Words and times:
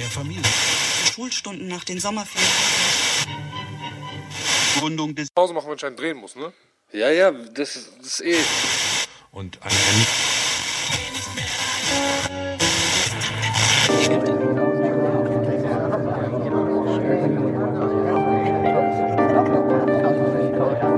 der 0.00 0.08
Familie. 0.08 0.42
Schulstunden 1.14 1.68
nach 1.68 1.84
den 1.84 2.00
Sommerferien. 2.00 2.48
Gründung 4.78 5.14
des 5.14 5.30
Pause 5.30 5.52
machen, 5.52 5.68
wenn 5.68 5.76
ich 5.76 5.84
einen 5.84 5.96
drehen 5.96 6.16
muss, 6.16 6.36
ne? 6.36 6.52
Ja, 6.92 7.10
ja, 7.10 7.30
das 7.30 7.76
ist, 7.76 7.92
das 7.98 8.20
ist 8.20 8.20
eh. 8.22 8.36
und 9.32 9.58
Ernie- 9.62 10.06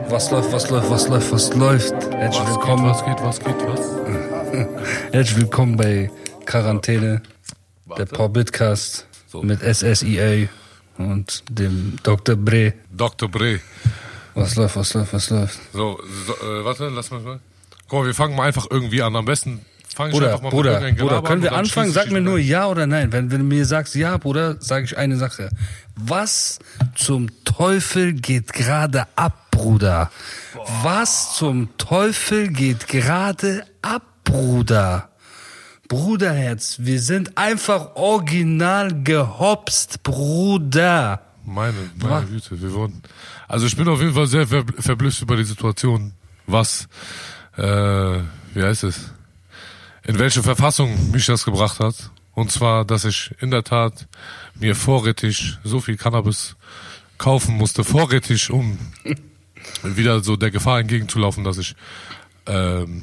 Was 0.09 0.31
läuft, 0.31 0.53
was 0.53 0.69
läuft, 0.71 0.91
was 0.91 1.09
läuft, 1.09 1.33
was 1.33 1.55
läuft? 1.55 1.95
Herzlich 2.13 2.47
willkommen, 2.49 2.85
Was 2.91 3.05
geht, 3.05 3.23
was 3.23 3.41
geht, 3.41 3.57
was? 3.67 5.13
herzlich 5.13 5.37
willkommen 5.39 5.77
bei 5.77 6.11
Quarantäne, 6.45 7.23
der 7.99 8.07
Porbitcast 8.07 9.07
mit 9.43 9.61
SSIA 9.61 10.49
und 10.99 11.45
dem 11.49 11.99
Dr. 12.03 12.37
Bre. 12.37 12.75
Dr. 12.91 13.29
Bre. 13.29 13.61
Was 14.35 14.57
läuft, 14.57 14.77
was 14.77 14.95
läuft, 14.95 15.13
was 15.13 15.31
läuft? 15.31 15.59
So, 15.73 16.01
so 16.27 16.33
äh, 16.35 16.65
warte, 16.65 16.89
lass 16.89 17.11
mal. 17.11 17.41
Guck 17.89 18.01
mal, 18.01 18.07
wir 18.07 18.15
fangen 18.15 18.37
mal 18.37 18.47
einfach 18.47 18.67
irgendwie 18.71 19.03
an. 19.03 19.15
Am 19.15 19.25
besten 19.25 19.61
fange 19.95 20.11
ich 20.11 20.15
Bruder, 20.15 20.29
einfach 20.29 20.43
mal 20.43 20.51
Bruder, 20.51 20.81
mit 20.81 20.99
Bruder, 20.99 21.23
können 21.23 21.43
wir 21.43 21.53
anfangen? 21.53 21.93
Sag 21.93 22.11
mir 22.11 22.21
nur 22.21 22.39
ja 22.39 22.67
oder 22.67 22.87
nein. 22.87 23.13
Wenn, 23.13 23.31
wenn 23.31 23.41
du 23.41 23.45
mir 23.45 23.67
sagst 23.67 23.95
ja, 23.95 24.17
Bruder, 24.17 24.57
sage 24.61 24.87
ich 24.87 24.97
eine 24.97 25.17
Sache. 25.17 25.51
Was 25.97 26.59
zum 26.95 27.29
Teufel 27.45 28.15
geht 28.15 28.53
gerade 28.53 29.07
ab, 29.17 29.51
Bruder? 29.51 30.11
Was 30.83 31.37
zum 31.37 31.77
Teufel 31.77 32.49
geht 32.49 32.89
gerade 32.89 33.67
ab, 33.83 34.03
Bruder? 34.25 35.11
Bruderherz, 35.93 36.77
wir 36.79 37.03
sind 37.03 37.37
einfach 37.37 37.97
original 37.97 39.05
gehopst, 39.05 40.03
Bruder. 40.03 41.21
Meine, 41.45 41.75
meine 42.01 42.25
Güte, 42.25 42.63
wir 42.63 42.73
wurden. 42.73 43.03
Also 43.47 43.67
ich 43.67 43.77
bin 43.77 43.87
auf 43.89 44.01
jeden 44.01 44.15
Fall 44.15 44.27
sehr 44.27 44.47
ver 44.47 44.65
verblüfft 44.79 45.21
über 45.21 45.37
die 45.37 45.45
Situation, 45.45 46.15
was, 46.47 46.89
äh, 47.59 47.63
wie 47.63 48.63
heißt 48.63 48.85
es, 48.85 49.13
in 50.05 50.19
welche 50.19 50.43
Verfassung 50.43 51.11
mich 51.11 51.27
das 51.27 51.45
gebracht 51.45 51.79
hat. 51.79 52.11
Und 52.33 52.51
zwar, 52.51 52.87
dass 52.87 53.05
ich 53.05 53.35
in 53.41 53.51
der 53.51 53.63
Tat 53.63 54.09
mir 54.55 54.75
vorrätig 54.75 55.59
so 55.63 55.79
viel 55.81 55.99
Cannabis 55.99 56.57
kaufen 57.19 57.59
musste, 57.59 57.85
vorrätig, 57.85 58.49
um 58.49 58.79
wieder 59.83 60.21
so 60.25 60.37
der 60.37 60.51
Gefahr 60.51 60.81
entgegenzulaufen, 60.81 61.45
dass 61.45 61.59
ich 61.59 61.77
ähm, 62.47 63.03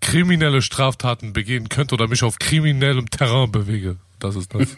kriminelle 0.00 0.62
Straftaten 0.62 1.32
begehen 1.32 1.68
könnte 1.68 1.94
oder 1.94 2.08
mich 2.08 2.22
auf 2.22 2.38
kriminellem 2.38 3.10
Terrain 3.10 3.50
bewege. 3.50 3.96
Das 4.18 4.36
ist 4.36 4.54
das. 4.54 4.68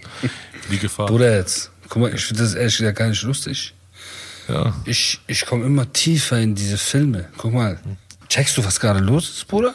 Die 0.71 0.79
Gefahr. 0.79 1.07
Bruderherz, 1.07 1.71
guck 1.89 2.03
mal, 2.03 2.15
ich 2.15 2.25
finde 2.25 2.43
das 2.43 2.55
ehrlich 2.55 2.77
gesagt 2.77 2.99
gar 2.99 3.09
nicht 3.09 3.23
lustig. 3.23 3.75
Ja. 4.49 4.75
Ich, 4.85 5.21
ich 5.27 5.47
komme 5.47 5.65
immer 5.65 5.93
tiefer 5.93 6.39
in 6.39 6.55
diese 6.55 6.77
Filme. 6.79 7.29
Guck 7.37 7.53
mal, 7.53 7.79
checkst 8.29 8.57
du, 8.57 8.65
was 8.65 8.81
gerade 8.81 9.01
los 9.01 9.29
ist, 9.31 9.49
Bruder? 9.49 9.75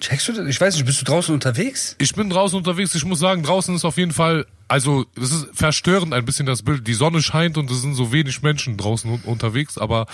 Checkst 0.00 0.28
du 0.28 0.32
das? 0.32 0.46
Ich 0.48 0.60
weiß 0.60 0.74
nicht, 0.74 0.84
bist 0.84 1.00
du 1.00 1.04
draußen 1.04 1.32
unterwegs? 1.32 1.94
Ich 1.98 2.14
bin 2.14 2.28
draußen 2.28 2.58
unterwegs. 2.58 2.94
Ich 2.94 3.04
muss 3.04 3.20
sagen, 3.20 3.44
draußen 3.44 3.74
ist 3.74 3.84
auf 3.84 3.96
jeden 3.96 4.12
Fall, 4.12 4.46
also 4.66 5.06
das 5.14 5.30
ist 5.30 5.46
verstörend 5.52 6.12
ein 6.12 6.24
bisschen 6.24 6.44
das 6.44 6.62
Bild. 6.62 6.86
Die 6.86 6.94
Sonne 6.94 7.22
scheint 7.22 7.56
und 7.56 7.70
es 7.70 7.82
sind 7.82 7.94
so 7.94 8.12
wenig 8.12 8.42
Menschen 8.42 8.76
draußen 8.76 9.10
un 9.10 9.20
unterwegs, 9.24 9.78
aber 9.78 10.06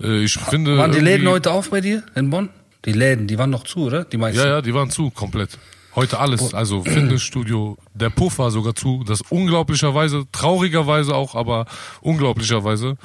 äh, 0.00 0.22
ich 0.22 0.34
finde. 0.34 0.76
Waren 0.76 0.92
die 0.92 1.00
Läden 1.00 1.26
heute 1.28 1.50
auf 1.50 1.70
bei 1.70 1.80
dir 1.80 2.02
in 2.14 2.28
Bonn? 2.28 2.50
Die 2.84 2.92
Läden, 2.92 3.26
die 3.26 3.38
waren 3.38 3.50
noch 3.50 3.64
zu, 3.64 3.80
oder? 3.86 4.04
Die 4.04 4.16
meisten. 4.16 4.40
Ja, 4.40 4.46
ja, 4.46 4.62
die 4.62 4.74
waren 4.74 4.90
zu, 4.90 5.10
komplett. 5.10 5.58
Heute 5.94 6.18
alles, 6.18 6.54
also 6.54 6.82
Fitnessstudio, 6.84 7.76
der 7.92 8.08
Puff 8.08 8.38
war 8.38 8.50
sogar 8.50 8.74
zu, 8.74 9.04
das 9.04 9.20
unglaublicherweise, 9.20 10.24
traurigerweise 10.32 11.14
auch, 11.14 11.34
aber 11.34 11.66
unglaublicherweise. 12.00 12.96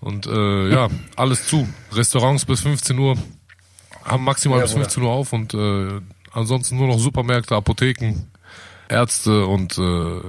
Und 0.00 0.26
äh, 0.26 0.68
ja, 0.68 0.88
alles 1.14 1.46
zu. 1.46 1.68
Restaurants 1.92 2.44
bis 2.44 2.60
15 2.60 2.98
Uhr 2.98 3.16
haben 4.04 4.24
maximal 4.24 4.58
Ja, 4.58 4.64
bis 4.64 4.72
Bruder. 4.72 4.84
15 4.86 5.02
Uhr 5.04 5.10
auf 5.12 5.32
und 5.32 5.54
äh, 5.54 6.00
ansonsten 6.32 6.76
nur 6.76 6.88
noch 6.88 6.98
Supermärkte, 6.98 7.54
Apotheken, 7.54 8.26
Ärzte 8.88 9.46
und 9.46 9.78
äh, 9.78 10.20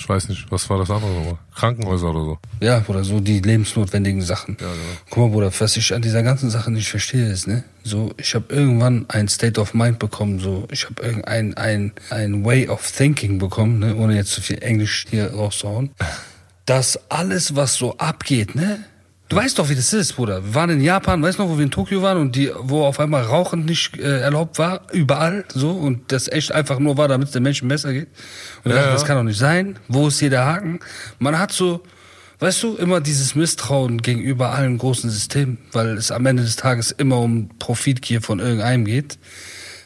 ich 0.00 0.08
weiß 0.08 0.30
nicht, 0.30 0.50
was 0.50 0.70
war 0.70 0.78
das 0.78 0.90
andere 0.90 1.12
nochmal? 1.12 1.38
Krankenhäuser 1.54 2.08
oder 2.08 2.24
so. 2.24 2.38
Ja, 2.60 2.78
Bruder, 2.78 3.04
so 3.04 3.20
die 3.20 3.40
lebensnotwendigen 3.40 4.22
Sachen. 4.22 4.56
Ja, 4.58 4.66
genau. 4.66 4.82
Guck 5.10 5.18
mal, 5.18 5.28
Bruder, 5.28 5.52
was 5.58 5.76
ich 5.76 5.92
an 5.92 6.00
dieser 6.00 6.22
ganzen 6.22 6.48
Sache 6.48 6.70
nicht 6.70 6.88
verstehe, 6.88 7.30
ist, 7.30 7.46
ne? 7.46 7.64
So, 7.84 8.10
ich 8.16 8.34
habe 8.34 8.46
irgendwann 8.48 9.04
ein 9.08 9.28
State 9.28 9.60
of 9.60 9.74
Mind 9.74 9.98
bekommen, 9.98 10.38
so, 10.38 10.66
ich 10.70 10.86
habe 10.86 11.02
irgendein 11.02 11.54
ein, 11.54 11.92
ein 12.08 12.44
Way 12.46 12.68
of 12.68 12.90
Thinking 12.90 13.38
bekommen, 13.38 13.78
ne? 13.78 13.94
Ohne 13.94 14.14
jetzt 14.14 14.32
zu 14.32 14.40
viel 14.40 14.62
Englisch 14.62 15.04
hier 15.10 15.34
rauszuhauen. 15.34 15.90
Dass 16.64 16.98
alles, 17.10 17.54
was 17.54 17.74
so 17.74 17.98
abgeht, 17.98 18.54
ne? 18.54 18.82
Du 19.30 19.36
weißt 19.36 19.60
doch, 19.60 19.68
wie 19.68 19.76
das 19.76 19.92
ist, 19.92 20.14
Bruder. 20.14 20.44
Wir 20.44 20.54
waren 20.56 20.70
in 20.70 20.80
Japan, 20.80 21.22
weißt 21.22 21.38
du 21.38 21.44
noch, 21.44 21.50
wo 21.50 21.56
wir 21.56 21.62
in 21.62 21.70
Tokio 21.70 22.02
waren 22.02 22.18
und 22.18 22.34
die, 22.34 22.50
wo 22.58 22.84
auf 22.84 22.98
einmal 22.98 23.22
Rauchen 23.22 23.64
nicht 23.64 23.96
äh, 23.96 24.22
erlaubt 24.22 24.58
war, 24.58 24.82
überall, 24.90 25.44
so, 25.54 25.70
und 25.70 26.10
das 26.10 26.26
echt 26.26 26.50
einfach 26.50 26.80
nur 26.80 26.96
war, 26.96 27.06
damit 27.06 27.28
es 27.28 27.32
den 27.32 27.44
Menschen 27.44 27.68
besser 27.68 27.92
geht. 27.92 28.08
Und 28.64 28.72
ich 28.72 28.76
Ja, 28.76 28.78
dachte, 28.82 28.92
das 28.94 29.04
kann 29.04 29.16
doch 29.16 29.22
nicht 29.22 29.38
sein. 29.38 29.78
Wo 29.86 30.08
ist 30.08 30.18
hier 30.18 30.30
der 30.30 30.46
Haken? 30.46 30.80
Man 31.20 31.38
hat 31.38 31.52
so, 31.52 31.80
weißt 32.40 32.60
du, 32.64 32.74
immer 32.74 33.00
dieses 33.00 33.36
Misstrauen 33.36 34.02
gegenüber 34.02 34.50
allen 34.50 34.78
großen 34.78 35.08
Systemen, 35.08 35.58
weil 35.70 35.96
es 35.96 36.10
am 36.10 36.26
Ende 36.26 36.42
des 36.42 36.56
Tages 36.56 36.90
immer 36.90 37.20
um 37.20 37.50
Profitgier 37.60 38.22
von 38.22 38.40
irgendeinem 38.40 38.84
geht. 38.84 39.16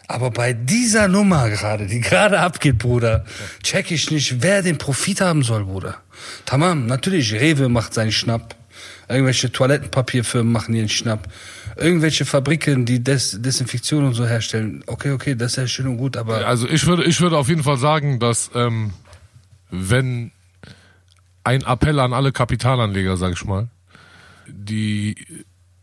Aber 0.09 0.31
bei 0.31 0.55
dieser 0.55 1.06
Nummer 1.06 1.50
gerade, 1.50 1.87
die 1.87 2.00
gerade 2.00 2.41
abgeht, 2.41 2.78
Bruder, 2.78 3.26
check 3.62 3.91
ich 3.91 4.11
nicht, 4.11 4.43
wer 4.43 4.62
den 4.62 4.78
Profit 4.78 5.21
haben 5.21 5.43
soll, 5.43 5.66
Bruder. 5.66 5.99
Tamam, 6.47 6.87
natürlich, 6.87 7.34
Rewe 7.34 7.69
macht 7.69 7.93
seinen 7.93 8.12
Schnapp. 8.12 8.55
Irgendwelche 9.09 9.53
Toilettenpapierfirmen 9.53 10.53
machen 10.53 10.75
ihren 10.75 10.89
Schnapp. 10.89 11.29
Irgendwelche 11.77 12.25
Fabriken, 12.25 12.85
die 12.85 13.03
Des 13.03 13.41
Desinfektion 13.41 14.05
und 14.05 14.15
so 14.15 14.27
herstellen. 14.27 14.85
Okay, 14.87 15.11
okay, 15.11 15.35
das 15.35 15.53
ist 15.53 15.57
ja 15.57 15.67
schön 15.67 15.87
und 15.89 15.97
gut, 15.97 16.17
aber 16.17 16.47
Also 16.47 16.69
ich 16.69 16.87
würde, 16.87 17.05
ich 17.05 17.21
würde 17.21 17.37
auf 17.37 17.49
jeden 17.49 17.63
Fall 17.63 17.79
sagen, 17.79 18.21
dass 18.21 18.51
ähm, 18.55 18.93
wenn 19.71 20.31
ein 21.43 21.63
Appell 21.63 21.99
an 22.01 22.13
alle 22.13 22.33
Kapitalanleger, 22.33 23.17
sag 23.17 23.33
ich 23.33 23.45
mal, 23.45 23.69
die 24.47 25.17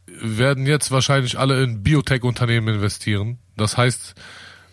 werden 0.08 0.66
jetzt 0.66 0.92
wahrscheinlich 0.92 1.38
alle 1.38 1.64
in 1.64 1.84
Biotech-Unternehmen 1.84 2.76
investieren. 2.76 3.40
Das 3.58 3.78
heißt, 3.78 4.16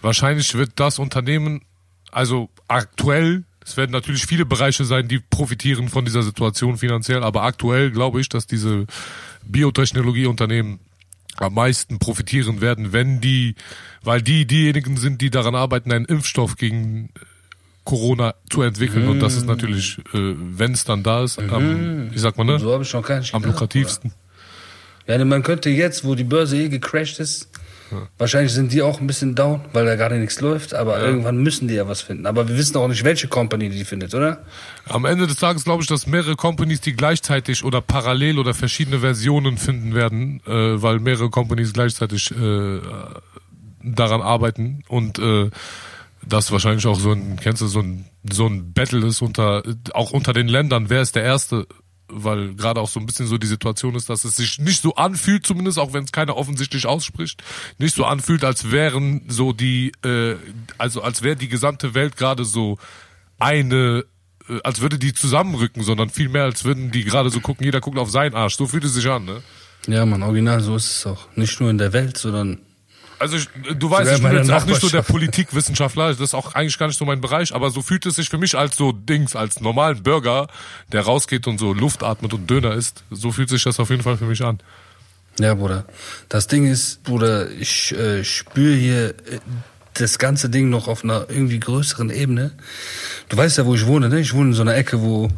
wahrscheinlich 0.01 0.55
wird 0.55 0.73
das 0.77 0.99
Unternehmen, 0.99 1.63
also 2.11 2.51
aktuell, 2.69 3.45
es 3.69 3.77
werden 3.77 3.93
natürlich 3.93 4.27
viele 4.27 4.47
Bereiche 4.47 4.85
sein, 4.85 5.09
die 5.09 5.19
profitieren 5.19 5.89
von 5.89 6.05
dieser 6.05 6.23
Situation 6.23 6.79
finanziell, 6.79 7.23
aber 7.23 7.43
aktuell 7.43 7.91
glaube 7.91 8.21
ich, 8.21 8.29
dass 8.29 8.47
diese 8.47 8.87
Biotechnologieunternehmen 9.45 10.81
am 11.37 11.55
meisten 11.55 11.99
profitieren 11.99 12.61
werden, 12.61 12.93
wenn 12.93 13.21
die, 13.21 13.55
weil 14.03 14.23
die 14.23 14.47
diejenigen 14.47 14.97
sind, 14.97 15.21
die 15.21 15.31
daran 15.31 15.55
arbeiten, 15.55 15.93
einen 15.93 16.07
Impfstoff 16.07 16.57
gegen 16.57 17.11
Corona 17.85 18.35
zu 18.51 18.63
entwickeln. 18.63 19.07
Und 19.09 19.21
das 19.21 19.37
ist 19.37 19.47
natürlich, 19.47 19.99
äh, 20.13 20.35
wenn 20.35 20.73
es 20.73 20.85
dann 20.85 21.03
da 21.03 21.23
ist, 21.23 21.39
am, 21.39 22.11
wie 22.13 22.19
sagt 22.19 22.39
man, 22.39 22.47
ne? 22.47 22.59
so 22.59 22.81
ich 22.81 22.95
am 22.95 23.03
gedacht, 23.03 23.45
lukrativsten. 23.45 24.13
Ja, 25.07 25.17
denn 25.17 25.29
man 25.29 25.43
könnte 25.43 25.71
jetzt, 25.71 26.05
wo 26.05 26.15
die 26.15 26.25
Börse 26.25 26.57
eh 26.57 26.69
gecrashed 26.69 27.21
ist, 27.21 27.49
wahrscheinlich 28.19 28.53
sind 28.53 28.73
die 28.73 28.83
auch 28.83 29.01
ein 29.01 29.07
bisschen 29.07 29.35
down, 29.35 29.61
weil 29.73 29.87
da 29.87 29.97
gerade 29.97 30.17
nichts 30.17 30.41
läuft, 30.41 30.75
aber 30.75 31.01
irgendwann 31.01 31.39
müssen 31.39 31.69
die 31.69 31.75
ja 31.75 31.89
was 31.89 32.03
finden. 32.03 32.27
Aber 32.27 32.49
wir 32.49 32.57
wissen 32.57 32.77
auch 32.77 32.89
nicht, 32.89 33.05
welche 33.05 33.29
Company 33.29 33.69
die 33.71 33.85
findet, 33.85 34.15
oder? 34.15 34.45
Am 34.87 35.05
Ende 35.05 35.27
des 35.27 35.37
Tages 35.37 35.65
glaube 35.65 35.83
ich, 35.83 35.89
dass 35.89 36.07
mehrere 36.07 36.37
Companies, 36.37 36.81
die 36.81 36.95
gleichzeitig 36.95 37.65
oder 37.65 37.81
parallel 37.81 38.39
oder 38.39 38.55
verschiedene 38.55 39.01
Versionen 39.01 39.59
finden 39.59 39.95
werden, 39.95 40.41
äh, 40.47 40.83
weil 40.83 41.01
mehrere 41.01 41.31
Companies 41.31 41.73
gleichzeitig 41.73 42.31
äh, 42.31 42.81
daran 43.83 44.23
arbeiten 44.23 44.83
und 44.89 45.19
äh, 45.19 45.51
das 46.27 46.51
wahrscheinlich 46.53 46.87
auch 46.87 46.99
so 46.99 47.13
ein, 47.13 47.39
kennst 47.41 47.63
du, 47.63 47.67
so 47.67 47.81
ein, 47.81 48.07
so 48.31 48.47
ein 48.47 48.73
Battle 48.73 49.07
ist 49.07 49.23
unter, 49.23 49.63
auch 49.95 50.11
unter 50.11 50.33
den 50.33 50.49
Ländern, 50.49 50.91
wer 50.91 51.03
ist 51.03 51.17
der 51.17 51.23
Erste, 51.23 51.67
weil 52.09 52.55
gerade 52.55 52.81
auch 52.81 52.89
so 52.89 53.01
ein 53.01 53.07
bisschen 53.07 53.27
so 53.27 53.39
die 53.39 53.47
Situation 53.47 53.95
ist, 53.95 54.09
dass 54.09 54.25
es 54.25 54.37
sich 54.37 54.59
nicht 54.59 54.83
so 54.83 54.95
anfühlt, 54.95 55.47
zumindest 55.47 55.79
auch 55.79 55.93
wenn 55.93 56.05
es 56.05 56.13
keiner 56.13 56.37
offensichtlich 56.37 56.87
ausspricht, 56.87 57.43
nicht 57.79 57.95
so 57.95 58.05
anfühlt, 58.05 58.45
als 58.45 58.71
wären 58.71 59.23
so 59.29 59.53
die, 59.53 59.93
äh, 60.05 60.37
also 60.79 61.03
als 61.03 61.23
wäre 61.23 61.37
die 61.37 61.49
gesamte 61.49 61.95
Welt 61.95 62.17
gerade 62.17 62.45
so 62.45 62.79
eine, 63.39 64.05
äh, 64.49 64.61
als 64.65 64.81
würde 64.81 64.99
die 64.99 65.13
zusammenrücken, 65.13 65.83
sondern 65.83 66.11
vielmehr, 66.11 66.45
als 66.45 66.65
würden 66.65 66.91
die 66.91 67.05
gerade 67.05 67.31
so 67.31 67.41
gucken, 67.41 67.65
jeder 67.65 67.81
guckt 67.81 67.99
auf 67.99 68.11
seinen 68.11 68.35
Arsch. 68.35 68.57
So 68.57 68.67
fühlt 68.67 68.85
es 68.85 68.95
sich 68.95 69.09
an, 69.09 69.25
ne? 69.25 69.43
Ja, 69.87 70.05
man, 70.05 70.23
original, 70.23 70.61
so 70.61 70.77
ist 70.77 70.91
es 70.91 71.07
auch. 71.07 71.29
Nicht 71.35 71.61
nur 71.61 71.71
in 71.71 71.79
der 71.79 71.93
Welt, 71.93 72.19
sondern 72.19 72.59
Also 73.19 73.37
ich, 73.37 73.49
du 73.79 73.91
weißt, 73.91 74.11
ich 74.13 74.19
in 74.19 74.29
bin 74.29 74.37
jetzt 74.37 74.51
auch 74.51 74.65
nicht 74.65 74.81
so 74.81 74.89
der. 74.89 75.03
Politikwissenschaftler, 75.03 76.09
das 76.11 76.21
ist 76.21 76.35
auch 76.35 76.55
eigentlich 76.55 76.79
gar 76.79 76.87
nicht 76.87 76.99
so 76.99 77.05
mein 77.05 77.21
Bereich, 77.21 77.55
aber 77.55 77.71
so 77.71 77.83
fühlt 77.83 78.07
es 78.07 78.17
sich 78.17 78.29
für 78.29 78.39
mich 78.39 78.57
als 78.57 78.77
so 78.77 78.93
Dings, 78.93 79.35
als 79.35 79.61
normalen 79.61 80.03
Bürger, 80.03 80.49
der 80.93 81.03
rausgeht 81.03 81.47
und 81.47 81.59
so 81.59 81.73
Luft 81.73 82.03
atmet 82.03 82.33
und 82.35 82.49
Döner 82.49 82.75
isst, 82.75 83.03
so 83.11 83.33
fühlt 83.33 83.49
sich 83.49 83.65
das 83.65 83.81
auf 83.81 83.91
jeden 83.91 84.03
Fall 84.03 84.17
für 84.17 84.27
mich 84.27 84.45
an. 84.45 84.61
Ja, 85.39 85.55
Bruder. 85.55 85.85
Das 86.29 86.47
Ding 86.47 86.67
ist, 86.67 87.03
Bruder, 87.05 87.51
ich 87.51 87.93
äh, 87.93 88.25
spüre 88.25 88.75
hier 88.75 89.09
äh, 89.11 89.15
das 89.95 90.19
ganze 90.19 90.49
Ding 90.49 90.69
noch 90.69 90.89
auf 90.89 91.05
einer 91.05 91.27
irgendwie 91.29 91.61
größeren 91.61 92.11
Ebene. 92.11 92.53
Du 93.29 93.37
weißt 93.37 93.59
ja, 93.59 93.67
wo 93.67 93.75
ich 93.75 93.87
wohne, 93.87 94.09
ne? 94.09 94.21
Ich 94.21 94.35
wohne 94.35 94.51
in 94.51 94.55
so 94.55 94.63
einer 94.63 94.77
Ecke, 94.77 95.01
wo 95.01 95.29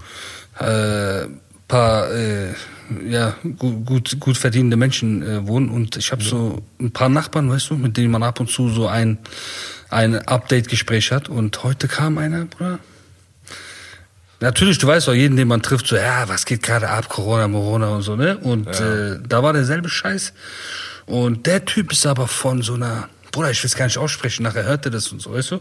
äh, 0.59 1.27
paar 1.69 2.13
äh, 2.13 2.55
ja, 3.09 3.35
gut, 3.59 3.87
gut, 3.87 4.21
gut 4.21 4.37
verdienende 4.37 4.77
Menschen 4.77 5.23
äh, 5.23 5.47
wohnen 5.47 5.69
und 5.69 5.97
ich 5.97 6.13
habe 6.13 6.23
so 6.23 6.63
ein 6.81 6.91
paar 6.91 7.09
Nachbarn, 7.09 7.51
weißt 7.51 7.71
du, 7.71 7.77
mit 7.77 7.97
denen 7.97 8.11
man 8.11 8.23
ab 8.23 8.41
und 8.41 8.51
zu 8.51 8.69
so 8.69 8.89
ein, 8.89 9.19
ein 9.89 10.17
Update-Gespräch 10.17 11.13
hat 11.13 11.29
und 11.29 11.63
heute 11.63 11.89
kam 11.89 12.19
einer, 12.19 12.45
Bruder. 12.47 12.79
Natürlich, 14.41 14.79
du 14.79 14.87
weißt 14.87 15.09
doch, 15.09 15.13
jeden, 15.13 15.37
den 15.37 15.49
man 15.49 15.61
trifft, 15.61 15.87
so, 15.87 15.97
ja, 15.97 16.29
was 16.29 16.47
geht 16.47 16.63
gerade 16.63 16.89
ab, 16.89 17.09
Corona, 17.11 17.47
Corona 17.47 17.89
und 17.89 18.03
so, 18.03 18.17
ne? 18.17 18.39
Und 18.39 18.69
äh, 18.69 19.19
da 19.27 19.43
war 19.43 19.53
derselbe 19.53 19.91
Scheiß. 19.91 20.33
Und 21.05 21.47
der 21.47 21.65
Typ 21.67 21.93
ist 21.93 22.07
aber 22.07 22.27
von 22.27 22.63
so 22.63 22.75
einer, 22.75 23.09
Bruder, 23.33 23.51
ich 23.51 23.63
will 23.63 23.69
es 23.69 23.77
gar 23.77 23.85
nicht 23.85 23.99
aussprechen, 23.99 24.45
nachher 24.45 24.65
hört 24.65 24.87
er 24.87 24.91
das 24.91 25.09
und 25.09 25.21
so, 25.21 25.35
weißt 25.35 25.51
du? 25.51 25.61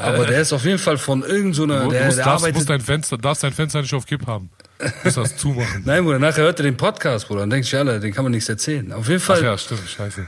Aber 0.00 0.24
der 0.26 0.40
ist 0.40 0.52
auf 0.52 0.64
jeden 0.64 0.78
Fall 0.78 0.96
von 0.96 1.22
irgend 1.22 1.54
so 1.54 1.64
einer, 1.64 1.84
Du, 1.84 1.90
der, 1.90 2.08
der 2.08 2.08
darfst, 2.08 2.26
arbeitet 2.26 2.54
musst 2.54 2.70
dein 2.70 2.80
Fenster, 2.80 3.18
darfst 3.18 3.42
dein 3.42 3.52
Fenster 3.52 3.82
nicht 3.82 3.92
auf 3.94 4.06
Kipp 4.06 4.26
haben. 4.26 4.48
Du 4.78 4.84
musst 5.04 5.16
das 5.16 5.36
zumachen. 5.36 5.82
Nein, 5.84 6.04
Bruder, 6.04 6.18
nachher 6.18 6.44
hört 6.44 6.60
er 6.60 6.64
den 6.64 6.76
Podcast, 6.76 7.28
Bruder, 7.28 7.42
und 7.42 7.50
denkt 7.50 7.66
sich, 7.66 7.76
alle, 7.76 7.98
den 7.98 8.12
kann 8.12 8.24
man 8.24 8.32
nichts 8.32 8.48
erzählen. 8.48 8.92
Auf 8.92 9.08
jeden 9.08 9.20
Fall, 9.20 9.38
Ach 9.38 9.44
ja, 9.44 9.58
stimmt, 9.58 9.88
scheiße. 9.88 10.26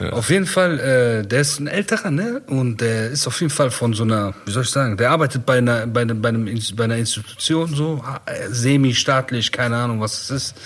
auf 0.10 0.30
jeden 0.30 0.46
Fall, 0.46 0.80
äh, 0.80 1.26
der 1.26 1.40
ist 1.40 1.60
ein 1.60 1.66
älterer, 1.66 2.10
ne? 2.10 2.42
Und 2.46 2.80
der 2.80 3.10
ist 3.10 3.26
auf 3.26 3.40
jeden 3.40 3.50
Fall 3.50 3.70
von 3.70 3.92
so 3.92 4.04
einer, 4.04 4.34
wie 4.46 4.52
soll 4.52 4.62
ich 4.62 4.70
sagen, 4.70 4.96
der 4.96 5.10
arbeitet 5.10 5.44
bei 5.44 5.58
einer, 5.58 5.86
bei 5.86 6.02
einem, 6.02 6.22
bei 6.22 6.30
einem, 6.30 6.58
bei 6.76 6.84
einer 6.84 6.96
Institution 6.96 7.74
so, 7.74 8.02
äh, 8.26 8.48
semi-staatlich, 8.48 9.52
keine 9.52 9.76
Ahnung, 9.76 10.00
was 10.00 10.22
es 10.22 10.30
ist. 10.30 10.56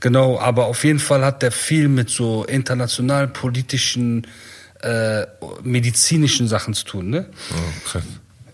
Genau, 0.00 0.38
aber 0.40 0.66
auf 0.66 0.82
jeden 0.84 0.98
Fall 0.98 1.24
hat 1.24 1.42
der 1.42 1.52
viel 1.52 1.88
mit 1.88 2.10
so 2.10 2.44
international 2.44 3.28
politischen, 3.28 4.26
äh, 4.82 5.26
medizinischen 5.62 6.48
Sachen 6.48 6.74
zu 6.74 6.84
tun, 6.84 7.10
ne? 7.10 7.26
Oh, 7.52 7.88
krass. 7.88 8.02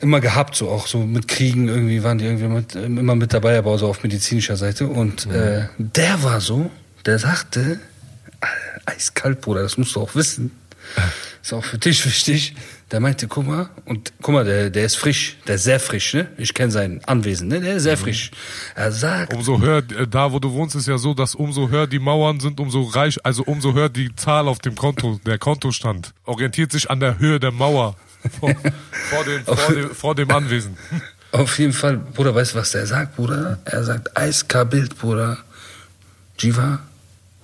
Immer 0.01 0.21
gehabt, 0.21 0.57
so 0.57 0.69
auch 0.69 0.87
so 0.87 0.99
mit 0.99 1.29
Kriegen 1.29 1.69
irgendwie 1.69 2.03
waren 2.03 2.19
die 2.19 2.25
irgendwie 2.25 2.49
mit, 2.49 2.75
immer 2.75 3.15
mit 3.15 3.33
dabei, 3.33 3.59
aber 3.59 3.77
so 3.79 3.89
auf 3.89 4.03
medizinischer 4.03 4.57
Seite. 4.57 4.87
Und 4.87 5.27
äh, 5.27 5.67
der 5.79 6.23
war 6.23 6.41
so, 6.41 6.71
der 7.07 7.19
sagte, 7.19 7.79
äh, 8.41 8.47
eiskalt, 8.87 9.41
Bruder, 9.41 9.63
das 9.63 9.79
musst 9.79 9.95
du 9.97 10.01
auch 10.01 10.15
wissen. 10.15 10.53
Ist 11.43 11.53
auch 11.53 11.65
für 11.65 11.79
dich 11.79 12.05
wichtig. 12.05 12.55
Der 12.91 12.99
meinte, 12.99 13.29
guck 13.29 13.47
mal, 13.47 13.71
und 13.85 14.13
guck 14.21 14.35
mal, 14.35 14.45
der, 14.45 14.69
der 14.69 14.85
ist 14.85 14.97
frisch, 14.97 15.37
der 15.47 15.55
ist 15.55 15.65
sehr 15.65 15.79
frisch, 15.79 16.13
ne? 16.15 16.29
Ich 16.37 16.53
kenne 16.53 16.73
sein 16.73 17.01
Anwesen, 17.07 17.47
ne? 17.47 17.61
Der 17.61 17.77
ist 17.77 17.85
sehr 17.85 17.97
frisch. 17.97 18.33
Er 18.75 18.91
sagt, 18.91 19.33
Umso 19.33 19.61
höher, 19.61 19.79
äh, 19.79 20.09
da 20.09 20.33
wo 20.33 20.41
du 20.41 20.53
wohnst, 20.53 20.75
ist 20.75 20.89
ja 20.89 20.99
so, 20.99 21.15
dass 21.15 21.37
umso 21.37 21.69
höher 21.69 21.87
die 21.87 22.01
Mauern 22.01 22.41
sind, 22.41 22.59
umso 22.59 22.83
reich, 22.83 23.25
also 23.25 23.45
umso 23.45 23.75
höher 23.75 23.89
die 23.89 24.15
Zahl 24.17 24.49
auf 24.49 24.59
dem 24.59 24.75
Konto, 24.75 25.21
der 25.25 25.39
Kontostand. 25.39 26.13
Orientiert 26.25 26.73
sich 26.73 26.91
an 26.91 26.99
der 26.99 27.21
Höhe 27.21 27.39
der 27.39 27.53
Mauer. 27.53 27.95
Vor, 28.39 28.55
vor, 29.09 29.25
dem, 29.25 29.45
vor, 29.45 29.75
dem, 29.75 29.95
vor 29.95 30.15
dem 30.15 30.31
Anwesen. 30.31 30.77
Auf 31.33 31.59
jeden 31.59 31.73
Fall, 31.73 31.97
Bruder, 31.97 32.35
weißt 32.35 32.55
du, 32.55 32.59
was 32.59 32.73
der 32.73 32.87
sagt, 32.87 33.17
Bruder? 33.17 33.59
Er 33.65 33.85
sagt, 33.85 34.17
eiskabild, 34.17 34.99
Bruder. 34.99 35.39
Jiva, 36.39 36.81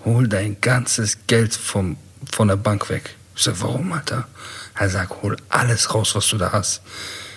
hol 0.04 0.28
dein 0.28 0.60
ganzes 0.60 1.18
Geld 1.26 1.54
vom, 1.54 1.96
von 2.32 2.48
der 2.48 2.56
Bank 2.56 2.90
weg. 2.90 3.14
Ich 3.36 3.42
sag, 3.42 3.60
warum, 3.60 3.92
Alter? 3.92 4.26
Er 4.74 4.90
sagt, 4.90 5.22
hol 5.22 5.36
alles 5.48 5.94
raus, 5.94 6.14
was 6.14 6.28
du 6.28 6.38
da 6.38 6.52
hast. 6.52 6.82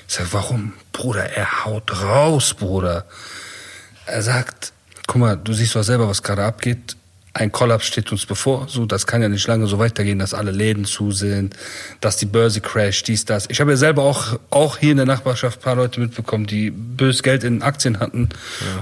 Ich 0.08 0.16
sag, 0.16 0.34
warum? 0.34 0.74
Bruder, 0.92 1.30
er 1.30 1.66
haut 1.66 2.02
raus, 2.02 2.54
Bruder. 2.54 3.06
Er 4.06 4.22
sagt, 4.24 4.74
guck 5.08 5.18
mal, 5.18 5.38
du 5.38 5.54
siehst 5.54 5.76
doch 5.76 5.84
selber, 5.84 6.08
was 6.08 6.24
gerade 6.24 6.44
abgeht. 6.44 6.98
Ein 7.40 7.54
Kollaps 7.54 7.86
steht 7.86 8.12
uns 8.12 8.26
bevor. 8.26 8.68
So, 8.68 8.86
das 8.86 9.08
kann 9.08 9.22
ja 9.22 9.30
nicht 9.30 9.48
lange 9.48 9.66
so 9.68 9.80
weitergehen, 9.80 10.20
dass 10.20 10.34
alle 10.34 10.52
Läden 10.52 10.84
zu 10.84 11.14
sind, 11.14 11.56
dass 12.02 12.18
die 12.18 12.26
Börse 12.26 12.60
crasht, 12.60 13.08
dies, 13.08 13.24
das. 13.24 13.48
Ich 13.50 13.62
habe 13.62 13.72
ja 13.72 13.78
selber 13.78 14.04
auch, 14.04 14.38
auch 14.50 14.76
hier 14.76 14.92
in 14.92 14.98
der 14.98 15.06
Nachbarschaft 15.06 15.60
ein 15.60 15.64
paar 15.64 15.76
Leute 15.78 16.02
mitbekommen, 16.02 16.48
die 16.48 16.70
bös 16.70 17.24
Geld 17.24 17.46
in 17.46 17.62
Aktien 17.62 18.02
hatten 18.02 18.28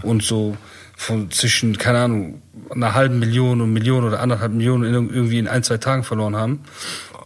und 0.01 0.23
so 0.23 0.57
von 0.95 1.29
zwischen, 1.29 1.77
keine 1.77 1.99
Ahnung, 1.99 2.41
einer 2.71 2.95
halben 2.95 3.19
Million 3.19 3.61
und 3.61 3.71
Million 3.73 4.03
oder 4.03 4.21
anderthalb 4.21 4.53
Millionen 4.53 5.07
irgendwie 5.11 5.37
in 5.37 5.47
ein, 5.47 5.61
zwei 5.61 5.77
Tagen 5.77 6.03
verloren 6.03 6.35
haben. 6.35 6.63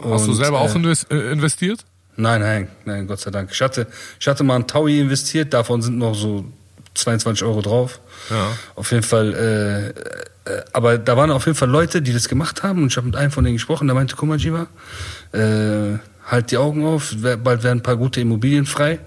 Hast 0.04 0.25
du 0.25 0.31
Und, 0.31 0.36
selber 0.36 0.57
äh, 0.57 0.60
auch 0.60 0.75
äh, 0.75 1.31
investiert? 1.31 1.86
Nein, 2.18 2.42
nein, 2.42 2.68
nein, 2.83 3.07
Gott 3.07 3.22
sei 3.22 3.31
Dank. 3.31 3.51
Ich 3.54 3.62
hatte, 3.62 3.88
ich 4.19 4.28
hatte 4.28 4.44
mal 4.44 4.57
ein 4.57 4.68
Taui 4.68 5.00
investiert, 5.00 5.54
davon 5.54 5.81
sind 5.81 5.98
noch 5.98 6.13
so 6.13 6.44
22 6.95 7.43
Euro 7.43 7.61
drauf. 7.61 7.99
Ja. 8.29 8.51
Auf 8.75 8.91
jeden 8.91 9.03
Fall, 9.03 9.33
äh, 10.45 10.51
äh, 10.51 10.61
aber 10.73 10.97
da 10.97 11.17
waren 11.17 11.31
auf 11.31 11.45
jeden 11.45 11.57
Fall 11.57 11.69
Leute, 11.69 12.01
die 12.01 12.13
das 12.13 12.27
gemacht 12.27 12.63
haben 12.63 12.83
und 12.83 12.91
ich 12.91 12.97
habe 12.97 13.07
mit 13.07 13.15
einem 13.15 13.31
von 13.31 13.43
denen 13.43 13.55
gesprochen, 13.55 13.88
der 13.88 13.95
meinte, 13.95 14.15
guck 14.15 14.29
mal, 14.29 14.38
Jiva, 14.38 14.67
äh, 15.31 15.97
halt 16.25 16.51
die 16.51 16.57
Augen 16.57 16.85
auf, 16.85 17.15
bald 17.21 17.63
werden 17.63 17.79
ein 17.79 17.83
paar 17.83 17.97
gute 17.97 18.21
Immobilien 18.21 18.65
frei, 18.65 18.99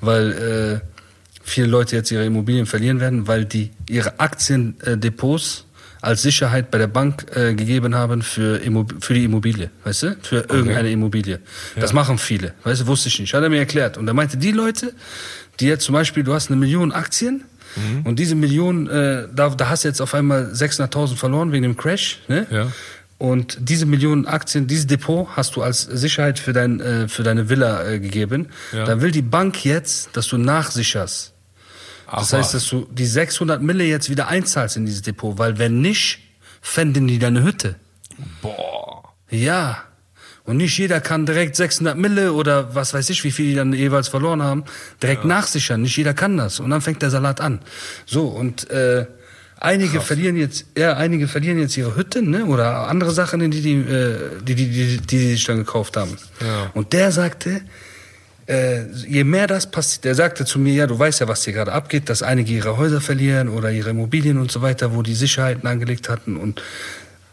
weil 0.00 0.82
äh, 0.82 0.88
viele 1.42 1.68
Leute 1.68 1.96
jetzt 1.96 2.10
ihre 2.10 2.24
Immobilien 2.24 2.66
verlieren 2.66 3.00
werden, 3.00 3.26
weil 3.26 3.44
die 3.44 3.70
ihre 3.88 4.20
Aktiendepots 4.20 5.64
als 6.00 6.22
Sicherheit 6.22 6.70
bei 6.70 6.78
der 6.78 6.86
Bank 6.86 7.26
äh, 7.34 7.54
gegeben 7.54 7.94
haben 7.94 8.22
für, 8.22 8.58
Immob 8.58 8.94
für 9.00 9.14
die 9.14 9.24
Immobilie, 9.24 9.70
weißt 9.84 10.02
du? 10.04 10.16
Für 10.22 10.46
irgendeine 10.48 10.90
Immobilie. 10.90 11.40
Das 11.74 11.92
machen 11.92 12.18
viele, 12.18 12.54
weißt 12.62 12.82
du, 12.82 12.86
wusste 12.86 13.08
ich 13.08 13.18
nicht. 13.18 13.34
Hat 13.34 13.42
er 13.42 13.48
mir 13.48 13.58
erklärt. 13.58 13.96
Und 13.96 14.06
er 14.06 14.14
meinte, 14.14 14.36
die 14.36 14.52
Leute, 14.52 14.94
die 15.60 15.66
jetzt 15.66 15.84
zum 15.84 15.92
Beispiel, 15.92 16.24
du 16.24 16.34
hast 16.34 16.50
eine 16.50 16.56
Million 16.56 16.92
Aktien 16.92 17.44
und 18.04 18.18
diese 18.18 18.34
Million, 18.34 18.88
äh, 18.88 19.28
da, 19.34 19.50
da 19.50 19.68
hast 19.68 19.84
du 19.84 19.88
jetzt 19.88 20.00
auf 20.00 20.14
einmal 20.14 20.52
600.000 20.52 21.16
verloren 21.16 21.52
wegen 21.52 21.62
dem 21.62 21.76
Crash, 21.76 22.20
ne? 22.28 22.46
Ja. 22.50 22.72
Und 23.18 23.58
diese 23.60 23.84
Millionen 23.84 24.26
Aktien, 24.26 24.68
dieses 24.68 24.86
Depot 24.86 25.28
hast 25.36 25.56
du 25.56 25.62
als 25.62 25.82
Sicherheit 25.82 26.38
für, 26.38 26.52
dein, 26.52 26.80
äh, 26.80 27.08
für 27.08 27.24
deine 27.24 27.48
Villa 27.48 27.84
äh, 27.84 27.98
gegeben. 27.98 28.48
Ja. 28.72 28.84
Dann 28.84 29.00
will 29.00 29.10
die 29.10 29.22
Bank 29.22 29.64
jetzt, 29.64 30.16
dass 30.16 30.28
du 30.28 30.38
nachsicherst. 30.38 31.32
Das 32.10 32.32
Ach, 32.32 32.38
heißt, 32.38 32.54
dass 32.54 32.68
du 32.68 32.86
die 32.92 33.06
600 33.06 33.60
Mille 33.60 33.84
jetzt 33.84 34.08
wieder 34.08 34.28
einzahlst 34.28 34.76
in 34.76 34.86
dieses 34.86 35.02
Depot, 35.02 35.36
weil 35.36 35.58
wenn 35.58 35.80
nicht, 35.80 36.20
fänden 36.62 37.08
die 37.08 37.18
deine 37.18 37.42
Hütte. 37.42 37.74
Boah. 38.40 39.12
Ja. 39.30 39.82
Und 40.48 40.56
nicht 40.56 40.78
jeder 40.78 41.02
kann 41.02 41.26
direkt 41.26 41.56
600 41.56 41.98
Mille 41.98 42.32
oder 42.32 42.74
was 42.74 42.94
weiß 42.94 43.10
ich, 43.10 43.22
wie 43.22 43.30
viel 43.30 43.50
die 43.50 43.54
dann 43.54 43.74
jeweils 43.74 44.08
verloren 44.08 44.42
haben, 44.42 44.64
direkt 45.02 45.26
nachsichern. 45.26 45.82
Nicht 45.82 45.94
jeder 45.98 46.14
kann 46.14 46.38
das. 46.38 46.58
Und 46.58 46.70
dann 46.70 46.80
fängt 46.80 47.02
der 47.02 47.10
Salat 47.10 47.42
an. 47.42 47.60
So, 48.06 48.28
und 48.28 48.70
äh, 48.70 49.04
einige 49.58 50.00
verlieren 50.00 50.36
jetzt, 50.36 50.64
ja, 50.74 50.96
einige 50.96 51.28
verlieren 51.28 51.58
jetzt 51.58 51.76
ihre 51.76 51.94
Hütten, 51.96 52.30
ne? 52.30 52.46
Oder 52.46 52.88
andere 52.88 53.10
Sachen, 53.10 53.40
die 53.50 53.60
die, 53.60 53.74
äh, 53.74 54.16
die, 54.42 54.54
die, 54.54 54.70
die, 54.70 54.96
die, 54.96 55.06
die 55.06 55.30
sich 55.32 55.44
dann 55.44 55.58
gekauft 55.58 55.98
haben. 55.98 56.16
Ja. 56.40 56.70
Und 56.72 56.94
der 56.94 57.12
sagte, 57.12 57.60
äh, 58.46 58.86
je 59.06 59.24
mehr 59.24 59.48
das 59.48 59.70
passiert, 59.70 60.06
der 60.06 60.14
sagte 60.14 60.46
zu 60.46 60.58
mir, 60.58 60.72
ja, 60.72 60.86
du 60.86 60.98
weißt 60.98 61.20
ja, 61.20 61.28
was 61.28 61.44
hier 61.44 61.52
gerade 61.52 61.72
abgeht, 61.72 62.08
dass 62.08 62.22
einige 62.22 62.54
ihre 62.54 62.78
Häuser 62.78 63.02
verlieren 63.02 63.50
oder 63.50 63.70
ihre 63.70 63.90
Immobilien 63.90 64.38
und 64.38 64.50
so 64.50 64.62
weiter, 64.62 64.94
wo 64.94 65.02
die 65.02 65.14
Sicherheiten 65.14 65.68
angelegt 65.68 66.08
hatten 66.08 66.38
und 66.38 66.62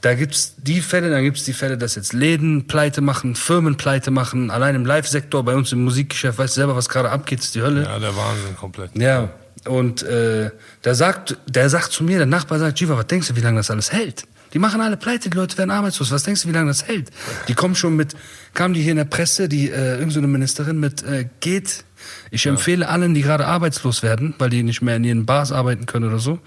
da 0.06 0.14
gibt's 0.14 0.54
die 0.58 0.82
Fälle, 0.82 1.10
dann 1.10 1.24
gibt's 1.24 1.46
die 1.46 1.54
Fälle, 1.54 1.80
dass 1.80 1.96
jetzt 1.96 2.14
Läden 2.14 2.68
pleite 2.68 3.02
machen, 3.02 3.34
Firmen 3.34 3.76
pleite 3.76 4.12
machen, 4.12 4.52
allein 4.52 4.76
im 4.76 4.86
Live-Sektor, 4.86 5.44
bei 5.44 5.56
uns 5.56 5.72
im 5.72 5.84
Musikgeschäft, 5.84 6.38
weißt 6.38 6.56
du 6.56 6.62
selber, 6.62 6.76
was 6.76 6.90
gerade 6.90 7.10
abgeht, 7.10 7.40
ist 7.40 7.56
die 7.56 7.64
Hölle. 7.64 7.86
Ja, 7.86 7.98
der 7.98 8.16
Wahnsinn 8.16 8.56
komplett. 8.56 8.92
Ja, 8.96 9.30
und 9.68 10.04
äh, 10.04 10.52
der 10.84 10.94
sagt, 10.94 11.38
der 11.48 11.70
sagt 11.72 11.92
zu 11.92 12.04
mir, 12.04 12.20
der 12.20 12.28
Nachbar 12.28 12.60
sagt, 12.60 12.80
Jiva, 12.80 12.96
was 12.96 13.08
denkst 13.08 13.30
du, 13.30 13.36
wie 13.36 13.42
lange 13.42 13.58
das 13.58 13.72
alles 13.72 13.92
hält? 13.92 14.28
Die 14.54 14.60
machen 14.60 14.80
alle 14.80 14.96
pleite, 14.96 15.32
die 15.32 15.36
Leute 15.36 15.58
werden 15.58 15.72
arbeitslos. 15.72 16.12
Was 16.12 16.22
denkst 16.22 16.44
du, 16.44 16.50
wie 16.50 16.54
lange 16.54 16.68
das 16.68 16.88
hält? 16.88 17.10
Die 17.48 17.56
kommen 17.56 17.76
schon 17.76 17.96
mit, 17.96 18.16
kamen 18.54 18.76
die 18.76 18.82
hier 18.82 18.92
in 18.92 18.98
der 18.98 19.06
Presse, 19.06 19.50
die 19.50 19.72
äh, 19.72 19.98
irgendeine 19.98 20.28
Ministerin 20.28 20.80
mit 20.80 21.04
äh, 21.04 21.28
geht. 21.40 21.84
Ich 22.30 22.46
empfehle 22.46 22.88
allen, 22.88 23.16
die 23.16 23.24
gerade 23.24 23.48
arbeitslos 23.48 24.04
werden, 24.04 24.36
weil 24.38 24.52
die 24.52 24.62
nicht 24.62 24.84
mehr 24.84 24.98
in 24.98 25.04
ihren 25.04 25.26
Bars 25.26 25.52
arbeiten 25.52 25.88
können 25.88 26.08
oder 26.08 26.20
so, 26.20 26.40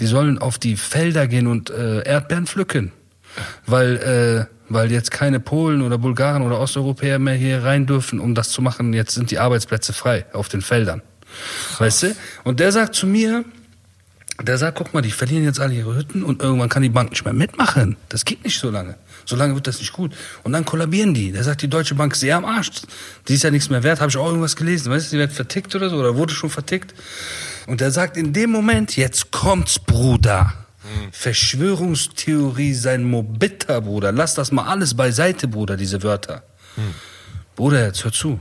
die 0.00 0.06
sollen 0.06 0.38
auf 0.38 0.58
die 0.58 0.76
Felder 0.76 1.26
gehen 1.28 1.46
und 1.46 1.68
äh, 1.68 2.02
Erdbeeren 2.02 2.46
pflücken, 2.46 2.92
weil 3.66 4.48
äh, 4.48 4.52
weil 4.68 4.90
jetzt 4.90 5.10
keine 5.10 5.40
Polen 5.40 5.82
oder 5.82 5.98
Bulgaren 5.98 6.42
oder 6.42 6.58
Osteuropäer 6.58 7.18
mehr 7.18 7.34
hier 7.34 7.62
rein 7.62 7.86
dürfen, 7.86 8.20
um 8.20 8.34
das 8.34 8.50
zu 8.50 8.62
machen. 8.62 8.92
Jetzt 8.92 9.14
sind 9.14 9.30
die 9.30 9.38
Arbeitsplätze 9.38 9.92
frei 9.92 10.24
auf 10.32 10.48
den 10.48 10.62
Feldern. 10.62 11.02
Weißt 11.78 12.04
du? 12.04 12.16
Und 12.44 12.60
der 12.60 12.72
sagt 12.72 12.94
zu 12.94 13.06
mir, 13.06 13.44
der 14.40 14.58
sagt, 14.58 14.78
guck 14.78 14.94
mal, 14.94 15.02
die 15.02 15.10
verlieren 15.10 15.44
jetzt 15.44 15.60
alle 15.60 15.74
ihre 15.74 15.94
Hütten 15.94 16.24
und 16.24 16.42
irgendwann 16.42 16.68
kann 16.68 16.82
die 16.82 16.88
Bank 16.88 17.10
nicht 17.10 17.24
mehr 17.24 17.34
mitmachen. 17.34 17.96
Das 18.08 18.24
geht 18.24 18.44
nicht 18.44 18.58
so 18.58 18.70
lange. 18.70 18.96
So 19.24 19.36
lange 19.36 19.54
wird 19.54 19.66
das 19.66 19.78
nicht 19.78 19.92
gut. 19.92 20.14
Und 20.42 20.52
dann 20.52 20.64
kollabieren 20.64 21.14
die. 21.14 21.32
Der 21.32 21.44
sagt, 21.44 21.62
die 21.62 21.68
Deutsche 21.68 21.94
Bank 21.94 22.14
ist 22.14 22.20
sehr 22.20 22.36
am 22.36 22.44
Arsch. 22.44 22.70
Die 23.28 23.34
ist 23.34 23.44
ja 23.44 23.50
nichts 23.50 23.70
mehr 23.70 23.82
wert. 23.82 24.00
Habe 24.00 24.10
ich 24.10 24.16
auch 24.16 24.26
irgendwas 24.26 24.56
gelesen. 24.56 24.90
Weißt 24.90 25.12
du, 25.12 25.16
die 25.16 25.20
wird 25.20 25.32
vertickt 25.32 25.74
oder 25.74 25.90
so 25.90 25.96
oder 25.96 26.16
wurde 26.16 26.34
schon 26.34 26.50
vertickt. 26.50 26.94
Und 27.66 27.80
der 27.80 27.90
sagt, 27.90 28.16
in 28.16 28.32
dem 28.32 28.50
Moment, 28.50 28.96
jetzt 28.96 29.30
kommt's, 29.30 29.78
Bruder. 29.78 30.52
Verschwörungstheorie 31.12 32.74
sein 32.74 33.04
Mobita, 33.04 33.80
Bruder. 33.80 34.12
Lass 34.12 34.34
das 34.34 34.52
mal 34.52 34.66
alles 34.66 34.94
beiseite, 34.94 35.48
Bruder, 35.48 35.76
diese 35.76 36.02
Wörter. 36.02 36.42
Bruder, 37.56 37.86
jetzt 37.86 38.04
hör 38.04 38.12
zu. 38.12 38.40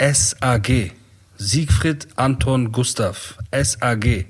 SAG. 0.00 0.92
Siegfried 1.36 2.08
Anton 2.16 2.72
Gustav. 2.72 3.38
SAG. 3.52 4.26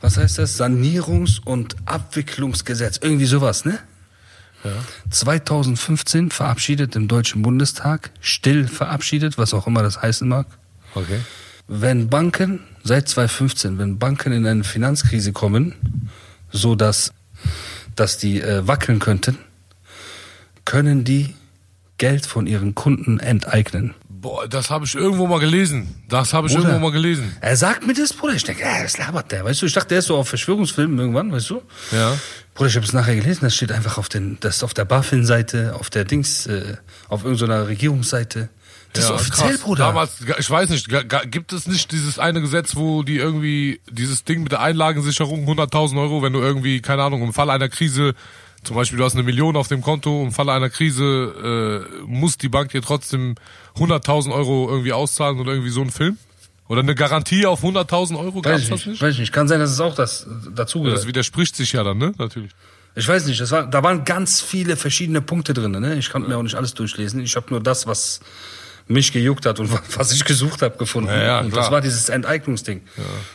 Was 0.00 0.16
heißt 0.16 0.38
das? 0.38 0.60
Sanierungs- 0.60 1.40
und 1.44 1.76
Abwicklungsgesetz. 1.84 2.98
Irgendwie 3.02 3.26
sowas, 3.26 3.64
ne? 3.64 3.78
2015 5.10 6.30
verabschiedet 6.30 6.94
im 6.94 7.08
Deutschen 7.08 7.42
Bundestag, 7.42 8.10
still 8.20 8.68
verabschiedet, 8.68 9.36
was 9.38 9.54
auch 9.54 9.66
immer 9.66 9.82
das 9.82 10.00
heißen 10.00 10.28
mag. 10.28 10.46
Okay. 10.94 11.20
Wenn 11.74 12.10
Banken, 12.10 12.60
seit 12.84 13.08
2015, 13.08 13.78
wenn 13.78 13.98
Banken 13.98 14.30
in 14.34 14.46
eine 14.46 14.62
Finanzkrise 14.62 15.32
kommen, 15.32 15.72
so 16.50 16.74
dass, 16.74 17.14
dass 17.96 18.18
die 18.18 18.42
äh, 18.42 18.68
wackeln 18.68 18.98
könnten, 18.98 19.38
können 20.66 21.04
die 21.04 21.34
Geld 21.96 22.26
von 22.26 22.46
ihren 22.46 22.74
Kunden 22.74 23.20
enteignen. 23.20 23.94
Boah, 24.06 24.46
das 24.46 24.68
habe 24.68 24.84
ich 24.84 24.94
irgendwo 24.94 25.26
mal 25.26 25.40
gelesen. 25.40 25.94
Das 26.10 26.34
habe 26.34 26.46
ich 26.46 26.52
Bruder. 26.52 26.68
irgendwo 26.68 26.88
mal 26.88 26.92
gelesen. 26.92 27.34
Er 27.40 27.56
sagt 27.56 27.86
mir 27.86 27.94
das, 27.94 28.12
Bruder. 28.12 28.34
Ich 28.34 28.44
denke, 28.44 28.64
äh, 28.64 28.84
was 28.84 28.98
labert 28.98 29.32
der? 29.32 29.46
Weißt 29.46 29.62
du, 29.62 29.66
ich 29.66 29.72
dachte, 29.72 29.88
der 29.88 30.00
ist 30.00 30.08
so 30.08 30.18
auf 30.18 30.28
Verschwörungsfilmen 30.28 30.98
irgendwann, 30.98 31.32
weißt 31.32 31.48
du? 31.48 31.62
Ja. 31.90 32.18
Bruder, 32.52 32.68
ich 32.68 32.76
habe 32.76 32.84
es 32.84 32.92
nachher 32.92 33.16
gelesen, 33.16 33.40
das 33.44 33.56
steht 33.56 33.72
einfach 33.72 33.96
auf 33.96 34.10
den, 34.10 34.36
das 34.40 34.62
auf 34.62 34.74
der 34.74 34.84
BaFin-Seite, 34.84 35.74
auf 35.74 35.88
der 35.88 36.04
Dings, 36.04 36.46
äh, 36.46 36.76
auf 37.08 37.24
irgendeiner 37.24 37.66
Regierungsseite. 37.66 38.50
Das 38.92 39.08
ja, 39.08 39.14
ist 39.14 39.20
offiziell, 39.22 39.50
krass. 39.50 39.60
Bruder. 39.60 39.84
Damals, 39.86 40.18
ich 40.38 40.50
weiß 40.50 40.68
nicht, 40.68 40.88
gibt 41.30 41.52
es 41.52 41.66
nicht 41.66 41.92
dieses 41.92 42.18
eine 42.18 42.40
Gesetz, 42.40 42.76
wo 42.76 43.02
die 43.02 43.16
irgendwie, 43.16 43.80
dieses 43.90 44.24
Ding 44.24 44.42
mit 44.42 44.52
der 44.52 44.60
Einlagensicherung, 44.60 45.48
100.000 45.48 46.00
Euro, 46.00 46.22
wenn 46.22 46.32
du 46.32 46.40
irgendwie, 46.40 46.80
keine 46.80 47.02
Ahnung, 47.02 47.22
im 47.22 47.32
Falle 47.32 47.52
einer 47.52 47.68
Krise, 47.68 48.14
zum 48.64 48.76
Beispiel 48.76 48.98
du 48.98 49.04
hast 49.04 49.14
eine 49.14 49.22
Million 49.22 49.56
auf 49.56 49.68
dem 49.68 49.80
Konto, 49.80 50.22
im 50.22 50.32
Falle 50.32 50.52
einer 50.52 50.70
Krise 50.70 51.86
äh, 52.02 52.02
muss 52.06 52.36
die 52.38 52.48
Bank 52.48 52.70
dir 52.70 52.82
trotzdem 52.82 53.36
100.000 53.76 54.32
Euro 54.32 54.68
irgendwie 54.70 54.92
auszahlen 54.92 55.40
oder 55.40 55.52
irgendwie 55.52 55.70
so 55.70 55.80
ein 55.80 55.90
Film? 55.90 56.18
Oder 56.68 56.80
eine 56.80 56.94
Garantie 56.94 57.44
auf 57.46 57.64
100.000 57.64 58.18
Euro, 58.18 58.44
weiß 58.44 58.52
gab's 58.52 58.62
ich 58.62 58.68
das 58.68 58.86
nicht, 58.86 59.02
weiß 59.02 59.14
ich 59.14 59.20
nicht. 59.20 59.32
Kann 59.32 59.48
sein, 59.48 59.58
dass 59.60 59.70
es 59.70 59.80
auch 59.80 59.94
das 59.94 60.26
dazu 60.54 60.78
Das 60.78 60.92
gehört. 60.92 61.06
widerspricht 61.06 61.56
sich 61.56 61.72
ja 61.72 61.82
dann, 61.82 61.98
ne? 61.98 62.12
Natürlich. 62.18 62.52
Ich 62.94 63.08
weiß 63.08 63.26
nicht, 63.26 63.40
das 63.40 63.50
war, 63.50 63.66
da 63.66 63.82
waren 63.82 64.04
ganz 64.04 64.40
viele 64.40 64.76
verschiedene 64.76 65.22
Punkte 65.22 65.54
drin. 65.54 65.72
Ne? 65.72 65.96
Ich 65.96 66.10
konnte 66.10 66.28
mir 66.28 66.36
auch 66.36 66.42
nicht 66.42 66.54
alles 66.56 66.74
durchlesen. 66.74 67.20
Ich 67.20 67.36
habe 67.36 67.46
nur 67.50 67.60
das, 67.60 67.86
was 67.86 68.20
mich 68.88 69.12
gejuckt 69.12 69.46
hat 69.46 69.60
und 69.60 69.70
was 69.96 70.12
ich 70.12 70.24
gesucht 70.24 70.62
habe, 70.62 70.76
gefunden. 70.76 71.10
Ja, 71.10 71.22
ja, 71.22 71.40
und 71.40 71.56
das 71.56 71.70
war 71.70 71.80
dieses 71.80 72.08
Enteignungsding. 72.08 72.82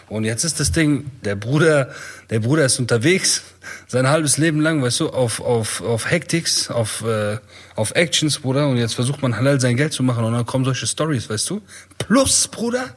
Und 0.08 0.24
jetzt 0.24 0.44
ist 0.44 0.60
das 0.60 0.72
Ding, 0.72 1.10
der 1.24 1.36
Bruder, 1.36 1.90
der 2.30 2.40
Bruder 2.40 2.66
ist 2.66 2.80
unterwegs, 2.80 3.44
sein 3.88 4.08
halbes 4.08 4.38
Leben 4.38 4.62
lang, 4.62 4.82
weißt 4.82 5.02
du, 5.02 5.10
auf, 5.10 5.40
auf, 5.40 5.82
auf 5.82 6.10
Hektics, 6.10 6.70
auf, 6.70 7.04
äh, 7.04 7.38
auf 7.76 7.92
Actions, 7.92 8.40
Bruder. 8.40 8.68
Und 8.68 8.78
jetzt 8.78 8.94
versucht 8.94 9.22
man 9.22 9.36
halal 9.36 9.60
sein 9.60 9.76
Geld 9.78 9.94
zu 9.94 10.04
machen 10.04 10.24
und 10.24 10.34
dann 10.34 10.46
kommen 10.46 10.66
solche 10.66 10.88
Stories, 10.88 11.30
weißt 11.30 11.50
du. 11.50 11.62
Plus, 11.98 12.48
Bruder, 12.48 12.96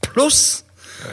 plus. 0.00 0.64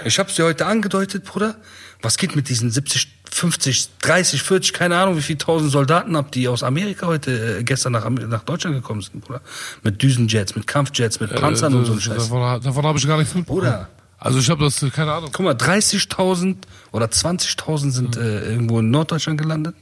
Ich 0.06 0.20
hab's 0.20 0.36
dir 0.36 0.46
heute 0.46 0.66
angedeutet, 0.66 1.24
Bruder. 1.24 1.56
Was 2.02 2.18
geht 2.18 2.36
mit 2.36 2.48
diesen 2.48 2.72
70, 2.72 3.08
50, 3.30 3.90
30, 4.02 4.42
40, 4.42 4.74
keine 4.74 4.98
Ahnung, 4.98 5.18
wie 5.18 5.22
viel 5.22 5.38
tausend 5.38 5.72
Soldaten 5.72 6.16
ab, 6.16 6.32
die 6.32 6.48
aus 6.48 6.64
Amerika 6.64 7.08
heute, 7.08 7.58
äh, 7.60 7.64
gestern 7.64 7.92
nach, 7.92 8.10
nach 8.10 8.44
Deutschland 8.44 8.76
gekommen 8.78 9.02
sind, 9.02 9.20
Bruder? 9.22 9.42
Mit 9.84 10.02
Düsenjets, 10.02 10.56
mit 10.56 10.66
Kampfjets, 10.66 11.20
mit 11.20 11.36
Panzern 11.36 11.74
Äh, 11.74 11.76
und 11.76 11.86
so 11.86 11.92
ein 11.92 11.96
das- 11.98 12.04
Scheiß. 12.06 12.30
Davon, 12.30 12.62
davon 12.62 12.86
habe 12.86 12.98
ich 12.98 13.06
gar 13.08 13.18
nichts 13.18 13.36
mitbekommen. 13.36 13.62
Bruder. 13.66 13.90
Also 14.18 14.40
ich 14.40 14.50
habe 14.50 14.64
das, 14.64 14.84
keine 14.94 15.12
Ahnung. 15.14 15.30
Guck 15.34 15.46
mal, 15.46 15.54
30.000 15.56 16.56
oder 16.92 17.06
20.000 17.08 17.92
sind 17.92 18.18
äh, 18.18 18.50
irgendwo 18.52 18.80
in 18.80 18.92
Norddeutschland 18.92 19.40
gelandet. 19.40 19.76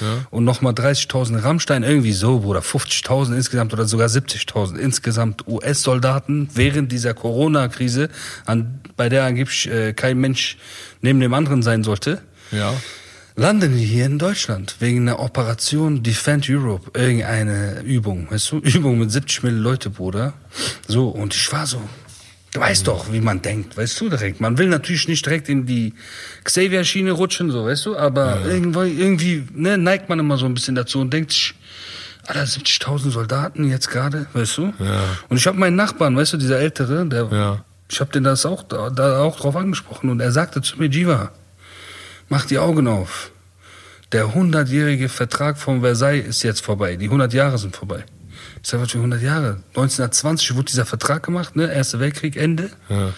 Ja. 0.00 0.26
Und 0.30 0.44
nochmal 0.44 0.72
30.000 0.72 1.42
Rammstein, 1.42 1.82
irgendwie 1.82 2.12
so, 2.12 2.40
Bruder. 2.40 2.60
50.000 2.60 3.34
insgesamt 3.36 3.72
oder 3.72 3.84
sogar 3.86 4.08
70.000 4.08 4.76
insgesamt 4.76 5.46
US-Soldaten 5.46 6.48
während 6.54 6.90
dieser 6.92 7.14
Corona-Krise, 7.14 8.08
an, 8.46 8.80
bei 8.96 9.08
der 9.08 9.24
angeblich 9.24 9.70
äh, 9.70 9.92
kein 9.92 10.18
Mensch 10.18 10.56
neben 11.00 11.20
dem 11.20 11.34
anderen 11.34 11.62
sein 11.62 11.84
sollte, 11.84 12.20
Ja. 12.50 12.72
landen 13.36 13.76
die 13.76 13.84
hier 13.84 14.06
in 14.06 14.18
Deutschland 14.18 14.76
wegen 14.80 15.00
einer 15.08 15.18
Operation 15.20 16.02
Defend 16.02 16.48
Europe, 16.48 16.90
irgendeine 16.98 17.80
Übung, 17.82 18.28
weißt 18.30 18.52
du? 18.52 18.58
Übung 18.62 18.98
mit 18.98 19.10
70 19.10 19.42
Millionen 19.42 19.64
Leute, 19.64 19.90
Bruder. 19.90 20.34
So, 20.88 21.08
und 21.08 21.34
ich 21.34 21.52
war 21.52 21.66
so, 21.66 21.80
du 22.54 22.60
weißt 22.60 22.86
doch, 22.86 23.12
wie 23.12 23.20
man 23.20 23.42
denkt, 23.42 23.76
weißt 23.76 24.00
du 24.00 24.08
direkt. 24.08 24.40
Man 24.40 24.56
will 24.56 24.68
natürlich 24.68 25.06
nicht 25.08 25.26
direkt 25.26 25.48
in 25.50 25.66
die 25.66 25.92
Xavier-Schiene 26.44 27.12
rutschen, 27.12 27.50
so, 27.50 27.66
weißt 27.66 27.84
du, 27.84 27.96
aber 27.98 28.38
irgendwie, 28.46 28.92
irgendwie 28.98 29.44
ne, 29.52 29.76
neigt 29.76 30.08
man 30.08 30.18
immer 30.20 30.38
so 30.38 30.46
ein 30.46 30.54
bisschen 30.54 30.74
dazu 30.74 31.00
und 31.00 31.12
denkt 31.12 31.32
sich, 31.32 31.54
Alter, 32.26 32.44
70.000 32.44 33.10
Soldaten 33.10 33.68
jetzt 33.68 33.90
gerade, 33.90 34.26
weißt 34.32 34.56
du? 34.56 34.72
Ja. 34.78 35.02
Und 35.28 35.36
ich 35.36 35.46
habe 35.46 35.58
meinen 35.58 35.76
Nachbarn, 35.76 36.16
weißt 36.16 36.32
du, 36.32 36.36
dieser 36.38 36.58
Ältere, 36.58 37.04
der, 37.06 37.28
Ja. 37.30 37.64
ich 37.90 38.00
habe 38.00 38.12
den 38.12 38.24
das 38.24 38.46
auch, 38.46 38.62
da, 38.62 38.88
da 38.88 39.18
auch 39.20 39.38
drauf 39.38 39.56
angesprochen 39.56 40.08
und 40.08 40.20
er 40.20 40.32
sagte 40.32 40.62
zu 40.62 40.78
mir, 40.78 40.86
Jiva, 40.88 41.32
mach 42.28 42.46
die 42.46 42.58
Augen 42.58 42.86
auf. 42.86 43.30
Der 44.12 44.26
100-jährige 44.26 45.08
Vertrag 45.08 45.58
von 45.58 45.80
Versailles 45.80 46.24
ist 46.26 46.44
jetzt 46.44 46.60
vorbei. 46.64 46.94
Die 46.96 47.06
100 47.06 47.32
Jahre 47.32 47.58
sind 47.58 47.74
vorbei. 47.74 48.04
Ich 48.64 48.70
sage, 48.70 48.82
was 48.82 48.92
für 48.92 48.96
100 48.98 49.20
Jahre? 49.20 49.58
1920 49.76 50.54
wurde 50.54 50.64
dieser 50.64 50.86
Vertrag 50.86 51.22
gemacht, 51.22 51.54
ne? 51.54 51.70
Erster 51.70 52.00
Weltkrieg, 52.00 52.34
Ende. 52.36 52.70
Ja. 52.88 53.12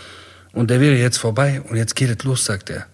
Und 0.52 0.70
der 0.70 0.80
wäre 0.80 0.96
jetzt 0.96 1.18
vorbei 1.18 1.62
und 1.68 1.76
jetzt 1.76 1.94
geht 1.94 2.10
es 2.10 2.24
los, 2.24 2.44
sagt 2.44 2.68
er. 2.68 2.86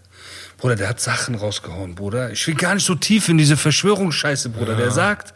Bruder, 0.58 0.76
der 0.76 0.90
hat 0.90 1.00
Sachen 1.00 1.34
rausgehauen, 1.34 1.94
Bruder. 1.94 2.30
Ich 2.30 2.46
will 2.46 2.54
gar 2.54 2.74
nicht 2.74 2.84
so 2.84 2.94
tief 2.94 3.28
in 3.30 3.38
diese 3.38 3.56
Verschwörungsscheiße, 3.56 4.50
Bruder. 4.50 4.76
Der 4.76 4.90
sagt, 4.90 5.32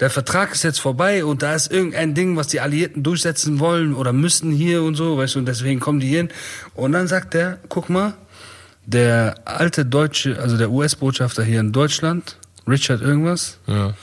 der 0.00 0.10
Vertrag 0.10 0.52
ist 0.52 0.64
jetzt 0.64 0.80
vorbei 0.80 1.24
und 1.24 1.42
da 1.42 1.54
ist 1.54 1.70
irgendein 1.70 2.14
Ding, 2.14 2.36
was 2.36 2.48
die 2.48 2.60
Alliierten 2.60 3.02
durchsetzen 3.04 3.60
wollen 3.60 3.94
oder 3.94 4.12
müssen 4.12 4.50
hier 4.50 4.82
und 4.82 4.96
so, 4.96 5.16
weißt 5.16 5.36
du, 5.36 5.38
und 5.38 5.46
deswegen 5.46 5.78
kommen 5.80 6.00
die 6.00 6.08
hin. 6.08 6.28
Und 6.74 6.90
dann 6.92 7.06
sagt 7.06 7.34
er, 7.36 7.60
guck 7.68 7.88
mal, 7.88 8.14
der 8.84 9.36
alte 9.44 9.86
deutsche, 9.86 10.38
also 10.40 10.56
der 10.58 10.70
US-Botschafter 10.70 11.44
hier 11.44 11.60
in 11.60 11.72
Deutschland, 11.72 12.36
Richard 12.66 13.00
irgendwas, 13.00 13.58
Ja. 13.66 13.94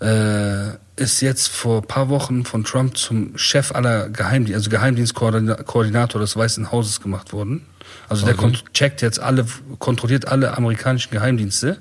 äh, 0.00 0.76
ist 1.00 1.20
jetzt 1.20 1.48
vor 1.48 1.82
ein 1.82 1.86
paar 1.88 2.08
Wochen 2.08 2.44
von 2.44 2.64
Trump 2.64 2.96
zum 2.96 3.36
Chef 3.36 3.72
aller 3.74 4.08
Geheimdienste, 4.08 4.56
also 4.56 4.70
Geheimdienstkoordinator 4.70 6.20
des 6.20 6.36
Weißen 6.36 6.70
Hauses 6.70 7.00
gemacht 7.00 7.32
worden. 7.32 7.66
Also 8.08 8.24
der 8.26 8.34
Okay. 8.34 8.46
kont- 8.46 8.64
checkt 8.72 9.02
jetzt 9.02 9.18
alle, 9.20 9.46
kontrolliert 9.78 10.28
alle 10.28 10.56
amerikanischen 10.56 11.10
Geheimdienste. 11.10 11.78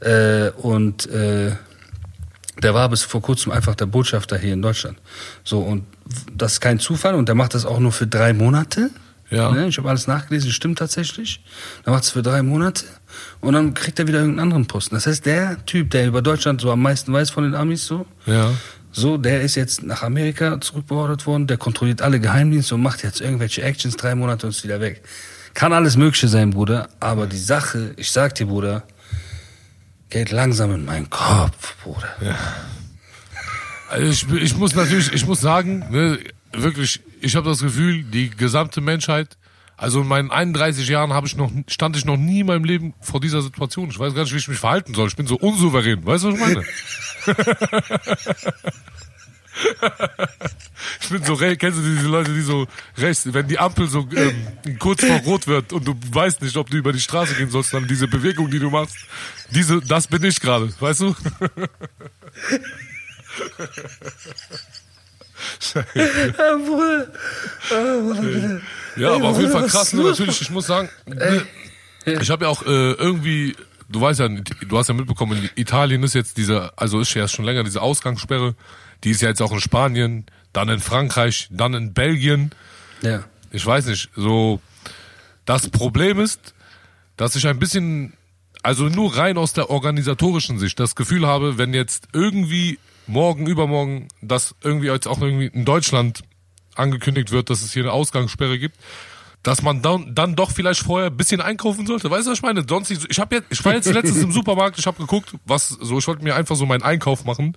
Äh, 0.00 0.50
und 0.56 1.06
äh, 1.10 1.52
der 2.62 2.74
war 2.74 2.88
bis 2.88 3.02
vor 3.02 3.22
kurzem 3.22 3.52
einfach 3.52 3.74
der 3.74 3.86
Botschafter 3.86 4.36
hier 4.38 4.52
in 4.52 4.62
Deutschland. 4.62 4.98
So, 5.44 5.60
und 5.60 5.84
das 6.34 6.54
ist 6.54 6.60
kein 6.60 6.78
Zufall 6.80 7.14
und 7.14 7.28
der 7.28 7.34
macht 7.34 7.54
das 7.54 7.64
auch 7.64 7.78
nur 7.78 7.92
für 7.92 8.06
drei 8.06 8.32
Monate. 8.32 8.90
Ja. 9.30 9.50
Ne? 9.50 9.68
Ich 9.68 9.78
habe 9.78 9.88
alles 9.88 10.06
nachgelesen, 10.06 10.50
stimmt 10.50 10.78
tatsächlich. 10.78 11.42
Der 11.86 11.92
macht 11.92 12.02
es 12.04 12.10
für 12.10 12.22
drei 12.22 12.42
Monate 12.42 12.84
und 13.40 13.54
dann 13.54 13.74
kriegt 13.74 13.98
er 13.98 14.06
wieder 14.06 14.18
irgendeinen 14.20 14.48
anderen 14.48 14.66
Posten. 14.66 14.94
Das 14.94 15.06
heißt, 15.06 15.24
der 15.26 15.64
Typ, 15.66 15.90
der 15.90 16.06
über 16.06 16.22
Deutschland 16.22 16.60
so 16.60 16.70
am 16.70 16.80
meisten 16.82 17.12
weiß 17.12 17.30
von 17.30 17.44
den 17.44 17.54
Amis, 17.54 17.86
so, 17.86 18.06
Ja. 18.26 18.50
so, 18.92 19.16
der 19.18 19.42
ist 19.42 19.54
jetzt 19.54 19.82
nach 19.82 20.02
Amerika 20.02 20.60
zurückbeordert 20.60 21.26
worden, 21.26 21.46
der 21.46 21.56
kontrolliert 21.56 22.02
alle 22.02 22.20
Geheimdienste 22.20 22.74
und 22.74 22.82
macht 22.82 23.02
jetzt 23.02 23.20
irgendwelche 23.20 23.62
Actions, 23.62 23.96
drei 23.96 24.14
Monate 24.14 24.46
und 24.46 24.50
ist 24.50 24.64
wieder 24.64 24.80
weg. 24.80 25.02
Kann 25.54 25.72
alles 25.72 25.96
Mögliche 25.96 26.28
sein, 26.28 26.50
Bruder, 26.50 26.88
aber 27.00 27.26
die 27.26 27.38
Sache, 27.38 27.92
ich 27.96 28.10
sag 28.10 28.34
dir, 28.36 28.46
Bruder, 28.46 28.84
geht 30.08 30.30
langsam 30.30 30.74
in 30.74 30.84
meinen 30.84 31.08
Kopf, 31.10 31.76
Bruder. 31.82 32.08
Also 33.90 34.06
ich, 34.34 34.42
ich 34.42 34.56
muss 34.56 34.74
natürlich, 34.74 35.12
ich 35.12 35.26
muss 35.26 35.40
sagen, 35.40 35.84
ne, 35.90 36.18
wirklich, 36.52 37.00
ich 37.20 37.36
habe 37.36 37.48
das 37.48 37.60
Gefühl, 37.60 38.02
die 38.04 38.30
gesamte 38.30 38.80
Menschheit, 38.80 39.36
also 39.76 40.02
in 40.02 40.08
meinen 40.08 40.30
31 40.30 40.88
Jahren 40.88 41.12
habe 41.12 41.26
ich 41.26 41.36
noch, 41.36 41.50
stand 41.66 41.96
ich 41.96 42.04
noch 42.04 42.16
nie 42.16 42.40
in 42.40 42.46
meinem 42.46 42.64
Leben 42.64 42.94
vor 43.00 43.20
dieser 43.20 43.42
Situation. 43.42 43.90
Ich 43.90 43.98
weiß 43.98 44.14
gar 44.14 44.22
nicht, 44.22 44.32
wie 44.32 44.38
ich 44.38 44.48
mich 44.48 44.58
verhalten 44.58 44.94
soll. 44.94 45.08
Ich 45.08 45.16
bin 45.16 45.26
so 45.26 45.36
unsouverän. 45.36 46.06
Weißt 46.06 46.24
du, 46.24 46.28
was 46.28 46.34
ich 46.34 46.40
meine? 46.40 46.62
ich 51.00 51.08
bin 51.08 51.24
so, 51.24 51.36
kennst 51.36 51.78
du 51.78 51.82
diese 51.82 52.08
Leute, 52.08 52.32
die 52.32 52.42
so 52.42 52.66
rechts, 52.96 53.32
wenn 53.32 53.48
die 53.48 53.58
Ampel 53.58 53.88
so 53.88 54.06
ähm, 54.14 54.78
kurz 54.78 55.04
vor 55.04 55.16
Rot 55.20 55.46
wird 55.46 55.72
und 55.72 55.86
du 55.86 55.94
weißt 56.10 56.42
nicht, 56.42 56.56
ob 56.56 56.70
du 56.70 56.76
über 56.76 56.92
die 56.92 57.00
Straße 57.00 57.34
gehen 57.34 57.50
sollst, 57.50 57.74
dann 57.74 57.86
diese 57.86 58.08
Bewegung, 58.08 58.50
die 58.50 58.58
du 58.58 58.70
machst, 58.70 58.96
diese, 59.50 59.80
das 59.80 60.06
bin 60.06 60.24
ich 60.24 60.40
gerade, 60.40 60.72
weißt 60.80 61.00
du? 61.00 61.14
Ja, 65.74 66.56
Bruder. 66.56 67.12
Ja, 68.96 69.14
aber 69.14 69.28
auf 69.28 69.38
jeden 69.38 69.52
Fall 69.52 69.66
krass, 69.66 69.92
ne? 69.92 70.02
Natürlich, 70.02 70.42
ich 70.42 70.50
muss 70.50 70.66
sagen, 70.66 70.88
ne, 71.06 71.46
ich 72.04 72.30
habe 72.30 72.44
ja 72.44 72.50
auch 72.50 72.62
äh, 72.62 72.92
irgendwie, 72.92 73.56
du 73.88 74.00
weißt 74.00 74.20
ja, 74.20 74.28
du 74.28 74.78
hast 74.78 74.88
ja 74.88 74.94
mitbekommen, 74.94 75.38
in 75.38 75.50
Italien 75.54 76.02
ist 76.02 76.14
jetzt 76.14 76.36
diese, 76.36 76.76
also 76.76 77.00
ist 77.00 77.14
ja 77.14 77.26
schon 77.28 77.44
länger 77.44 77.64
diese 77.64 77.80
Ausgangssperre, 77.80 78.54
die 79.04 79.10
ist 79.10 79.22
ja 79.22 79.28
jetzt 79.28 79.40
auch 79.40 79.52
in 79.52 79.60
Spanien, 79.60 80.26
dann 80.52 80.68
in 80.68 80.80
Frankreich, 80.80 81.48
dann 81.50 81.74
in 81.74 81.94
Belgien. 81.94 82.50
Ja. 83.02 83.24
Ich 83.50 83.64
weiß 83.64 83.86
nicht, 83.86 84.10
so, 84.16 84.60
das 85.44 85.68
Problem 85.68 86.18
ist, 86.20 86.54
dass 87.16 87.36
ich 87.36 87.46
ein 87.46 87.58
bisschen, 87.58 88.14
also 88.62 88.84
nur 88.84 89.16
rein 89.16 89.38
aus 89.38 89.52
der 89.52 89.70
organisatorischen 89.70 90.58
Sicht, 90.58 90.78
das 90.80 90.94
Gefühl 90.94 91.26
habe, 91.26 91.58
wenn 91.58 91.74
jetzt 91.74 92.08
irgendwie 92.12 92.78
morgen, 93.06 93.46
übermorgen, 93.46 94.08
das 94.20 94.54
irgendwie 94.62 94.86
jetzt 94.88 95.06
auch 95.08 95.20
irgendwie 95.20 95.46
in 95.46 95.64
Deutschland 95.64 96.22
angekündigt 96.74 97.30
wird, 97.30 97.50
dass 97.50 97.62
es 97.62 97.72
hier 97.72 97.82
eine 97.82 97.92
Ausgangssperre 97.92 98.58
gibt, 98.58 98.76
dass 99.42 99.60
man 99.62 99.82
dann, 99.82 100.14
dann 100.14 100.36
doch 100.36 100.50
vielleicht 100.52 100.80
vorher 100.80 101.10
ein 101.10 101.16
bisschen 101.16 101.40
einkaufen 101.40 101.86
sollte. 101.86 102.10
Weißt 102.10 102.26
du, 102.26 102.30
was 102.30 102.38
ich 102.38 102.42
meine? 102.42 102.64
Sonst, 102.66 102.88
so- 102.88 103.06
ich 103.10 103.18
habe 103.18 103.36
jetzt, 103.36 103.46
ich 103.50 103.64
war 103.64 103.74
jetzt 103.74 103.92
letztens 103.92 104.22
im 104.22 104.32
Supermarkt, 104.32 104.78
ich 104.78 104.86
habe 104.86 104.98
geguckt, 104.98 105.34
was 105.44 105.68
so, 105.68 105.98
ich 105.98 106.06
wollte 106.06 106.22
mir 106.22 106.34
einfach 106.36 106.56
so 106.56 106.64
meinen 106.64 106.82
Einkauf 106.82 107.24
machen. 107.24 107.56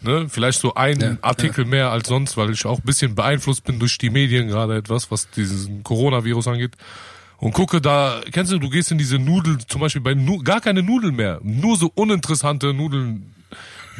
Ne? 0.00 0.26
Vielleicht 0.28 0.60
so 0.60 0.74
ein 0.74 1.00
Ja, 1.00 1.16
Artikel 1.22 1.64
mehr 1.64 1.90
als 1.90 2.08
sonst, 2.08 2.36
weil 2.36 2.50
ich 2.50 2.64
auch 2.64 2.78
ein 2.78 2.84
bisschen 2.84 3.14
beeinflusst 3.14 3.64
bin 3.64 3.78
durch 3.78 3.98
die 3.98 4.10
Medien 4.10 4.48
gerade 4.48 4.76
etwas, 4.76 5.10
was 5.10 5.28
diesen 5.30 5.82
Coronavirus 5.82 6.48
angeht. 6.48 6.76
Und 7.38 7.52
gucke 7.52 7.80
da, 7.80 8.20
kennst 8.32 8.50
du, 8.52 8.58
du 8.58 8.70
gehst 8.70 8.90
in 8.90 8.98
diese 8.98 9.18
Nudel, 9.18 9.58
zum 9.66 9.80
Beispiel 9.80 10.00
bei 10.00 10.14
nu 10.14 10.38
gar 10.38 10.60
keine 10.60 10.82
Nudeln 10.82 11.14
mehr, 11.14 11.40
nur 11.42 11.76
so 11.76 11.90
uninteressante 11.94 12.72
Nudeln, 12.74 13.34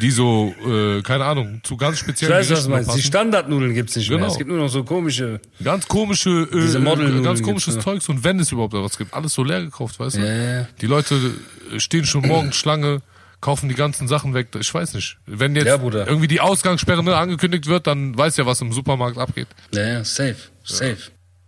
die 0.01 0.11
so, 0.11 0.53
äh, 0.65 1.01
keine 1.01 1.25
Ahnung, 1.25 1.61
zu 1.63 1.77
ganz 1.77 1.95
Ich 1.95 2.01
speziellen 2.01 2.35
weiß, 2.35 2.49
was 2.51 2.63
du 2.63 2.69
Gerichten 2.69 2.87
meinst. 2.87 3.03
Die. 3.03 3.07
Standardnudeln 3.07 3.73
gibt's 3.73 3.95
nicht 3.95 4.09
mehr. 4.09 4.19
Genau. 4.19 4.31
Es 4.31 4.37
gibt 4.37 4.49
nur 4.49 4.59
noch 4.59 4.69
so 4.69 4.83
komische. 4.83 5.39
Ganz 5.63 5.87
komische, 5.87 6.29
äh, 6.29 6.79
Modelnudeln 6.79 7.23
ganz 7.23 7.41
komisches. 7.41 7.79
Zeugs 7.79 8.09
und 8.09 8.23
wenn 8.23 8.39
es 8.39 8.51
überhaupt 8.51 8.73
was 8.73 8.97
gibt, 8.97 9.13
alles 9.13 9.33
so 9.33 9.43
leer 9.43 9.61
gekauft, 9.61 9.99
weißt 9.99 10.17
du? 10.17 10.21
Ja. 10.21 10.67
Die 10.81 10.87
Leute 10.87 11.15
äh, 11.73 11.79
stehen 11.79 12.05
schon 12.05 12.27
morgens 12.27 12.55
Schlange, 12.55 13.01
kaufen 13.41 13.69
die 13.69 13.75
ganzen 13.75 14.07
Sachen 14.07 14.33
weg. 14.33 14.47
Ich 14.59 14.73
weiß 14.73 14.93
nicht. 14.93 15.17
Wenn 15.25 15.55
jetzt 15.55 15.67
Ja, 15.67 15.79
irgendwie 15.81 16.27
die 16.27 16.41
Ausgangssperre 16.41 17.03
ne, 17.03 17.15
angekündigt 17.15 17.67
wird, 17.67 17.87
dann 17.87 18.17
weiß 18.17 18.37
ja, 18.37 18.45
was 18.45 18.61
im 18.61 18.71
Supermarkt 18.71 19.17
abgeht. 19.17 19.47
Ja, 19.73 19.87
ja, 19.87 20.03
safe, 20.03 20.35
safe. 20.63 20.97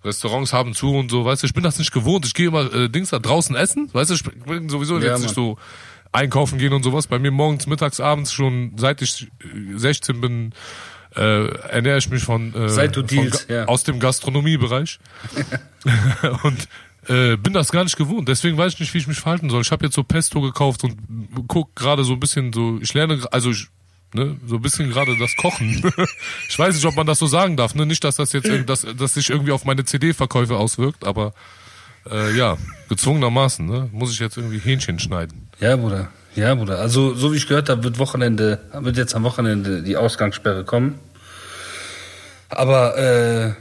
Restaurants 0.03 0.51
haben 0.51 0.73
zu 0.73 0.95
und 0.95 1.11
so, 1.11 1.25
weißt 1.25 1.43
du, 1.43 1.47
ich 1.47 1.53
bin 1.53 1.63
das 1.63 1.77
nicht 1.77 1.91
gewohnt. 1.91 2.25
Ich 2.25 2.33
gehe 2.33 2.47
immer 2.47 2.73
äh, 2.73 2.89
Dings 2.89 3.11
da 3.11 3.19
draußen 3.19 3.55
essen, 3.55 3.89
weißt 3.93 4.09
du, 4.09 4.13
ich 4.15 4.23
bin 4.23 4.67
sowieso 4.67 4.97
jetzt 4.99 5.21
nicht 5.21 5.35
so 5.35 5.57
einkaufen 6.11 6.57
gehen 6.57 6.73
und 6.73 6.83
sowas. 6.83 7.07
Bei 7.07 7.19
mir 7.19 7.31
morgens, 7.31 7.67
mittags, 7.67 7.99
abends 7.99 8.31
schon, 8.33 8.73
seit 8.77 9.01
ich 9.01 9.27
äh, 9.43 9.77
16 9.77 10.21
bin, 10.21 10.53
äh, 11.15 11.47
ernähre 11.69 11.97
ich 11.97 12.09
mich 12.09 12.23
von, 12.23 12.53
äh, 12.53 12.69
Seit 12.69 12.95
du 12.95 13.03
Ga- 13.05 13.37
ja. 13.49 13.65
aus 13.65 13.83
dem 13.83 13.99
Gastronomiebereich. 13.99 14.99
und 16.43 16.67
äh, 17.07 17.35
bin 17.37 17.53
das 17.53 17.71
gar 17.71 17.83
nicht 17.83 17.97
gewohnt. 17.97 18.27
Deswegen 18.29 18.57
weiß 18.57 18.73
ich 18.73 18.79
nicht, 18.79 18.93
wie 18.93 18.99
ich 18.99 19.07
mich 19.07 19.19
verhalten 19.19 19.49
soll. 19.49 19.61
Ich 19.61 19.71
habe 19.71 19.85
jetzt 19.85 19.95
so 19.95 20.03
Pesto 20.03 20.39
gekauft 20.41 20.83
und 20.83 20.97
guck 21.47 21.75
gerade 21.75 22.03
so 22.03 22.13
ein 22.13 22.19
bisschen 22.19 22.53
so, 22.53 22.77
ich 22.81 22.93
lerne, 22.93 23.19
also 23.31 23.51
ich, 23.51 23.67
ne, 24.13 24.37
so 24.45 24.55
ein 24.55 24.61
bisschen 24.61 24.89
gerade 24.89 25.17
das 25.17 25.35
Kochen. 25.35 25.81
ich 26.49 26.59
weiß 26.59 26.75
nicht, 26.75 26.85
ob 26.85 26.95
man 26.95 27.07
das 27.07 27.19
so 27.19 27.25
sagen 27.27 27.57
darf, 27.57 27.73
ne? 27.75 27.85
Nicht, 27.85 28.03
dass 28.03 28.17
das 28.17 28.33
jetzt, 28.33 28.49
dass, 28.67 28.85
dass 28.97 29.15
sich 29.15 29.29
irgendwie 29.29 29.51
auf 29.51 29.65
meine 29.65 29.83
CD-Verkäufe 29.83 30.55
auswirkt, 30.57 31.05
aber 31.05 31.33
äh, 32.09 32.35
ja, 32.35 32.57
gezwungenermaßen, 32.89 33.65
ne? 33.65 33.89
Muss 33.91 34.11
ich 34.13 34.19
jetzt 34.19 34.37
irgendwie 34.37 34.59
Hähnchen 34.59 34.99
schneiden. 34.99 35.49
Ja, 35.59 35.75
Bruder. 35.75 36.09
Ja, 36.35 36.55
Bruder. 36.55 36.79
Also, 36.79 37.13
so 37.13 37.33
wie 37.33 37.37
ich 37.37 37.47
gehört 37.47 37.69
habe, 37.69 37.83
wird 37.83 37.99
Wochenende, 37.99 38.59
wird 38.79 38.97
jetzt 38.97 39.15
am 39.15 39.23
Wochenende 39.23 39.81
die 39.83 39.97
Ausgangssperre 39.97 40.63
kommen. 40.63 40.99
Aber 42.49 42.97
äh, 42.97 43.53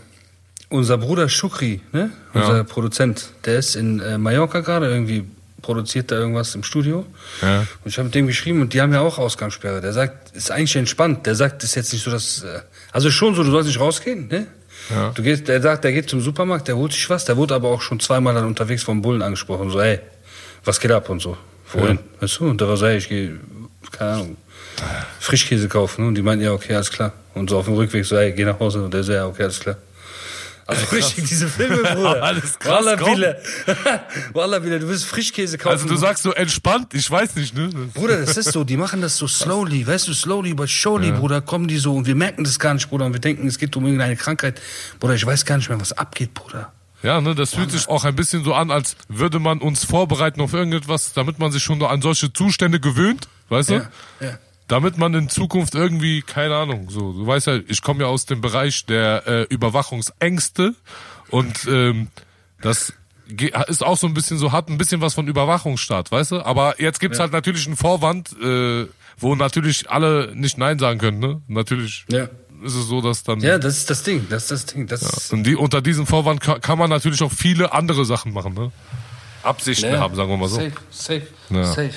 unser 0.69 0.99
Bruder 0.99 1.29
Shukri, 1.29 1.81
ne? 1.93 2.11
Unser 2.33 2.59
Ja. 2.59 2.63
Produzent, 2.65 3.31
der 3.45 3.59
ist 3.59 3.77
in 3.77 4.01
äh, 4.01 4.19
Mallorca 4.19 4.61
gerade 4.61 4.89
irgendwie 4.89 5.25
produziert 5.63 6.11
da 6.11 6.17
irgendwas 6.17 6.55
im 6.55 6.63
Studio. 6.63 7.05
Ja. 7.43 7.61
Und 7.61 7.67
ich 7.85 7.99
habe 7.99 8.07
mit 8.07 8.15
dem 8.15 8.27
geschrieben 8.27 8.63
und 8.63 8.73
die 8.73 8.81
haben 8.81 8.93
ja 8.93 9.01
auch 9.01 9.19
Ausgangssperre. 9.19 9.81
Der 9.81 9.93
sagt, 9.93 10.35
ist 10.35 10.51
eigentlich 10.51 10.75
entspannt. 10.77 11.27
Der 11.27 11.35
sagt, 11.35 11.63
ist 11.65 11.75
jetzt 11.75 11.93
nicht 11.93 12.03
so, 12.03 12.11
dass 12.11 12.43
äh, 12.45 12.61
also 12.93 13.11
schon 13.11 13.35
so, 13.35 13.43
du 13.45 13.51
sollst 13.51 13.67
nicht 13.69 13.81
rausgehen, 13.81 14.29
ne? 14.29 14.47
Ja. 14.91 15.11
Du 15.15 15.23
gehst, 15.23 15.49
der 15.49 15.61
sagt, 15.61 15.85
der 15.85 15.93
geht 15.93 16.09
zum 16.09 16.21
Supermarkt, 16.21 16.69
der 16.69 16.77
holt 16.77 16.93
sich 16.93 17.09
was, 17.11 17.25
der 17.25 17.37
wurde 17.37 17.55
aber 17.55 17.69
auch 17.69 17.81
schon 17.81 18.01
zweimal 18.01 18.35
dann 18.35 18.47
unterwegs 18.47 18.83
vom 18.83 19.03
Bullen 19.03 19.23
angesprochen, 19.23 19.71
so, 19.71 19.81
hey, 19.81 20.01
was 20.65 20.81
geht 20.81 20.91
ab 20.91 21.09
und 21.09 21.21
so. 21.21 21.37
Wohin? 21.73 21.99
Weißt 22.21 22.41
du? 22.41 22.49
Und 22.49 22.61
der 22.61 22.69
war 22.69 22.77
so, 22.77 22.87
hey, 22.87 22.99
ich 22.99 23.09
gehe, 23.09 23.39
keine 23.93 24.11
Ahnung, 24.13 24.37
Frischkäse 25.21 25.69
kaufen. 25.69 26.07
Und 26.07 26.15
die 26.15 26.23
meinten, 26.23 26.45
ja, 26.45 26.53
okay, 26.53 26.75
alles 26.75 26.91
klar. 26.91 27.13
Und 27.35 27.51
so 27.51 27.59
auf 27.59 27.67
dem 27.67 27.75
Rückweg 27.75 28.05
so, 28.05 28.17
hey, 28.17 28.33
geh 28.33 28.45
nach 28.45 28.59
Hause. 28.59 28.85
Und 28.85 28.93
der 28.93 29.05
so, 29.05 29.13
ja, 29.13 29.27
okay, 29.27 29.45
alles 29.45 29.61
klar. 29.61 29.77
Also 30.71 30.95
richtig, 30.95 31.25
diese 31.25 31.49
Filme, 31.49 31.79
Bruder. 31.79 32.23
Alles 32.23 32.59
krass, 32.59 32.85
Wallah. 32.85 32.97
Bille. 32.97 33.43
Wallah, 34.33 34.59
Bille, 34.61 34.79
du 34.79 34.89
willst 34.89 35.05
Frischkäse 35.05 35.59
kaufen. 35.59 35.73
Also 35.73 35.89
du 35.89 35.97
sagst 35.97 36.23
so 36.23 36.33
entspannt, 36.33 36.95
ich 36.95 37.11
weiß 37.11 37.35
nicht, 37.37 37.55
ne? 37.55 37.69
Bruder, 37.95 38.19
das 38.19 38.37
ist 38.37 38.53
so, 38.53 38.65
die 38.65 38.77
machen 38.77 39.01
das 39.01 39.17
so 39.17 39.27
slowly, 39.27 39.87
weißt 39.87 40.09
du, 40.09 40.15
slowly 40.15 40.55
but 40.55 40.69
surely, 40.69 41.13
Bruder, 41.13 41.41
kommen 41.41 41.69
die 41.69 41.79
so 41.79 41.95
und 41.95 42.07
wir 42.07 42.15
merken 42.15 42.45
das 42.45 42.59
gar 42.59 42.75
nicht, 42.75 42.89
Bruder, 42.89 43.07
und 43.07 43.13
wir 43.13 43.21
denken, 43.21 43.47
es 43.47 43.59
geht 43.59 43.77
um 43.77 43.85
irgendeine 43.85 44.17
Krankheit. 44.17 44.61
Bruder, 45.01 45.15
ich 45.15 45.27
weiß 45.27 45.45
gar 45.45 45.57
nicht 45.57 45.69
mehr, 45.69 45.81
was 45.81 45.93
abgeht, 45.93 46.35
Bruder. 46.35 46.73
Ja, 47.03 47.21
ne, 47.21 47.35
das 47.35 47.55
fühlt 47.55 47.71
sich 47.71 47.89
auch 47.89 48.05
ein 48.05 48.15
bisschen 48.15 48.45
so 48.45 48.53
an, 48.55 48.71
als 48.71 48.95
würde 49.09 49.39
man 49.39 49.59
uns 49.59 49.85
vorbereiten 49.85 50.41
auf 50.41 50.53
irgendetwas, 50.53 51.15
damit 51.15 51.39
man 51.39 51.51
sich 51.51 51.63
schon 51.63 51.83
an 51.83 52.03
solche 52.03 52.33
Zustände 52.33 52.79
gewöhnt, 52.79 53.27
weißt 53.49 53.71
du? 53.71 53.75
Ja, 53.75 53.91
ja. 54.21 54.39
Damit 54.71 54.99
man 54.99 55.13
in 55.15 55.29
Zukunft 55.29 55.75
irgendwie, 55.75 56.23
keine 56.23 56.55
Ahnung, 56.57 56.91
so, 56.91 57.13
du 57.13 57.27
weißt 57.27 57.49
ja, 57.49 57.59
ich 57.67 57.83
komme 57.83 58.03
ja 58.03 58.07
aus 58.07 58.25
dem 58.25 58.41
Bereich 58.41 58.87
der 58.87 59.27
äh, 59.27 59.43
Überwachungsängste 59.51 60.75
und 61.29 61.67
ähm, 61.69 62.09
das 62.63 62.93
ist 63.69 63.85
auch 63.85 63.97
so 63.99 64.07
ein 64.07 64.15
bisschen 64.15 64.39
so, 64.39 64.53
hat 64.53 64.69
ein 64.69 64.79
bisschen 64.79 65.01
was 65.01 65.15
von 65.15 65.27
Überwachungsstaat, 65.27 66.11
weißt 66.13 66.31
du? 66.33 66.41
Aber 66.43 66.81
jetzt 66.81 67.01
gibt's 67.01 67.19
halt 67.19 67.33
natürlich 67.33 67.67
einen 67.67 67.77
Vorwand, 67.77 68.31
äh, 68.41 68.87
wo 69.19 69.35
natürlich 69.35 69.91
alle 69.91 70.33
nicht 70.35 70.57
Nein 70.57 70.79
sagen 70.79 70.99
können, 71.01 71.19
ne? 71.19 71.41
Natürlich 71.49 72.05
Ja. 72.09 72.25
ist 72.65 72.75
es 72.75 72.87
so, 72.87 73.01
dass 73.01 73.25
dann 73.25 73.41
Ja, 73.41 73.59
das 73.59 73.77
ist 73.79 73.91
das 73.91 74.05
Ding, 74.05 74.27
das 74.31 74.45
ist 74.45 74.51
das 74.53 74.67
Ding, 74.67 74.87
das 74.87 75.03
ist, 75.03 75.33
und 75.33 75.45
die, 75.45 75.57
unter 75.57 75.83
diesem 75.83 76.07
Vorwand 76.07 76.41
kann, 76.41 76.61
kann 76.61 76.79
man 76.79 76.91
natürlich 76.91 77.23
auch 77.23 77.33
viele 77.33 77.73
andere 77.73 78.05
Sachen 78.05 78.33
machen, 78.33 78.55
ne? 78.55 78.71
Absichten 79.43 79.99
haben, 79.99 80.15
sagen 80.15 80.29
wir 80.31 80.37
mal 80.37 80.49
so. 80.49 80.57
Safe, 80.57 80.73
safe, 80.91 81.27
Ja. 81.51 81.65
safe. 81.65 81.93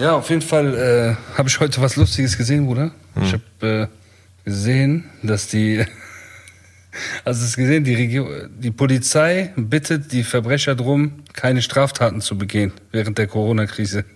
Ja, 0.00 0.14
auf 0.14 0.30
jeden 0.30 0.40
Fall 0.40 0.74
äh, 0.74 1.36
habe 1.36 1.50
ich 1.50 1.60
heute 1.60 1.82
was 1.82 1.96
Lustiges 1.96 2.38
gesehen, 2.38 2.64
Bruder. 2.64 2.90
Hm. 3.14 3.22
Ich 3.22 3.34
habe 3.34 3.88
äh, 3.90 4.46
gesehen, 4.46 5.04
dass 5.22 5.46
die, 5.48 5.84
also 7.24 7.44
es 7.44 7.54
gesehen, 7.54 7.84
die 7.84 7.94
Regierung, 7.94 8.30
die 8.58 8.70
Polizei 8.70 9.52
bittet 9.56 10.10
die 10.12 10.24
Verbrecher 10.24 10.74
drum, 10.74 11.22
keine 11.34 11.60
Straftaten 11.60 12.22
zu 12.22 12.38
begehen 12.38 12.72
während 12.92 13.18
der 13.18 13.26
Corona-Krise. 13.26 14.06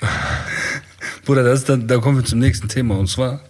Bruder, 1.24 1.42
das 1.42 1.60
ist 1.60 1.68
dann, 1.68 1.88
da 1.88 1.98
kommen 1.98 2.18
wir 2.18 2.24
zum 2.24 2.38
nächsten 2.38 2.68
Thema 2.68 2.96
und 2.96 3.08
zwar, 3.08 3.40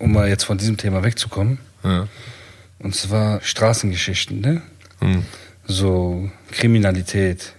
um 0.00 0.10
mal 0.12 0.28
jetzt 0.28 0.42
von 0.42 0.58
diesem 0.58 0.78
Thema 0.78 1.04
wegzukommen, 1.04 1.58
Ja. 1.84 2.08
und 2.80 2.96
zwar 2.96 3.40
Straßengeschichten, 3.40 4.40
ne? 4.40 4.62
Hm. 4.98 5.24
So 5.64 6.28
Kriminalität 6.50 7.54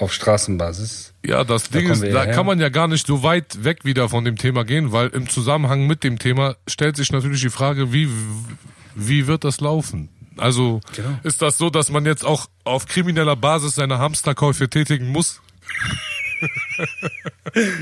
auf 0.00 0.12
Straßenbasis. 0.12 1.12
Ja, 1.24 1.44
das 1.44 1.70
Ding 1.70 1.88
kommen 1.88 2.02
ist, 2.02 2.14
da 2.14 2.24
her. 2.24 2.32
kann 2.34 2.46
man 2.46 2.58
ja 2.60 2.68
gar 2.70 2.88
nicht 2.88 3.06
so 3.06 3.22
weit 3.22 3.64
weg 3.64 3.84
wieder 3.84 4.08
von 4.08 4.24
dem 4.24 4.36
Thema 4.36 4.64
gehen, 4.64 4.92
weil 4.92 5.08
im 5.08 5.28
Zusammenhang 5.28 5.86
mit 5.86 6.02
dem 6.04 6.18
Thema 6.18 6.56
stellt 6.66 6.96
sich 6.96 7.12
natürlich 7.12 7.40
die 7.42 7.50
Frage, 7.50 7.92
wie, 7.92 8.08
wie 8.94 9.26
wird 9.26 9.44
das 9.44 9.60
laufen? 9.60 10.08
Also 10.36 10.80
Genau. 10.96 11.18
ist 11.22 11.42
das 11.42 11.58
so, 11.58 11.68
dass 11.70 11.90
man 11.90 12.06
jetzt 12.06 12.24
auch 12.24 12.46
auf 12.64 12.86
krimineller 12.86 13.36
Basis 13.36 13.74
seine 13.74 13.98
Hamsterkäufe 13.98 14.68
tätigen 14.68 15.08
muss? 15.08 15.40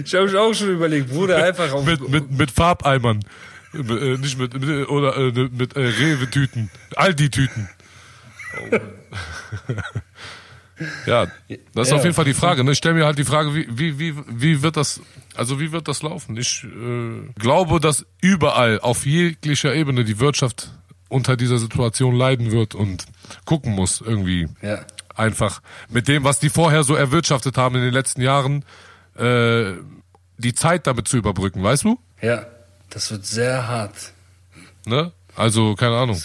Ich 0.04 0.14
habe 0.16 0.40
auch 0.40 0.52
schon 0.52 0.70
überlegt, 0.70 1.10
Bruder, 1.10 1.44
einfach 1.44 1.70
auf. 1.72 1.84
Mit, 1.84 2.08
mit, 2.08 2.30
mit 2.32 2.50
Farbeimern. 2.50 3.20
Äh, 3.72 4.16
nicht 4.16 4.36
mit, 4.36 4.58
mit 4.58 4.88
oder 4.88 5.16
äh, 5.16 5.30
mit 5.30 5.76
äh, 5.76 5.80
Rewe-Tüten, 5.80 6.68
Aldi-Tüten. 6.96 7.68
ja, 11.06 11.26
das 11.74 11.86
ist 11.88 11.90
Ja. 11.90 11.96
auf 11.96 12.04
jeden 12.04 12.14
Fall 12.14 12.24
die 12.24 12.34
Frage. 12.34 12.64
Ne? 12.64 12.72
Ich 12.72 12.78
stelle 12.78 12.94
mir 12.94 13.04
halt 13.06 13.18
die 13.18 13.24
Frage, 13.24 13.54
wie, 13.54 13.66
wie, 13.70 13.98
wie, 13.98 14.14
wie 14.28 14.62
wird 14.62 14.76
das, 14.76 15.00
also 15.34 15.60
wie 15.60 15.72
wird 15.72 15.88
das 15.88 16.02
laufen? 16.02 16.36
Ich 16.36 16.64
äh, 16.64 17.32
glaube, 17.38 17.80
dass 17.80 18.06
überall 18.20 18.80
auf 18.80 19.06
jeglicher 19.06 19.74
Ebene 19.74 20.04
die 20.04 20.18
Wirtschaft 20.20 20.70
unter 21.08 21.36
dieser 21.36 21.58
Situation 21.58 22.14
leiden 22.14 22.52
wird 22.52 22.74
und 22.74 23.06
gucken 23.44 23.72
muss 23.74 24.00
irgendwie 24.00 24.48
Ja. 24.62 24.80
einfach 25.14 25.62
mit 25.88 26.06
dem, 26.08 26.24
was 26.24 26.38
die 26.38 26.50
vorher 26.50 26.82
so 26.84 26.94
erwirtschaftet 26.94 27.56
haben 27.56 27.76
in 27.76 27.82
den 27.82 27.94
letzten 27.94 28.20
Jahren, 28.20 28.64
äh, 29.16 29.72
die 30.36 30.54
Zeit 30.54 30.86
damit 30.86 31.08
zu 31.08 31.16
überbrücken, 31.16 31.62
weißt 31.62 31.84
du? 31.84 31.98
Ja, 32.20 32.46
das 32.90 33.10
wird 33.10 33.24
sehr 33.26 33.66
hart. 33.68 34.12
Ne? 34.86 35.12
Also, 35.34 35.74
keine 35.76 35.96
Ahnung. 35.96 36.20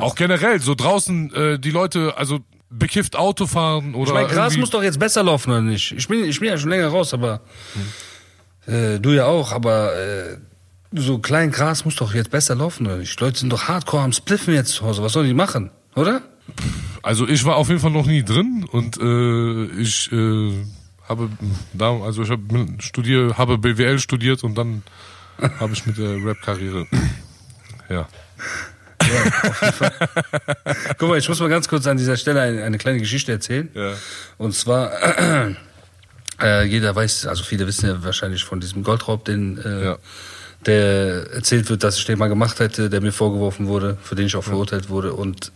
Auch 0.00 0.14
generell, 0.16 0.60
so 0.60 0.74
draußen 0.74 1.32
äh, 1.34 1.58
die 1.58 1.70
Leute, 1.70 2.16
also 2.16 2.40
bekifft 2.70 3.16
Auto 3.16 3.46
fahren 3.46 3.94
oder 3.94 4.10
Ich 4.10 4.14
meine, 4.14 4.28
Gras 4.28 4.56
muss 4.56 4.70
doch 4.70 4.82
jetzt 4.82 4.98
besser 4.98 5.22
laufen, 5.22 5.50
oder 5.50 5.62
nicht? 5.62 5.92
Ich 5.92 6.08
bin, 6.08 6.24
ich 6.24 6.38
bin 6.40 6.48
ja 6.48 6.58
schon 6.58 6.70
länger 6.70 6.88
raus, 6.88 7.14
aber 7.14 7.40
äh, 8.66 8.98
du 8.98 9.10
ja 9.10 9.26
auch, 9.26 9.52
aber 9.52 9.96
äh, 9.96 10.38
so 10.92 11.18
klein 11.18 11.50
Gras 11.50 11.84
muss 11.84 11.96
doch 11.96 12.14
jetzt 12.14 12.30
besser 12.30 12.54
laufen, 12.54 12.86
oder 12.86 12.96
nicht? 12.96 13.18
Leute 13.20 13.38
sind 13.38 13.50
doch 13.52 13.68
hardcore 13.68 14.02
am 14.02 14.12
Spliffen 14.12 14.54
jetzt 14.54 14.72
zu 14.72 14.84
Hause. 14.84 15.02
Was 15.02 15.12
sollen 15.12 15.26
die 15.26 15.34
machen, 15.34 15.70
oder? 15.94 16.22
Also 17.02 17.26
ich 17.26 17.44
war 17.44 17.56
auf 17.56 17.68
jeden 17.68 17.80
Fall 17.80 17.90
noch 17.90 18.06
nie 18.06 18.22
drin 18.22 18.66
und 18.70 18.98
äh, 18.98 19.64
ich 19.80 20.10
äh, 20.12 20.52
habe 21.08 21.30
da, 21.72 21.92
also 22.00 22.22
ich 22.22 22.30
habe 22.30 22.42
studiere, 22.78 23.36
habe 23.38 23.58
BWL 23.58 23.98
studiert 23.98 24.44
und 24.44 24.56
dann 24.56 24.82
habe 25.60 25.72
ich 25.72 25.86
mit 25.86 25.98
der 25.98 26.16
Rap-Karriere. 26.24 26.86
Ja. 27.88 28.08
Guck 30.98 31.08
mal, 31.08 31.18
ich 31.18 31.28
muss 31.28 31.40
mal 31.40 31.48
ganz 31.48 31.68
kurz 31.68 31.86
an 31.86 31.96
dieser 31.96 32.16
Stelle 32.16 32.40
eine, 32.40 32.64
eine 32.64 32.78
kleine 32.78 32.98
Geschichte 32.98 33.32
erzählen. 33.32 33.68
Ja. 33.74 33.92
Und 34.36 34.54
zwar, 34.54 34.92
äh, 36.42 36.64
jeder 36.64 36.94
weiß, 36.94 37.26
also 37.26 37.42
viele 37.44 37.66
wissen 37.66 37.88
ja 37.88 38.02
wahrscheinlich 38.04 38.44
von 38.44 38.60
diesem 38.60 38.82
Goldraub, 38.82 39.24
den 39.24 39.58
äh, 39.58 39.84
Ja. 39.84 39.98
der 40.66 41.30
erzählt 41.32 41.68
wird, 41.70 41.82
dass 41.84 41.98
ich 41.98 42.04
den 42.04 42.18
mal 42.18 42.28
gemacht 42.28 42.58
hätte, 42.60 42.90
der 42.90 43.00
mir 43.00 43.12
vorgeworfen 43.12 43.66
wurde, 43.68 43.96
für 44.02 44.14
den 44.14 44.26
ich 44.26 44.36
auch 44.36 44.44
verurteilt 44.44 44.88
wurde. 44.88 45.12
Und 45.14 45.52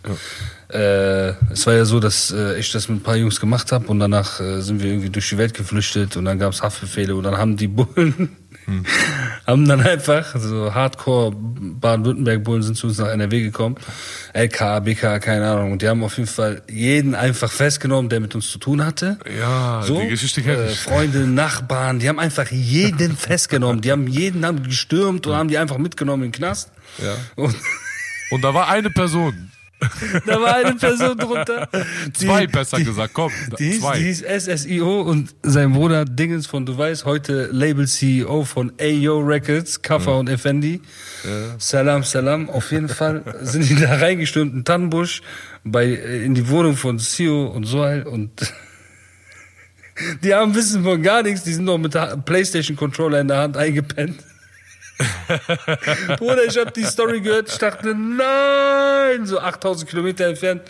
äh, 0.68 1.30
es 1.52 1.66
war 1.66 1.74
ja 1.74 1.84
so, 1.84 2.00
dass 2.00 2.30
äh, 2.30 2.58
ich 2.58 2.70
das 2.72 2.88
mit 2.88 3.00
ein 3.00 3.02
paar 3.02 3.16
Jungs 3.16 3.38
gemacht 3.40 3.72
habe 3.72 3.86
und 3.88 3.98
danach 3.98 4.40
äh, 4.40 4.60
sind 4.60 4.80
wir 4.82 4.90
irgendwie 4.90 5.10
durch 5.10 5.28
die 5.28 5.38
Welt 5.38 5.54
geflüchtet 5.54 6.16
und 6.16 6.24
dann 6.24 6.38
gab 6.38 6.52
es 6.52 6.62
Haftbefehle 6.62 7.14
und 7.14 7.24
dann 7.24 7.36
haben 7.36 7.56
die 7.56 7.68
Bullen 7.68 8.36
haben 9.46 9.66
dann 9.66 9.80
einfach 9.80 10.36
so 10.36 10.74
Hardcore 10.74 11.32
Baden-Württemberg-Bullen 11.34 12.62
sind 12.62 12.76
zu 12.76 12.86
uns 12.88 12.98
nach 12.98 13.08
NRW 13.08 13.42
gekommen, 13.42 13.76
LK, 14.34 14.84
BK, 14.84 15.18
keine 15.20 15.50
Ahnung, 15.50 15.72
und 15.72 15.82
die 15.82 15.88
haben 15.88 16.02
auf 16.04 16.16
jeden 16.16 16.28
Fall 16.28 16.62
jeden 16.70 17.14
einfach 17.14 17.50
festgenommen, 17.50 18.08
der 18.08 18.20
mit 18.20 18.34
uns 18.34 18.50
zu 18.50 18.58
tun 18.58 18.84
hatte. 18.84 19.18
Ja, 19.38 19.82
So, 19.82 20.00
die 20.00 20.08
Geschichte 20.08 20.42
kenn 20.42 20.58
äh, 20.58 20.70
ich. 20.70 20.78
Freunde, 20.78 21.26
Nachbarn, 21.26 21.98
die 21.98 22.08
haben 22.08 22.18
einfach 22.18 22.50
jeden 22.50 23.16
festgenommen. 23.16 23.80
Die 23.80 23.90
haben 23.92 24.06
jeden 24.06 24.44
haben 24.46 24.62
gestürmt 24.62 25.26
und 25.26 25.34
haben 25.34 25.48
die 25.48 25.58
einfach 25.58 25.78
mitgenommen 25.78 26.24
in 26.24 26.32
den 26.32 26.36
Knast. 26.36 26.70
Ja. 27.02 27.14
Und 27.36 27.56
Und 28.32 28.42
da 28.42 28.54
war 28.54 28.68
eine 28.68 28.88
Person, 28.88 29.50
da 30.26 30.40
war 30.40 30.56
eine 30.56 30.74
Person 30.74 31.16
drunter. 31.18 31.68
die- 32.20 32.26
zwei 32.26 32.46
besser 32.46 32.76
die, 32.78 32.84
gesagt, 32.84 33.12
komm, 33.14 33.32
Die 33.58 33.78
zwei. 33.80 33.98
die 33.98 34.04
hieß 34.04 34.22
SSIO 34.22 35.02
und 35.02 35.34
sein 35.42 35.72
Bruder 35.72 36.04
Dingens 36.04 36.46
von, 36.46 36.64
du 36.66 36.76
weißt, 36.76 37.04
heute 37.04 37.48
Label-CEO 37.52 38.44
von 38.44 38.72
AO 38.80 39.18
Records, 39.20 39.82
Kaffa 39.82 40.12
und 40.12 40.28
Effendi. 40.28 40.80
Salam, 41.58 42.02
salam. 42.04 42.48
Auf 42.50 42.70
jeden 42.72 42.88
Fall 42.88 43.22
sind 43.42 43.68
die 43.68 43.76
da 43.76 43.94
reingestürmt 43.96 44.54
in 44.54 44.64
Tannenbusch 44.64 45.22
bei, 45.64 45.86
äh, 45.86 46.24
in 46.24 46.34
die 46.34 46.48
Wohnung 46.48 46.76
von 46.76 46.98
Sio 46.98 47.46
und 47.46 47.64
Sohail 47.64 48.02
und 48.04 48.30
die 50.24 50.34
haben 50.34 50.54
Wissen 50.54 50.82
von 50.84 51.02
gar 51.02 51.22
nichts, 51.22 51.44
die 51.44 51.52
sind 51.52 51.64
noch 51.64 51.78
mit 51.78 51.94
der 51.94 52.16
Playstation-Controller 52.16 53.20
in 53.20 53.28
der 53.28 53.38
Hand 53.38 53.56
eingepennt. 53.56 54.16
Bruder, 56.18 56.44
ich 56.46 56.56
hab 56.58 56.74
die 56.74 56.84
Story 56.84 57.20
gehört, 57.20 57.50
ich 57.50 57.58
dachte, 57.58 57.94
nein, 57.94 59.26
so 59.26 59.38
8000 59.38 59.88
Kilometer 59.88 60.26
entfernt. 60.26 60.62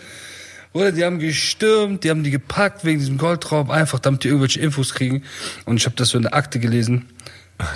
Bruder, 0.71 0.91
die 0.91 1.03
haben 1.05 1.19
gestürmt, 1.19 2.03
die 2.03 2.09
haben 2.09 2.23
die 2.23 2.31
gepackt 2.31 2.83
wegen 2.83 2.99
diesem 2.99 3.17
Goldraub, 3.17 3.69
einfach 3.69 3.99
damit 3.99 4.23
die 4.23 4.29
irgendwelche 4.29 4.59
Infos 4.59 4.93
kriegen. 4.93 5.23
Und 5.65 5.77
ich 5.77 5.85
habe 5.85 5.95
das 5.95 6.09
so 6.09 6.17
in 6.17 6.23
der 6.23 6.33
Akte 6.33 6.59
gelesen, 6.59 7.09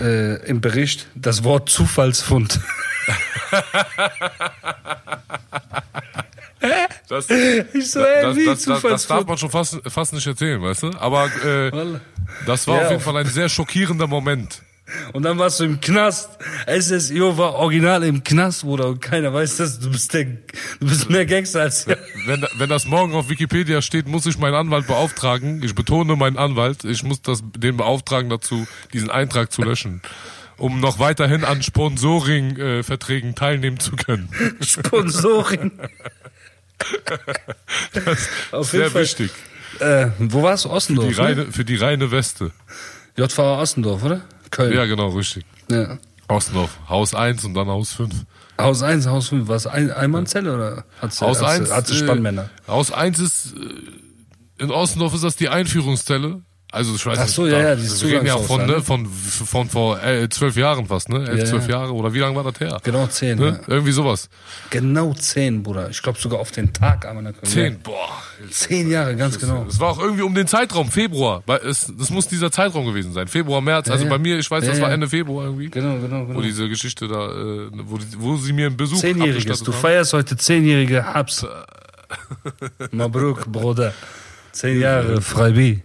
äh, 0.01 0.43
im 0.47 0.61
Bericht, 0.61 1.07
das 1.15 1.43
Wort 1.43 1.69
Zufallsfund. 1.69 2.59
Das, 7.07 7.29
Ich 7.29 7.91
so, 7.91 8.01
ey, 8.01 8.35
wie 8.35 8.45
das, 8.45 8.63
das, 8.63 8.81
das 8.81 9.07
darf 9.07 9.25
man 9.25 9.37
schon 9.37 9.49
fast, 9.49 9.79
fast 9.87 10.11
nicht 10.13 10.27
erzählen, 10.27 10.61
weißt 10.61 10.83
du? 10.83 10.91
Aber 10.99 11.25
äh, 11.45 11.71
das 12.45 12.67
war 12.67 12.81
auf 12.81 12.91
jeden 12.91 13.01
Fall 13.01 13.15
ein 13.17 13.27
sehr 13.27 13.47
schockierender 13.47 14.07
Moment. 14.07 14.61
Und 15.13 15.23
dann 15.23 15.37
warst 15.37 15.59
du 15.59 15.65
im 15.65 15.81
Knast. 15.81 16.37
SSIO 16.67 17.37
war 17.37 17.55
original 17.55 18.03
im 18.03 18.23
Knast, 18.23 18.61
Bruder, 18.61 18.87
und 18.87 19.01
keiner 19.01 19.33
weiß 19.33 19.57
das. 19.57 19.79
Du 19.79 19.91
bist 19.91 20.13
der, 20.13 20.25
du 20.25 20.87
bist 20.87 21.09
mehr 21.09 21.25
Gangster 21.25 21.61
als 21.61 21.85
ja. 21.85 21.95
Wenn, 22.25 22.45
wenn 22.57 22.69
das 22.69 22.85
morgen 22.85 23.13
auf 23.13 23.29
Wikipedia 23.29 23.81
steht, 23.81 24.07
muss 24.07 24.25
ich 24.25 24.37
meinen 24.37 24.55
Anwalt 24.55 24.87
beauftragen. 24.87 25.61
Ich 25.63 25.75
betone 25.75 26.15
meinen 26.15 26.37
Anwalt. 26.37 26.85
Ich 26.85 27.03
muss 27.03 27.21
das, 27.21 27.43
den 27.57 27.75
beauftragen 27.77 28.29
dazu, 28.29 28.65
diesen 28.93 29.11
Eintrag 29.11 29.51
zu 29.51 29.61
löschen. 29.61 30.01
Um 30.57 30.79
noch 30.79 30.99
weiterhin 30.99 31.43
an 31.43 31.61
Sponsoring-Verträgen 31.61 33.35
teilnehmen 33.35 33.79
zu 33.79 33.95
können. 33.95 34.29
Sponsoring. 34.61 35.71
Auf 38.51 38.69
Sehr 38.69 38.93
wichtig. 38.93 39.31
Äh, 39.79 40.07
wo 40.17 40.43
warst 40.43 40.65
du? 40.65 40.69
Ossendorf? 40.69 41.09
Die 41.09 41.15
ne? 41.15 41.19
reine, 41.19 41.51
für 41.51 41.65
die 41.65 41.75
reine 41.75 42.09
Weste. 42.11 42.51
JVA 43.17 43.61
Ossendorf, 43.61 44.03
oder? 44.03 44.21
Köln. 44.57 44.73
Ja, 44.73 44.85
genau, 44.85 45.09
richtig. 45.09 45.45
Ja. 45.69 45.99
Osnov. 46.27 46.71
Haus 46.89 47.13
1 47.13 47.45
und 47.45 47.53
dann 47.53 47.67
Haus 47.67 47.93
5. 47.93 48.11
Haus 48.59 48.81
1, 48.81 49.05
Haus 49.05 49.29
5, 49.29 49.47
was 49.47 49.67
ein 49.67 49.91
Einmannzelle 49.91 50.53
oder 50.55 50.85
hat's 50.99 51.21
Haus 51.21 51.43
hat's, 51.43 51.69
1. 51.69 51.71
hat's 51.71 51.95
Spannmänner? 51.95 52.49
Äh, 52.67 52.71
Haus 52.71 52.91
1 52.91 53.19
ist, 53.19 53.53
äh, 53.55 54.63
in 54.63 54.71
Osendorf 54.71 55.13
ist 55.13 55.23
das 55.23 55.35
die 55.35 55.49
Einführungszelle. 55.49 56.41
Also 56.69 56.95
ich 56.95 57.05
weiß 57.05 57.17
Ach 57.17 57.23
nicht, 57.23 57.33
so, 57.33 57.47
ja, 57.47 57.59
ja, 57.59 57.75
dieses 57.75 58.03
wir 58.03 58.15
reden 58.17 58.25
ja 58.27 58.37
von, 58.37 58.59
da, 58.59 58.65
ne, 58.65 58.73
ne? 58.73 58.81
von, 58.81 59.05
von 59.05 59.69
vor 59.69 60.03
äh, 60.03 60.27
zwölf 60.27 60.57
Jahren 60.57 60.85
fast, 60.85 61.07
ne? 61.07 61.25
Elf, 61.25 61.39
Ja, 61.39 61.45
zwölf 61.45 61.63
ja. 61.69 61.79
Jahre 61.79 61.93
oder 61.93 62.13
wie 62.13 62.19
lange 62.19 62.35
war 62.35 62.43
das 62.43 62.59
her? 62.59 62.77
Genau 62.83 63.07
10, 63.07 63.37
Ne? 63.39 63.45
ja. 63.47 63.59
Irgendwie 63.67 63.93
sowas. 63.93 64.27
Genau 64.69 65.13
10, 65.13 65.63
Bruder. 65.63 65.89
Ich 65.89 66.01
glaube 66.01 66.19
sogar 66.19 66.39
auf 66.41 66.51
den 66.51 66.73
Tag 66.73 67.05
haben 67.05 67.23
wir 67.23 67.31
da 67.31 67.41
Zehn, 67.43 67.79
boah. 67.79 68.09
10 68.51 68.91
Jahre, 68.91 69.15
ganz 69.15 69.39
genau. 69.39 69.65
Es 69.69 69.79
war 69.79 69.91
auch 69.91 69.99
irgendwie 69.99 70.23
um 70.23 70.35
den 70.35 70.45
Zeitraum, 70.45 70.91
Februar. 70.91 71.41
Weil 71.45 71.59
es, 71.59 71.91
das 71.97 72.09
muss 72.09 72.27
dieser 72.27 72.51
Zeitraum 72.51 72.85
gewesen 72.85 73.13
sein. 73.13 73.29
Februar, 73.29 73.61
März. 73.61 73.89
Also 73.89 74.05
bei 74.07 74.17
mir, 74.17 74.37
ich 74.37 74.51
weiß, 74.51 74.65
das 74.65 74.81
war. 74.81 74.91
Ende 74.91 75.07
Februar 75.07 75.45
irgendwie. 75.45 75.69
Genau, 75.69 75.99
genau, 75.99 76.25
genau. 76.25 76.37
Wo 76.37 76.41
diese 76.41 76.67
Geschichte 76.67 77.07
da, 77.07 77.27
äh, 77.27 77.69
wo, 77.71 77.97
wo 78.17 78.35
sie 78.37 78.51
mir 78.51 78.67
einen 78.67 78.75
Besuch 78.77 78.99
Zehnjähriges. 78.99 79.63
Du 79.63 79.71
haben. 79.71 79.79
feierst 79.79 80.11
heute 80.13 80.35
zehnjährige 80.35 81.13
Habs. 81.13 81.45
Mabruk, 82.91 83.45
Bruder. 83.51 83.93
Zehn 84.51 84.79
Jahre 84.81 85.21
Freibi. 85.21 85.81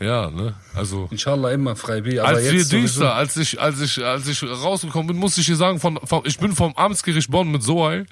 Ja, 0.00 0.30
ne? 0.30 0.54
Also. 0.74 1.08
Inshallah 1.10 1.52
immer 1.52 1.76
Freibi. 1.76 2.18
Aber 2.18 2.28
Als 2.28 2.50
wir 2.50 2.88
da, 2.98 3.12
als 3.14 3.36
ich, 3.36 3.60
als 3.60 3.80
ich, 3.80 4.04
als 4.04 4.26
ich 4.28 4.42
rausgekommen 4.42 5.08
bin, 5.08 5.16
musste 5.16 5.40
ich 5.40 5.46
dir 5.46 5.56
sagen, 5.56 5.80
von, 5.80 5.98
von, 6.04 6.22
ich 6.24 6.38
bin 6.38 6.52
vom 6.52 6.74
Amtsgericht 6.76 7.30
Bonn 7.30 7.50
mit 7.50 7.62
Soheil 7.62 8.06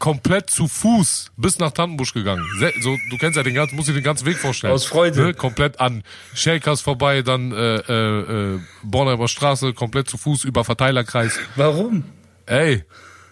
komplett 0.00 0.50
zu 0.50 0.66
Fuß 0.66 1.30
bis 1.36 1.58
nach 1.58 1.70
Tannenbusch 1.70 2.12
gegangen. 2.12 2.44
So, 2.80 2.96
du 3.10 3.18
kennst 3.18 3.36
ja 3.36 3.42
den 3.44 3.54
ganzen, 3.54 3.76
musst 3.76 3.88
dir 3.88 3.92
den 3.92 4.02
ganzen 4.02 4.26
Weg 4.26 4.38
vorstellen. 4.38 4.72
Aus 4.72 4.86
Freude. 4.86 5.22
Ne? 5.22 5.34
Komplett 5.34 5.78
an 5.78 6.02
Shakers 6.34 6.80
vorbei, 6.80 7.22
dann 7.22 7.52
äh, 7.52 7.76
äh, 7.76 8.54
äh, 8.54 8.60
Bonner 8.82 9.28
Straße, 9.28 9.74
komplett 9.74 10.08
zu 10.08 10.16
Fuß 10.16 10.44
über 10.44 10.64
Verteilerkreis. 10.64 11.38
Warum? 11.54 12.04
Ey, 12.46 12.82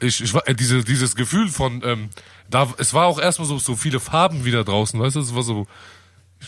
ich, 0.00 0.22
ich 0.22 0.32
war 0.34 0.46
äh, 0.46 0.54
diese, 0.54 0.84
dieses 0.84 1.16
Gefühl 1.16 1.48
von, 1.48 1.82
ähm, 1.84 2.10
da, 2.50 2.68
es 2.76 2.94
war 2.94 3.06
auch 3.06 3.18
erstmal 3.18 3.48
so, 3.48 3.58
so 3.58 3.74
viele 3.74 3.98
Farben 3.98 4.44
wieder 4.44 4.62
draußen, 4.62 5.00
weißt 5.00 5.16
du, 5.16 5.20
es 5.20 5.34
war 5.34 5.42
so, 5.42 5.66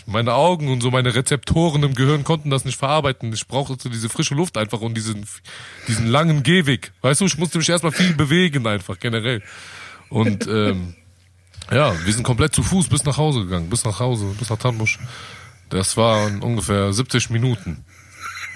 meine 0.06 0.34
Augen 0.34 0.68
und 0.68 0.80
so 0.80 0.90
meine 0.90 1.14
Rezeptoren 1.14 1.82
im 1.82 1.94
Gehirn 1.94 2.24
konnten 2.24 2.50
das 2.50 2.64
nicht 2.64 2.78
verarbeiten. 2.78 3.32
Ich 3.32 3.46
brauchte 3.46 3.90
diese 3.90 4.08
frische 4.08 4.34
Luft 4.34 4.56
einfach 4.56 4.80
und 4.80 4.94
diesen, 4.94 5.26
diesen 5.88 6.06
langen 6.06 6.42
Gehweg. 6.42 6.92
Weißt 7.02 7.20
du, 7.20 7.26
ich 7.26 7.38
musste 7.38 7.58
mich 7.58 7.68
erstmal 7.68 7.92
viel 7.92 8.14
bewegen 8.14 8.66
einfach, 8.66 8.98
generell. 8.98 9.42
Und, 10.08 10.46
ähm, 10.46 10.94
ja, 11.70 11.94
wir 12.04 12.12
sind 12.12 12.24
komplett 12.24 12.54
zu 12.54 12.62
Fuß 12.62 12.88
bis 12.88 13.04
nach 13.04 13.16
Hause 13.16 13.40
gegangen, 13.40 13.70
bis 13.70 13.84
nach 13.84 14.00
Hause, 14.00 14.34
bis 14.38 14.50
nach 14.50 14.58
Tannbusch. 14.58 14.98
Das 15.68 15.96
waren 15.96 16.42
ungefähr 16.42 16.92
70 16.92 17.30
Minuten. 17.30 17.84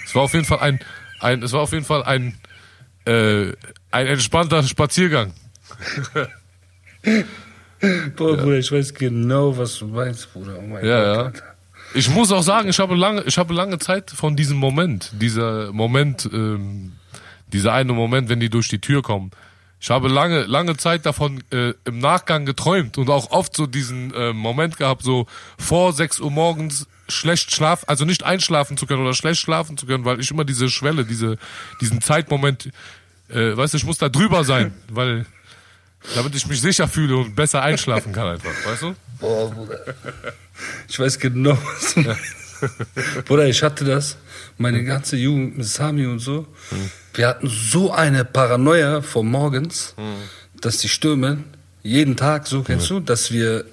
Es 0.05 0.14
war 0.14 0.23
auf 0.23 0.35
jeden 0.35 0.44
Fall 0.44 0.59
ein, 0.59 0.81
ein, 1.20 1.42
es 1.42 1.53
war 1.53 1.61
auf 1.61 1.73
jeden 1.73 1.85
Fall 1.85 2.03
ein, 2.03 2.38
äh, 3.05 3.53
ein 3.90 4.07
entspannter 4.07 4.62
Spaziergang. 4.64 5.33
Boah, 8.16 8.37
Bruder, 8.37 8.59
ich 8.59 8.70
weiß 8.73 8.94
genau, 8.94 9.57
was 9.57 9.79
du 9.79 9.87
meinst, 9.88 10.33
Bruder. 10.33 10.57
Oh 10.59 10.66
mein 10.66 10.85
Ja, 10.85 11.05
Gott. 11.05 11.16
ja. 11.16 11.23
Alter. 11.25 11.42
Ich 11.94 12.09
muss 12.09 12.33
auch 12.33 12.42
sagen, 12.42 12.68
ich 12.68 12.79
habe 12.81 12.94
lange, 12.97 13.23
ich 13.23 13.38
habe 13.38 13.55
lange 13.55 13.79
Zeit 13.79 14.11
von 14.11 14.35
diesem 14.35 14.57
Moment, 14.57 15.11
dieser 15.12 15.73
Moment, 15.73 16.29
ähm, 16.33 16.92
dieser 17.53 17.73
eine 17.73 17.92
Moment, 17.92 18.29
wenn 18.29 18.40
die 18.40 18.51
durch 18.51 18.68
die 18.68 18.81
Tür 18.81 19.03
kommen. 19.03 19.31
Ich 19.81 19.90
habe 19.90 20.09
lange, 20.09 20.44
lange 20.44 20.77
Zeit 20.77 21.07
davon 21.07 21.44
äh, 21.53 21.75
im 21.85 21.99
Nachgang 21.99 22.47
geträumt 22.47 22.99
und 22.99 23.11
auch 23.11 23.31
oft 23.31 23.55
so 23.55 23.66
diesen 23.66 24.12
äh, 24.14 24.33
Moment 24.33 24.77
gehabt, 24.79 25.03
so 25.03 25.27
vor 25.59 25.92
6 25.92 26.20
Uhr 26.20 26.31
morgens 26.31 26.87
schlecht 27.09 27.55
schlafen, 27.55 27.85
also 27.87 28.05
nicht 28.07 28.23
einschlafen 28.25 28.77
zu 28.77 28.87
können 28.87 29.03
oder 29.03 29.12
schlecht 29.14 29.40
schlafen 29.40 29.77
zu 29.77 29.85
können, 29.87 30.05
weil 30.07 30.20
ich 30.20 30.31
immer 30.31 30.44
diese 30.44 30.70
Schwelle, 30.70 31.05
diese, 31.05 31.37
diesen 31.83 32.01
Zeitmoment, 32.01 32.70
äh, 33.29 33.57
weißt 33.57 33.75
du, 33.75 33.77
ich 33.77 33.85
muss 33.85 33.99
da 33.99 34.09
drüber 34.09 34.42
sein, 34.42 34.73
weil 34.88 35.27
damit 36.14 36.35
ich 36.35 36.47
mich 36.47 36.61
sicher 36.61 36.88
fühle 36.88 37.17
und 37.17 37.35
besser 37.35 37.62
einschlafen 37.62 38.12
kann 38.12 38.29
einfach, 38.29 38.51
weißt 38.67 38.83
du? 38.83 38.95
Boah, 39.21 39.51
Bruder. 39.51 39.81
Ich 40.88 40.99
weiß 40.99 41.19
genau, 41.19 41.59
was 41.77 41.95
du 41.95 42.01
meinst. 42.01 43.25
Bruder, 43.27 43.47
ich 43.47 43.62
hatte 43.62 43.85
das, 43.85 44.17
meine 44.59 44.85
ganze 44.85 45.17
Jugend 45.17 45.59
mit 45.59 45.67
Sami 45.67 46.07
und 46.07 46.21
so. 46.21 46.47
Wir 47.14 47.29
hatten 47.29 47.49
so 47.49 47.93
eine 47.93 48.25
Paranoia 48.25 49.03
vor 49.03 49.25
morgens, 49.25 49.95
dass 50.61 50.79
die 50.79 50.88
Stürme 50.88 51.38
jeden 51.83 52.17
Tag, 52.17 52.47
so 52.47 52.62
kennst 52.62 52.88
du, 52.90 53.01
dass 53.01 53.31
wir 53.31 53.64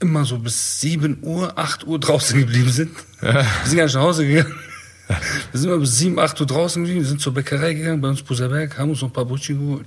immer 0.00 0.24
so 0.24 0.38
bis 0.38 0.80
7 0.80 1.18
Uhr, 1.22 1.58
8 1.58 1.86
Uhr 1.86 1.98
draußen 1.98 2.38
geblieben 2.38 2.70
sind. 2.70 2.96
Wir 3.20 3.44
sind 3.64 3.76
gar 3.76 3.84
nicht 3.84 3.94
nach 3.94 4.02
Hause 4.02 4.26
gegangen. 4.26 4.54
Wir 5.52 5.60
sind 5.60 5.70
immer 5.70 5.78
bis 5.78 5.98
7, 5.98 6.18
8 6.18 6.40
Uhr 6.40 6.46
draußen 6.46 6.82
geblieben, 6.82 7.02
wir 7.02 7.08
sind 7.08 7.20
zur 7.20 7.32
Bäckerei 7.32 7.72
gegangen, 7.72 8.00
bei 8.00 8.08
uns 8.08 8.22
Buserberg, 8.22 8.76
haben 8.78 8.90
uns 8.90 9.00
noch 9.00 9.08
ein 9.08 9.12
paar 9.12 9.24
Brötchen 9.24 9.58
geholt. 9.58 9.86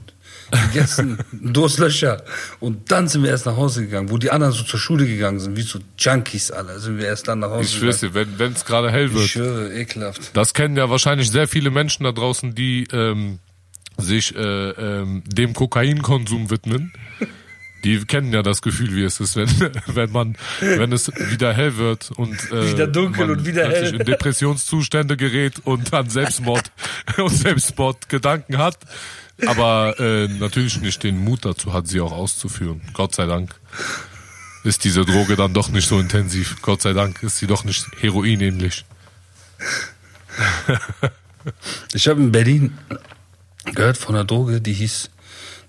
Gegessen, 0.51 1.17
Durstlöcher. 1.31 2.23
Und 2.59 2.91
dann 2.91 3.07
sind 3.07 3.23
wir 3.23 3.29
erst 3.29 3.45
nach 3.45 3.55
Hause 3.55 3.81
gegangen, 3.83 4.09
wo 4.09 4.17
die 4.17 4.31
anderen 4.31 4.53
so 4.53 4.63
zur 4.63 4.79
Schule 4.79 5.05
gegangen 5.07 5.39
sind, 5.39 5.55
wie 5.55 5.61
so 5.61 5.79
Junkies 5.97 6.51
alle, 6.51 6.79
sind 6.79 6.97
wir 6.97 7.05
erst 7.05 7.27
dann 7.27 7.39
nach 7.39 7.49
Hause 7.51 7.63
Ich 7.63 7.75
schwör's 7.75 7.99
dir, 8.01 8.13
wenn 8.13 8.51
es 8.53 8.65
gerade 8.65 8.91
hell 8.91 9.07
Ich 9.07 9.13
wird. 9.13 9.27
schwöre, 9.29 9.73
ekelhaft. 9.73 10.31
Das 10.33 10.53
kennen 10.53 10.75
ja 10.77 10.89
wahrscheinlich 10.89 11.31
sehr 11.31 11.47
viele 11.47 11.69
Menschen 11.71 12.03
da 12.03 12.11
draußen, 12.11 12.53
die 12.53 12.85
ähm, 12.91 13.39
sich 13.97 14.35
äh, 14.35 14.39
ähm, 14.41 15.23
dem 15.25 15.53
Kokainkonsum 15.53 16.49
widmen. 16.49 16.93
Die 17.83 17.97
kennen 18.05 18.31
ja 18.31 18.43
das 18.43 18.61
Gefühl, 18.61 18.95
wie 18.95 19.03
es 19.03 19.19
ist, 19.19 19.35
wenn, 19.35 19.49
wenn 19.87 20.11
man, 20.11 20.35
wenn 20.59 20.91
es 20.91 21.11
wieder 21.31 21.51
hell 21.53 21.77
wird 21.77 22.11
und 22.11 22.35
äh, 22.51 22.71
Wieder 22.73 22.87
dunkel 22.87 23.25
man 23.27 23.37
und 23.37 23.45
wieder 23.45 23.67
hell. 23.69 23.95
in 23.95 24.05
Depressionszustände 24.05 25.17
gerät 25.17 25.55
und 25.63 25.91
an 25.93 26.09
Selbstmord 26.09 26.71
und 27.17 27.29
Selbstmordgedanken 27.29 28.57
hat. 28.59 28.77
Aber 29.47 29.99
äh, 29.99 30.27
natürlich 30.27 30.81
nicht 30.81 31.03
den 31.03 31.17
Mut 31.17 31.45
dazu 31.45 31.73
hat, 31.73 31.87
sie 31.87 32.01
auch 32.01 32.11
auszuführen. 32.11 32.81
Gott 32.93 33.15
sei 33.15 33.25
Dank 33.25 33.55
ist 34.63 34.83
diese 34.83 35.05
Droge 35.05 35.35
dann 35.35 35.53
doch 35.53 35.69
nicht 35.69 35.87
so 35.87 35.99
intensiv. 35.99 36.61
Gott 36.61 36.81
sei 36.81 36.93
Dank 36.93 37.23
ist 37.23 37.37
sie 37.37 37.47
doch 37.47 37.63
nicht 37.63 37.85
heroinähnlich. 37.99 38.85
Ich 41.93 42.07
habe 42.07 42.21
in 42.21 42.31
Berlin 42.31 42.77
gehört 43.65 43.97
von 43.97 44.15
einer 44.15 44.25
Droge, 44.25 44.61
die 44.61 44.73
hieß, 44.73 45.09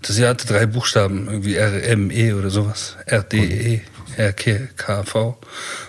sie 0.03 0.27
hatte 0.27 0.47
drei 0.47 0.67
Buchstaben, 0.67 1.29
irgendwie 1.29 1.57
RME 1.57 2.37
oder 2.37 2.51
sowas. 2.51 2.97
RDE, 3.11 3.81
RKKV. 4.19 5.37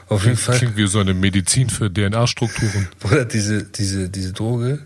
Auf 0.08 0.26
jeden 0.26 0.38
Fall. 0.38 0.58
Klingt 0.58 0.78
wie 0.78 0.88
so 0.88 1.00
eine 1.00 1.13
Medizin 1.13 1.69
für 1.69 1.91
DNA-Strukturen. 1.91 2.88
Bruder, 3.00 3.26
diese, 3.26 3.63
diese, 3.63 4.10
diese 4.10 4.34
Droge, 4.34 4.80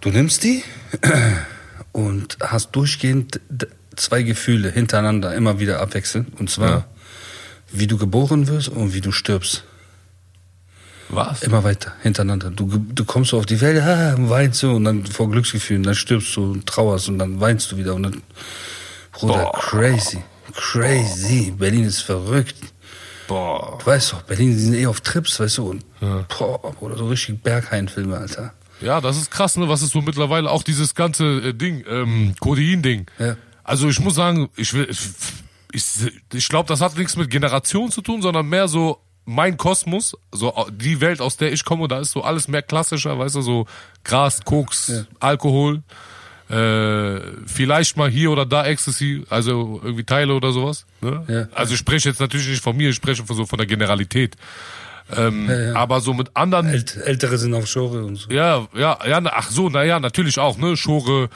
du 0.00 0.10
nimmst 0.10 0.44
die 0.44 0.62
und 1.92 2.36
hast 2.40 2.72
durchgehend 2.72 3.40
zwei 3.96 4.22
Gefühle 4.22 4.70
hintereinander 4.70 5.34
immer 5.34 5.58
wieder 5.60 5.80
abwechseln. 5.80 6.26
Und 6.38 6.50
zwar, 6.50 6.70
Ja. 6.70 6.84
wie 7.72 7.86
du 7.86 7.96
geboren 7.98 8.46
wirst 8.48 8.68
und 8.68 8.94
wie 8.94 9.00
du 9.00 9.12
stirbst. 9.12 9.64
Was? 11.08 11.42
Immer 11.42 11.64
weiter, 11.64 11.92
hintereinander. 12.02 12.50
Du, 12.50 12.66
du 12.68 13.04
kommst 13.04 13.30
so 13.30 13.38
auf 13.38 13.46
die 13.46 13.60
Welt, 13.60 13.82
ah, 13.82 14.14
weinst 14.16 14.62
du 14.62 14.70
und 14.70 14.84
dann 14.84 15.04
vor 15.06 15.28
Glücksgefühlen, 15.28 15.82
dann 15.82 15.96
stirbst 15.96 16.36
du 16.36 16.52
und 16.52 16.66
trauerst 16.66 17.08
und 17.08 17.18
dann 17.18 17.40
weinst 17.40 17.72
du 17.72 17.76
wieder 17.76 17.94
und 17.94 18.04
dann, 18.04 18.22
Bruder, 19.10 19.50
Boah. 19.50 19.52
crazy, 19.58 20.22
crazy. 20.54 21.50
Berlin 21.56 21.84
ist 21.84 22.00
verrückt. 22.00 22.54
Boah. 23.26 23.76
Du 23.80 23.86
weißt 23.86 24.12
doch, 24.12 24.22
Berlin, 24.22 24.50
die 24.52 24.58
sind 24.62 24.74
eh 24.74 24.86
auf 24.86 25.00
Trips, 25.00 25.40
weißt 25.40 25.58
du, 25.58 25.70
und, 25.70 25.84
Ja. 26.00 26.24
boah, 26.38 26.80
oder 26.80 26.96
so 26.96 27.08
richtig 27.08 27.42
Berghain-Filme, 27.42 28.16
Alter. 28.16 28.52
Ja, 28.80 29.00
das 29.00 29.16
ist 29.16 29.30
krass, 29.30 29.56
ne? 29.56 29.68
Was 29.68 29.82
ist 29.82 29.92
so 29.92 30.00
mittlerweile 30.00 30.50
auch 30.50 30.62
dieses 30.62 30.94
ganze 30.94 31.24
äh, 31.48 31.54
Ding, 31.54 31.84
ähm, 31.88 32.34
Codein-Ding. 32.40 33.06
Ja. 33.18 33.36
Also 33.64 33.88
ich 33.88 34.00
muss 34.00 34.14
sagen, 34.14 34.48
ich 34.56 34.72
will, 34.74 34.88
ich, 34.90 34.98
ich, 35.72 36.12
ich 36.32 36.48
glaube, 36.48 36.68
das 36.68 36.80
hat 36.80 36.96
nichts 36.96 37.16
mit 37.16 37.30
Generation 37.30 37.90
zu 37.90 38.00
tun, 38.00 38.22
sondern 38.22 38.48
mehr 38.48 38.68
so 38.68 38.98
mein 39.24 39.56
Kosmos, 39.56 40.16
so 40.32 40.52
die 40.72 41.00
Welt, 41.00 41.20
aus 41.20 41.36
der 41.36 41.52
ich 41.52 41.64
komme, 41.64 41.86
da 41.86 42.00
ist 42.00 42.10
so 42.10 42.22
alles 42.22 42.48
mehr 42.48 42.62
klassischer, 42.62 43.18
weißt 43.18 43.36
du, 43.36 43.42
so 43.42 43.66
Gras, 44.02 44.40
Koks, 44.44 44.88
Ja. 44.88 45.04
Alkohol, 45.20 45.82
äh, 46.48 47.20
vielleicht 47.46 47.96
mal 47.96 48.10
hier 48.10 48.32
oder 48.32 48.44
da 48.44 48.66
Ecstasy, 48.66 49.24
also 49.30 49.80
irgendwie 49.84 50.04
Teile 50.04 50.34
oder 50.34 50.50
sowas. 50.50 50.84
Ne? 51.00 51.24
Ja. 51.28 51.56
Also 51.56 51.74
ich 51.74 51.78
spreche 51.78 52.08
jetzt 52.08 52.20
natürlich 52.20 52.48
nicht 52.48 52.62
von 52.62 52.76
mir, 52.76 52.90
ich 52.90 52.96
spreche 52.96 53.24
von 53.24 53.36
so 53.36 53.46
von 53.46 53.58
der 53.58 53.66
Generalität. 53.66 54.36
Ähm, 55.16 55.48
Ja, 55.48 55.60
ja. 55.60 55.74
Aber 55.76 56.00
so 56.00 56.14
mit 56.14 56.36
anderen 56.36 56.66
Ält 56.66 56.96
Ältere 56.96 57.38
sind 57.38 57.54
auf 57.54 57.66
Schore 57.66 58.04
und 58.04 58.16
so. 58.16 58.30
ja, 58.30 58.66
ja, 58.74 58.98
ja, 59.06 59.20
ach 59.26 59.50
so, 59.50 59.68
naja, 59.68 60.00
natürlich 60.00 60.38
auch, 60.38 60.56
ne, 60.58 60.76
Schore 60.76 61.28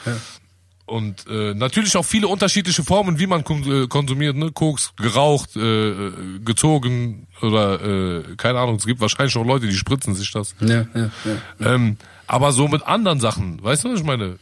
und 0.86 1.26
äh, 1.28 1.54
natürlich 1.54 1.96
auch 1.96 2.04
viele 2.04 2.28
unterschiedliche 2.28 2.84
Formen, 2.84 3.18
wie 3.18 3.26
man 3.26 3.40
äh, 3.42 3.86
konsumiert, 3.86 4.36
ne, 4.36 4.52
Koks, 4.52 4.92
geraucht, 4.96 5.56
äh, 5.56 5.60
äh, 5.90 6.12
gezogen 6.44 7.26
oder 7.40 7.80
äh, 7.80 8.36
keine 8.36 8.58
Ahnung, 8.58 8.76
es 8.76 8.86
gibt 8.86 9.00
wahrscheinlich 9.00 9.36
auch 9.36 9.46
Leute, 9.46 9.66
die 9.66 9.76
spritzen 9.76 10.14
sich 10.14 10.30
das. 10.30 10.54
Ja, 10.60 10.86
ja, 10.94 11.10
ja. 11.24 11.74
Ähm, 11.74 11.96
aber 12.26 12.52
so 12.52 12.68
mit 12.68 12.82
anderen 12.86 13.20
Sachen, 13.20 13.62
weißt 13.62 13.84
du, 13.84 13.92
was 13.92 14.00
ich 14.00 14.06
meine? 14.06 14.38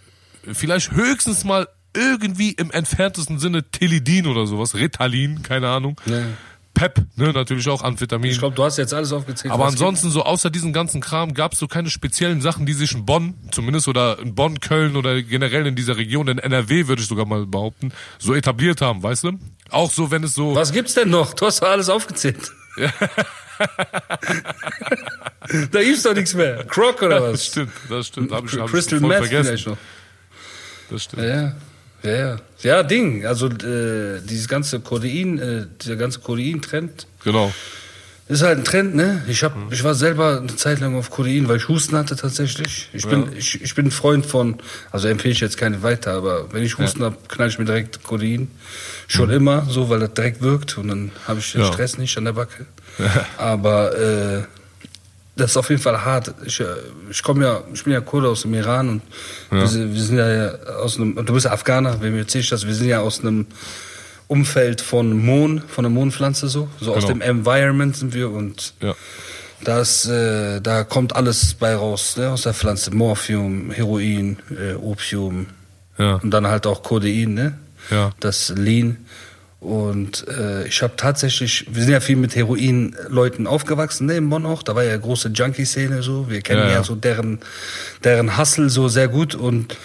Vielleicht 0.52 0.90
höchstens 0.92 1.44
mal 1.44 1.68
irgendwie 1.96 2.52
im 2.52 2.70
entferntesten 2.70 3.38
Sinne 3.38 3.70
Telidin 3.70 4.26
oder 4.26 4.46
sowas, 4.46 4.74
Ritalin, 4.74 5.42
keine 5.42 5.68
Ahnung. 5.68 6.00
Ja. 6.06 6.22
Pep, 6.74 7.04
ne, 7.16 7.32
natürlich 7.32 7.68
auch 7.68 7.82
Amphetamin. 7.82 8.30
Ich 8.30 8.38
glaube, 8.38 8.56
du 8.56 8.64
hast 8.64 8.78
jetzt 8.78 8.94
alles 8.94 9.12
aufgezählt. 9.12 9.52
Aber 9.52 9.66
ansonsten 9.66 10.10
so 10.10 10.22
außer 10.22 10.48
diesen 10.50 10.72
ganzen 10.72 11.00
Kram 11.00 11.34
gab 11.34 11.52
es 11.52 11.58
so 11.58 11.68
keine 11.68 11.90
speziellen 11.90 12.40
Sachen, 12.40 12.64
die 12.66 12.72
sich 12.72 12.92
in 12.92 13.04
Bonn 13.04 13.34
zumindest 13.50 13.88
oder 13.88 14.18
in 14.18 14.34
Bonn, 14.34 14.58
Köln 14.60 14.96
oder 14.96 15.22
generell 15.22 15.66
in 15.66 15.76
dieser 15.76 15.96
Region, 15.96 16.28
in 16.28 16.38
NRW 16.38 16.88
würde 16.88 17.02
ich 17.02 17.08
sogar 17.08 17.26
mal 17.26 17.44
behaupten, 17.46 17.92
so 18.18 18.34
etabliert 18.34 18.80
haben, 18.80 19.02
weißt 19.02 19.24
du? 19.24 19.32
Auch 19.70 19.90
so, 19.90 20.10
wenn 20.10 20.24
es 20.24 20.34
so... 20.34 20.46
gibt. 20.48 20.56
Was 20.60 20.72
gibt's 20.72 20.94
denn 20.94 21.10
noch? 21.10 21.34
Du 21.34 21.46
hast 21.46 21.62
doch 21.62 21.68
alles 21.68 21.88
aufgezählt. 21.88 22.50
da 25.70 25.82
gibt's 25.82 26.02
doch 26.02 26.14
nichts 26.14 26.34
mehr. 26.34 26.64
Croc 26.64 27.02
oder 27.02 27.20
Das 27.20 27.32
was? 27.32 27.46
stimmt, 27.46 27.72
das 27.88 28.06
stimmt. 28.08 28.32
Hab 28.32 28.44
ich, 28.46 28.58
hab 28.58 28.68
Crystal 28.68 28.96
ich 28.98 29.00
voll 29.00 29.08
Meth 29.08 29.18
vergessen. 29.18 29.44
vielleicht 29.46 29.66
noch. 29.66 29.76
Das 30.90 31.04
stimmt. 31.04 31.22
Ja, 31.22 31.54
ja, 32.02 32.10
ja. 32.12 32.36
Ja, 32.62 32.82
Ding. 32.82 33.26
Also 33.26 33.48
äh, 33.48 34.20
dieses 34.24 34.48
ganze 34.48 34.80
Codein, 34.80 35.38
äh, 35.38 35.66
dieser 35.82 35.96
ganze 35.96 36.20
Codein-Trend 36.20 37.06
Genau. 37.24 37.52
ist 38.28 38.42
halt 38.42 38.58
ein 38.58 38.64
Trend, 38.64 38.94
ne? 38.94 39.22
Ich 39.28 39.42
hab, 39.42 39.54
ich 39.72 39.82
war 39.84 39.94
selber 39.94 40.38
eine 40.40 40.54
Zeit 40.56 40.80
lang 40.80 40.94
auf 40.96 41.10
Codein, 41.10 41.48
weil 41.48 41.56
ich 41.56 41.68
Husten 41.68 41.96
hatte 41.96 42.14
tatsächlich. 42.16 42.88
Ich 42.92 43.06
bin, 43.06 43.22
Ja. 43.26 43.28
ich, 43.36 43.60
ich 43.62 43.74
bin 43.74 43.86
ein 43.86 43.90
Freund 43.90 44.24
von, 44.26 44.58
also 44.90 45.08
empfehle 45.08 45.32
ich 45.32 45.40
jetzt 45.40 45.56
keine 45.58 45.82
weiter, 45.82 46.12
aber 46.12 46.52
wenn 46.52 46.62
ich 46.62 46.78
Husten 46.78 47.02
hab, 47.02 47.28
knall 47.28 47.48
ich 47.48 47.58
mir 47.58 47.64
direkt 47.64 48.02
Codein. 48.04 48.48
Schon 49.08 49.30
immer, 49.30 49.66
so, 49.68 49.90
weil 49.90 49.98
das 50.00 50.14
direkt 50.14 50.40
wirkt 50.40 50.78
und 50.78 50.88
dann 50.88 51.10
habe 51.26 51.40
ich 51.40 51.52
den 51.52 51.62
Ja. 51.62 51.66
Stress 51.72 51.98
nicht 51.98 52.16
an 52.16 52.24
der 52.26 52.32
Backe. 52.32 52.66
aber 53.38 53.98
äh, 53.98 54.42
das 55.42 55.50
ist 55.52 55.56
auf 55.56 55.68
jeden 55.70 55.82
Fall 55.82 56.04
hart. 56.04 56.32
Ich, 56.46 56.60
äh, 56.60 56.64
ich 57.10 57.22
komme 57.22 57.44
ja, 57.44 57.62
ich 57.74 57.82
bin 57.84 57.92
ja 57.92 58.00
Kurde 58.00 58.28
aus 58.28 58.42
dem 58.42 58.54
Iran 58.54 58.88
und 58.88 59.02
wir, 59.50 59.66
sind, 59.66 59.92
wir 59.92 60.00
sind 60.02 60.18
ja 60.18 60.54
aus 60.80 60.96
einem, 60.96 61.16
du 61.26 61.34
bist 61.34 61.46
ja 61.46 61.52
Afghaner, 61.52 62.00
wem 62.00 62.16
erzähle 62.16 62.42
ich 62.44 62.48
das? 62.50 62.66
Wir 62.66 62.74
sind 62.74 62.88
ja 62.88 63.00
aus 63.00 63.20
einem 63.20 63.46
Umfeld 64.28 64.80
von 64.80 65.12
Mohn, 65.26 65.62
von 65.66 65.82
der 65.84 65.90
Mohnpflanze 65.90 66.48
so. 66.48 66.68
So 66.80 66.92
aus 66.94 67.02
Genau. 67.04 67.14
dem 67.14 67.20
Environment 67.20 67.96
sind 67.96 68.14
wir 68.14 68.30
und 68.30 68.72
Ja. 68.80 68.94
das, 69.64 70.06
äh, 70.06 70.60
da 70.60 70.84
kommt 70.84 71.14
alles 71.16 71.54
bei 71.54 71.74
raus, 71.74 72.16
ne, 72.16 72.30
aus 72.30 72.42
der 72.42 72.54
Pflanze. 72.54 72.92
Morphium, 72.94 73.70
Heroin, 73.72 74.38
äh, 74.50 74.74
Opium 74.74 75.46
Ja. 75.98 76.14
und 76.22 76.30
dann 76.30 76.46
halt 76.46 76.66
auch 76.66 76.82
Codein, 76.82 77.34
ne? 77.34 77.58
Ja. 77.90 78.12
Das 78.20 78.50
Lean. 78.56 78.96
Und 79.62 80.26
äh, 80.26 80.66
ich 80.66 80.82
habe 80.82 80.94
tatsächlich, 80.96 81.66
wir 81.70 81.84
sind 81.84 81.92
ja 81.92 82.00
viel 82.00 82.16
mit 82.16 82.34
Heroin-Leuten 82.34 83.46
aufgewachsen, 83.46 84.06
ne, 84.06 84.16
in 84.16 84.28
Bonn 84.28 84.44
auch. 84.44 84.64
Da 84.64 84.74
war 84.74 84.82
ja 84.82 84.96
große 84.96 85.28
Junkie-Szene 85.28 86.02
so. 86.02 86.28
Wir 86.28 86.40
kennen 86.40 86.62
Ja, 86.62 86.66
ja, 86.66 86.72
ja. 86.74 86.82
so 86.82 86.96
deren, 86.96 87.38
deren 88.02 88.36
Hustle 88.36 88.70
so 88.70 88.88
sehr 88.88 89.06
gut. 89.06 89.36
Und 89.36 89.76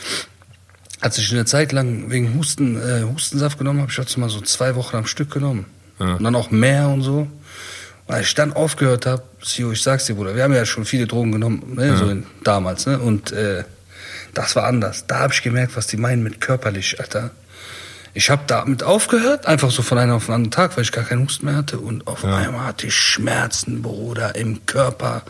als 0.99 1.19
ich 1.19 1.31
eine 1.31 1.45
Zeit 1.45 1.73
lang 1.73 2.09
wegen 2.09 2.33
Husten, 2.33 2.75
äh, 2.75 3.03
Hustensaft 3.03 3.59
genommen 3.59 3.81
habe, 3.81 3.91
ich 3.91 3.97
hatte 3.99 4.19
mal 4.19 4.29
so 4.29 4.41
zwei 4.41 4.73
Wochen 4.73 4.95
am 4.95 5.05
Stück 5.05 5.29
genommen. 5.29 5.67
Ja. 5.99 6.15
Und 6.15 6.23
dann 6.23 6.33
auch 6.33 6.49
mehr 6.49 6.87
und 6.89 7.03
so. 7.03 7.27
Und 8.07 8.15
als 8.15 8.25
ich 8.25 8.33
dann 8.33 8.53
aufgehört 8.53 9.05
habe, 9.05 9.21
Sio, 9.43 9.71
ich 9.71 9.83
sag's 9.83 10.05
dir, 10.05 10.15
Bruder, 10.15 10.35
wir 10.35 10.41
haben 10.41 10.55
ja 10.55 10.65
schon 10.65 10.85
viele 10.85 11.05
Drogen 11.05 11.33
genommen, 11.33 11.75
ne, 11.75 11.95
so 11.97 12.09
in, 12.09 12.25
damals, 12.43 12.87
ne? 12.87 12.97
Und 12.97 13.31
äh, 13.31 13.63
das 14.33 14.55
war 14.55 14.63
anders. 14.63 15.05
Da 15.05 15.19
habe 15.19 15.33
ich 15.33 15.43
gemerkt, 15.43 15.77
was 15.77 15.85
die 15.85 15.97
meinen 15.97 16.23
mit 16.23 16.41
körperlich, 16.41 16.99
Alter. 16.99 17.29
Ich 18.17 18.31
habe 18.31 18.41
damit 18.47 18.81
aufgehört, 18.81 19.45
einfach 19.45 19.69
so 19.69 19.83
von 19.83 19.99
einem 19.99 20.13
auf 20.13 20.25
den 20.25 20.33
anderen 20.33 20.49
Tag, 20.49 20.75
weil 20.75 20.83
ich 20.83 20.91
gar 20.91 21.03
keinen 21.03 21.23
Husten 21.23 21.45
mehr 21.45 21.55
hatte. 21.55 21.77
Und 21.77 22.07
auf 22.07 22.25
einmal 22.25 22.65
hatte 22.65 22.87
ich 22.87 22.95
Schmerzen, 22.95 23.83
Bruder, 23.83 24.33
im 24.33 24.65
Körper. 24.65 25.21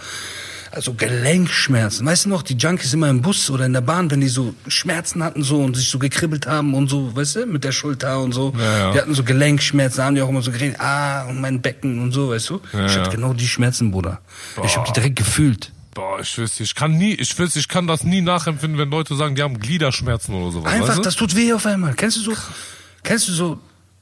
Also 0.71 0.93
Gelenkschmerzen. 0.93 2.05
Weißt 2.05 2.23
du 2.23 2.29
noch, 2.29 2.43
die 2.43 2.53
Junkies 2.53 2.93
immer 2.93 3.09
im 3.09 3.21
Bus 3.21 3.49
oder 3.49 3.65
in 3.65 3.73
der 3.73 3.81
Bahn, 3.81 4.09
wenn 4.09 4.21
die 4.21 4.29
so 4.29 4.53
Schmerzen 4.69 5.21
hatten 5.21 5.43
so 5.43 5.61
und 5.61 5.75
sich 5.75 5.89
so 5.89 5.99
gekribbelt 5.99 6.47
haben 6.47 6.73
und 6.73 6.87
so, 6.87 7.13
weißt 7.13 7.35
du, 7.35 7.45
mit 7.45 7.65
der 7.65 7.73
Schulter 7.73 8.21
und 8.21 8.31
so. 8.31 8.53
Ja, 8.57 8.79
ja. 8.79 8.91
Die 8.93 9.01
hatten 9.01 9.13
so 9.13 9.25
Gelenkschmerzen, 9.25 9.97
da 9.97 10.05
haben 10.05 10.15
die 10.15 10.21
auch 10.21 10.29
immer 10.29 10.41
so 10.41 10.51
geredet, 10.51 10.79
ah, 10.79 11.25
und 11.25 11.41
mein 11.41 11.61
Becken 11.61 12.01
und 12.01 12.13
so, 12.13 12.29
weißt 12.29 12.51
du. 12.51 12.61
Ja, 12.71 12.85
ich 12.85 12.93
hatte 12.93 13.09
ja. 13.09 13.15
genau 13.15 13.33
die 13.33 13.49
Schmerzen, 13.49 13.91
Bruder. 13.91 14.21
Ich 14.63 14.77
habe 14.77 14.87
die 14.87 14.93
direkt 14.93 15.17
gefühlt. 15.17 15.73
Boah, 15.93 16.21
ich 16.21 16.37
wüsste, 16.37 16.63
ich 16.63 16.73
kann 16.73 16.93
nie, 16.93 17.15
ich 17.15 17.37
wüsste, 17.37 17.59
ich 17.59 17.67
kann 17.67 17.85
das 17.85 18.05
nie 18.05 18.21
nachempfinden, 18.21 18.79
wenn 18.79 18.89
Leute 18.89 19.13
sagen, 19.17 19.35
die 19.35 19.43
haben 19.43 19.59
Gliederschmerzen 19.59 20.33
oder 20.35 20.51
sowas. 20.53 20.71
Einfach, 20.71 20.87
weißt 20.87 20.99
du? 20.99 21.01
das 21.01 21.15
tut 21.15 21.35
weh 21.35 21.51
auf 21.51 21.65
einmal. 21.65 21.93
Kennst 21.93 22.15
du 22.15 22.21
so, 22.21 22.33
kennst 23.07 23.27
du 23.29 23.31
so, 23.31 23.59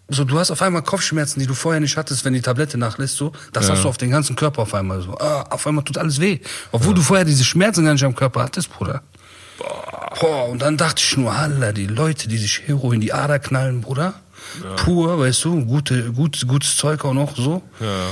so, 0.10 0.24
du 0.24 0.38
hast 0.38 0.52
auf 0.52 0.62
einmal 0.62 0.82
Kopfschmerzen, 0.84 1.40
die 1.40 1.46
du 1.48 1.54
vorher 1.54 1.80
nicht 1.80 1.96
hattest, 1.98 2.26
wenn 2.26 2.34
die 2.34 2.42
Tablette 2.42 2.78
nachlässt, 2.78 3.16
so. 3.16 3.32
Das 3.54 3.68
Ja. 3.68 3.74
hast 3.74 3.84
du 3.84 3.90
auf 3.90 3.98
den 3.98 4.10
ganzen 4.12 4.36
Körper 4.36 4.64
auf 4.64 4.74
einmal 4.74 5.02
so. 5.02 5.18
Ah, 5.18 5.44
auf 5.50 5.66
einmal 5.66 5.84
tut 5.84 5.98
alles 5.98 6.20
weh. 6.20 6.40
Obwohl 6.72 6.94
du 6.94 7.02
vorher 7.02 7.26
diese 7.26 7.44
Schmerzen 7.44 7.86
gar 7.86 7.94
nicht 7.94 8.04
am 8.04 8.16
Körper 8.16 8.44
hattest, 8.44 8.70
Bruder. 8.72 9.02
Boah, 10.20 10.50
und 10.50 10.62
dann 10.62 10.78
dachte 10.78 11.02
ich 11.04 11.18
nur, 11.18 11.32
Allah, 11.32 11.72
die 11.72 11.88
Leute, 11.88 12.28
die 12.28 12.38
sich 12.38 12.62
Hero 12.68 12.92
in 12.92 13.02
die 13.02 13.14
Ader 13.14 13.40
knallen, 13.40 13.82
Bruder. 13.82 14.14
Pur, 14.76 15.20
weißt 15.20 15.44
du, 15.46 15.66
gute, 15.66 16.12
gut, 16.12 16.46
gutes 16.48 16.78
Zeug 16.78 17.04
auch 17.06 17.14
noch, 17.14 17.36
so. 17.36 17.62
Ja. 17.80 18.08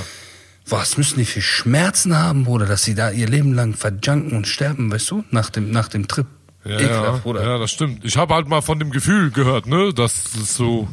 Was 0.67 0.97
müssen 0.97 1.19
die 1.19 1.25
für 1.25 1.41
Schmerzen 1.41 2.17
haben, 2.17 2.45
Bruder, 2.45 2.65
dass 2.65 2.83
sie 2.83 2.95
da 2.95 3.11
ihr 3.11 3.27
Leben 3.27 3.53
lang 3.53 3.75
verjunken 3.75 4.31
und 4.37 4.47
sterben, 4.47 4.91
weißt 4.91 5.11
du, 5.11 5.23
nach 5.31 5.49
dem, 5.49 5.71
nach 5.71 5.89
dem 5.89 6.07
Trip. 6.07 6.25
Ja, 6.65 6.75
Ekelhaft, 6.79 7.03
ja, 7.05 7.17
Bruder. 7.23 7.43
ja, 7.43 7.57
das 7.57 7.71
stimmt. 7.71 8.05
Ich 8.05 8.15
habe 8.17 8.33
halt 8.33 8.47
mal 8.47 8.61
von 8.61 8.79
dem 8.79 8.89
Gefühl 8.91 9.31
gehört, 9.31 9.65
ne, 9.67 9.93
dass 9.93 10.33
es 10.35 10.55
so, 10.55 10.87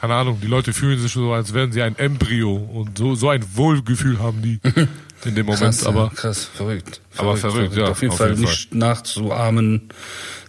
keine 0.00 0.14
Ahnung, 0.14 0.38
die 0.42 0.46
Leute 0.46 0.72
fühlen 0.72 0.98
sich 1.00 1.12
so, 1.12 1.32
als 1.32 1.54
wären 1.54 1.72
sie 1.72 1.80
ein 1.82 1.96
Embryo 1.98 2.54
und 2.54 2.98
so, 2.98 3.14
so 3.14 3.30
ein 3.30 3.42
Wohlgefühl 3.54 4.18
haben 4.18 4.42
die 4.42 4.60
in 5.24 5.34
dem 5.34 5.46
Moment, 5.46 5.60
krass, 5.62 5.86
aber 5.86 6.10
krass, 6.14 6.44
verrückt. 6.44 7.00
Aber 7.16 7.36
verrückt, 7.38 7.74
ja, 7.76 7.84
Auf 7.86 8.02
jeden 8.02 8.12
auf 8.12 8.18
Fall 8.18 8.30
jeden 8.30 8.42
nicht 8.42 8.74
nachzuahmen, 8.74 9.88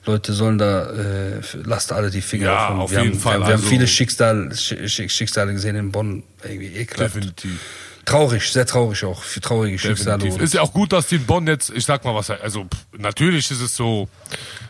Leute 0.05 0.33
sollen 0.33 0.57
da, 0.57 0.91
äh, 0.91 1.41
lasst 1.63 1.91
alle 1.91 2.11
die 2.11 2.21
Finger 2.21 2.45
Ja, 2.47 2.53
davon. 2.67 2.79
auf 2.81 2.91
wir 2.91 2.99
jeden 3.01 3.13
haben, 3.13 3.19
Fall, 3.21 3.35
Wir, 3.35 3.39
wir 3.39 3.45
also- 3.53 3.63
haben 3.63 3.69
viele 3.69 3.87
Schicksal, 3.87 4.49
Sch- 4.53 5.09
Schicksale 5.09 5.53
gesehen 5.53 5.75
in 5.77 5.91
Bonn. 5.91 6.21
Irgendwie 6.43 6.67
ekelhaft. 6.67 7.15
Definitiv. 7.15 7.59
Traurig, 8.05 8.51
sehr 8.51 8.65
traurig 8.65 9.03
auch. 9.05 9.21
Für 9.23 9.41
traurige 9.41 9.79
Schicksale. 9.79 10.27
Ist 10.37 10.53
ja 10.53 10.61
auch 10.61 10.73
gut, 10.73 10.93
dass 10.93 11.07
die 11.07 11.15
in 11.15 11.25
Bonn 11.25 11.47
jetzt, 11.47 11.71
ich 11.75 11.85
sag 11.85 12.05
mal 12.05 12.13
was, 12.15 12.29
also 12.29 12.63
pff, 12.65 12.99
natürlich 12.99 13.49
ist 13.51 13.61
es 13.61 13.75
so, 13.75 14.07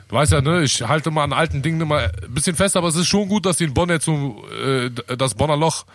du 0.08 0.16
weißt 0.16 0.32
ja, 0.32 0.42
ne, 0.42 0.64
ich 0.64 0.82
halte 0.82 1.12
mal 1.12 1.24
an 1.24 1.34
alten 1.34 1.62
Dingen 1.62 1.82
immer 1.82 2.00
ein 2.00 2.34
bisschen 2.34 2.56
fest, 2.56 2.78
aber 2.78 2.88
es 2.88 2.96
ist 2.96 3.08
schon 3.08 3.28
gut, 3.28 3.46
dass 3.46 3.58
die 3.58 3.66
in 3.66 3.74
Bonn 3.74 3.90
jetzt 3.90 4.06
so 4.06 4.44
äh, 4.66 4.90
das 5.18 5.34
Bonner 5.36 5.58
Loch 5.58 5.86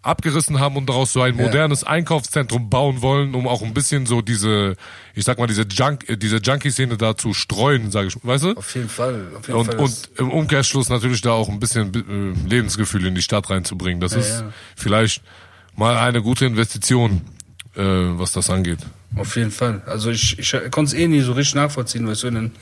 abgerissen 0.00 0.60
haben 0.60 0.76
und 0.76 0.88
daraus 0.88 1.12
so 1.12 1.20
ein 1.22 1.36
Ja. 1.36 1.42
modernes 1.44 1.84
Einkaufszentrum 1.84 2.70
bauen 2.70 3.02
wollen, 3.02 3.34
um 3.34 3.48
auch 3.48 3.62
ein 3.62 3.74
bisschen 3.74 4.06
so 4.06 4.22
diese, 4.22 4.74
ich 5.14 5.24
sag 5.24 5.38
mal, 5.38 5.48
diese 5.48 5.62
Junk, 5.62 6.04
diese 6.20 6.36
Junkie-Szene 6.36 6.96
da 6.96 7.16
zu 7.16 7.34
streuen, 7.34 7.90
sage 7.90 8.08
ich, 8.08 8.16
weißt 8.22 8.44
du? 8.44 8.52
Auf 8.54 8.74
jeden 8.74 8.88
Fall. 8.88 9.26
Auf 9.36 9.48
jeden 9.48 9.58
Und, 9.58 9.66
Fall 9.66 9.76
und 9.76 10.10
im 10.16 10.30
Umkehrschluss 10.30 10.88
natürlich 10.88 11.20
da 11.20 11.32
auch 11.32 11.48
ein 11.48 11.58
bisschen 11.60 11.92
äh, 11.94 12.48
Lebensgefühl 12.48 13.06
in 13.06 13.14
die 13.16 13.22
Stadt 13.22 13.50
reinzubringen. 13.50 14.00
Das 14.00 14.12
ist 14.12 14.40
ja. 14.40 14.52
vielleicht 14.76 15.22
mal 15.78 15.96
eine 15.96 16.20
gute 16.20 16.44
Investition, 16.44 17.22
äh, 17.76 17.82
was 17.82 18.32
das 18.32 18.50
angeht. 18.50 18.80
Auf 19.16 19.36
jeden 19.36 19.50
Fall. 19.50 19.80
Also 19.86 20.10
ich, 20.10 20.38
ich 20.38 20.52
konnte 20.70 20.94
es 20.94 20.94
eh 20.94 21.08
nie 21.08 21.20
so 21.20 21.32
richtig 21.32 21.54
nachvollziehen, 21.54 22.06
weil 22.06 22.14
so 22.14 22.28
in 22.28 22.34
den 22.34 22.52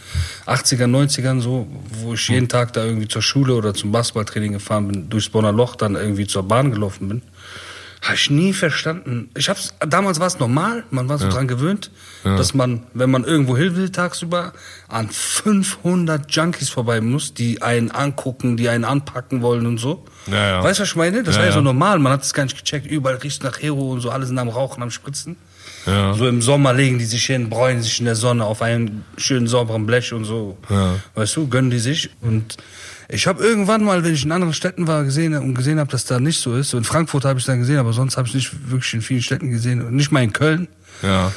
80er, 0.46 0.84
90ern 0.84 1.40
so, 1.40 1.66
wo 1.90 2.14
ich 2.14 2.28
jeden 2.28 2.48
Tag 2.48 2.72
da 2.72 2.84
irgendwie 2.84 3.08
zur 3.08 3.22
Schule 3.22 3.54
oder 3.54 3.74
zum 3.74 3.90
Basketballtraining 3.90 4.52
gefahren 4.52 4.86
bin, 4.86 5.10
durchs 5.10 5.28
Bonner 5.28 5.50
Loch 5.50 5.74
dann 5.74 5.96
irgendwie 5.96 6.26
zur 6.26 6.44
Bahn 6.44 6.70
gelaufen 6.70 7.08
bin, 7.08 7.22
habe 8.02 8.14
ich 8.14 8.30
nie 8.30 8.52
verstanden. 8.52 9.30
Ich 9.36 9.48
hab's, 9.48 9.74
damals 9.80 10.20
war 10.20 10.26
es 10.26 10.38
normal, 10.38 10.84
man 10.90 11.08
war 11.08 11.18
so 11.18 11.28
dran 11.28 11.48
gewöhnt, 11.48 11.90
dass 12.24 12.54
man, 12.54 12.84
wenn 12.94 13.10
man 13.10 13.24
irgendwo 13.24 13.56
hin 13.56 13.76
will 13.76 13.90
tagsüber, 13.90 14.52
an 14.88 15.08
500 15.10 16.30
Junkies 16.30 16.68
vorbei 16.68 17.00
muss, 17.00 17.34
die 17.34 17.62
einen 17.62 17.90
angucken, 17.90 18.56
die 18.56 18.68
einen 18.68 18.84
anpacken 18.84 19.42
wollen 19.42 19.66
und 19.66 19.78
so. 19.78 20.04
Ja, 20.26 20.48
ja. 20.48 20.62
Weißt 20.62 20.78
du, 20.78 20.82
was 20.82 20.90
ich 20.90 20.96
meine? 20.96 21.22
Das 21.22 21.34
Ja, 21.34 21.40
war 21.40 21.46
ja 21.46 21.52
so 21.52 21.58
ja. 21.58 21.64
normal, 21.64 21.98
man 21.98 22.12
hat 22.12 22.22
es 22.22 22.34
gar 22.34 22.44
nicht 22.44 22.56
gecheckt, 22.56 22.86
überall 22.86 23.16
riecht 23.16 23.42
nach 23.42 23.60
Hero 23.60 23.92
und 23.92 24.00
so, 24.00 24.10
alle 24.10 24.26
sind 24.26 24.38
am 24.38 24.48
Rauchen, 24.48 24.82
am 24.82 24.90
Spritzen. 24.90 25.36
Ja. 25.86 26.14
So 26.14 26.26
im 26.26 26.42
Sommer 26.42 26.72
legen 26.72 26.98
die 26.98 27.04
sich 27.04 27.24
hin, 27.26 27.48
bräunen 27.48 27.82
sich 27.82 28.00
in 28.00 28.06
der 28.06 28.16
Sonne 28.16 28.44
auf 28.44 28.60
einem 28.60 29.04
schönen 29.16 29.46
sauberen 29.46 29.86
Blech 29.86 30.12
und 30.12 30.24
so. 30.24 30.58
Ja. 30.68 30.96
Weißt 31.14 31.36
du, 31.36 31.48
gönnen 31.48 31.70
die 31.70 31.78
sich. 31.78 32.10
Und 32.20 32.56
ich 33.08 33.26
habe 33.26 33.44
irgendwann 33.44 33.84
mal, 33.84 34.04
wenn 34.04 34.14
ich 34.14 34.24
in 34.24 34.32
anderen 34.32 34.54
Städten 34.54 34.86
war, 34.86 35.04
gesehen 35.04 35.34
und 35.34 35.54
gesehen 35.54 35.78
habe, 35.78 35.90
dass 35.90 36.04
da 36.04 36.18
nicht 36.18 36.40
so 36.40 36.56
ist. 36.56 36.70
So 36.70 36.78
in 36.78 36.84
Frankfurt 36.84 37.24
habe 37.24 37.38
ich 37.38 37.44
dann 37.44 37.60
gesehen, 37.60 37.78
aber 37.78 37.92
sonst 37.92 38.16
habe 38.16 38.26
ich 38.26 38.34
nicht 38.34 38.70
wirklich 38.70 38.94
in 38.94 39.02
vielen 39.02 39.22
Städten 39.22 39.50
gesehen. 39.50 39.80
Und 39.82 39.94
nicht 39.94 40.10
mal 40.10 40.24
in 40.24 40.32
Köln. 40.32 40.66
Ja. 41.02 41.32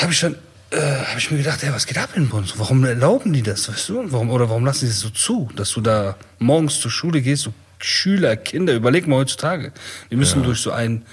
Habe 0.00 0.12
ich 0.12 0.20
dann, 0.20 0.34
äh, 0.70 0.78
habe 0.78 1.18
ich 1.18 1.30
mir 1.30 1.38
gedacht, 1.38 1.62
ey, 1.62 1.72
was 1.72 1.86
geht 1.86 1.96
ab 1.96 2.10
in 2.14 2.28
Bonn? 2.28 2.44
Warum 2.56 2.84
erlauben 2.84 3.32
die 3.32 3.42
das, 3.42 3.68
weißt 3.68 3.88
du? 3.88 4.12
Warum, 4.12 4.30
oder 4.30 4.48
warum 4.50 4.64
lassen 4.64 4.80
die 4.80 4.90
das 4.90 5.00
so 5.00 5.10
zu, 5.10 5.48
dass 5.56 5.70
du 5.72 5.80
da 5.80 6.16
morgens 6.38 6.78
zur 6.78 6.90
Schule 6.90 7.22
gehst, 7.22 7.44
so 7.44 7.54
Schüler, 7.84 8.36
Kinder, 8.36 8.74
überleg 8.74 9.06
mal 9.06 9.16
heutzutage. 9.16 9.72
Die 10.10 10.16
müssen 10.16 10.42
durch 10.42 10.60
so 10.60 10.70
einen 10.72 11.04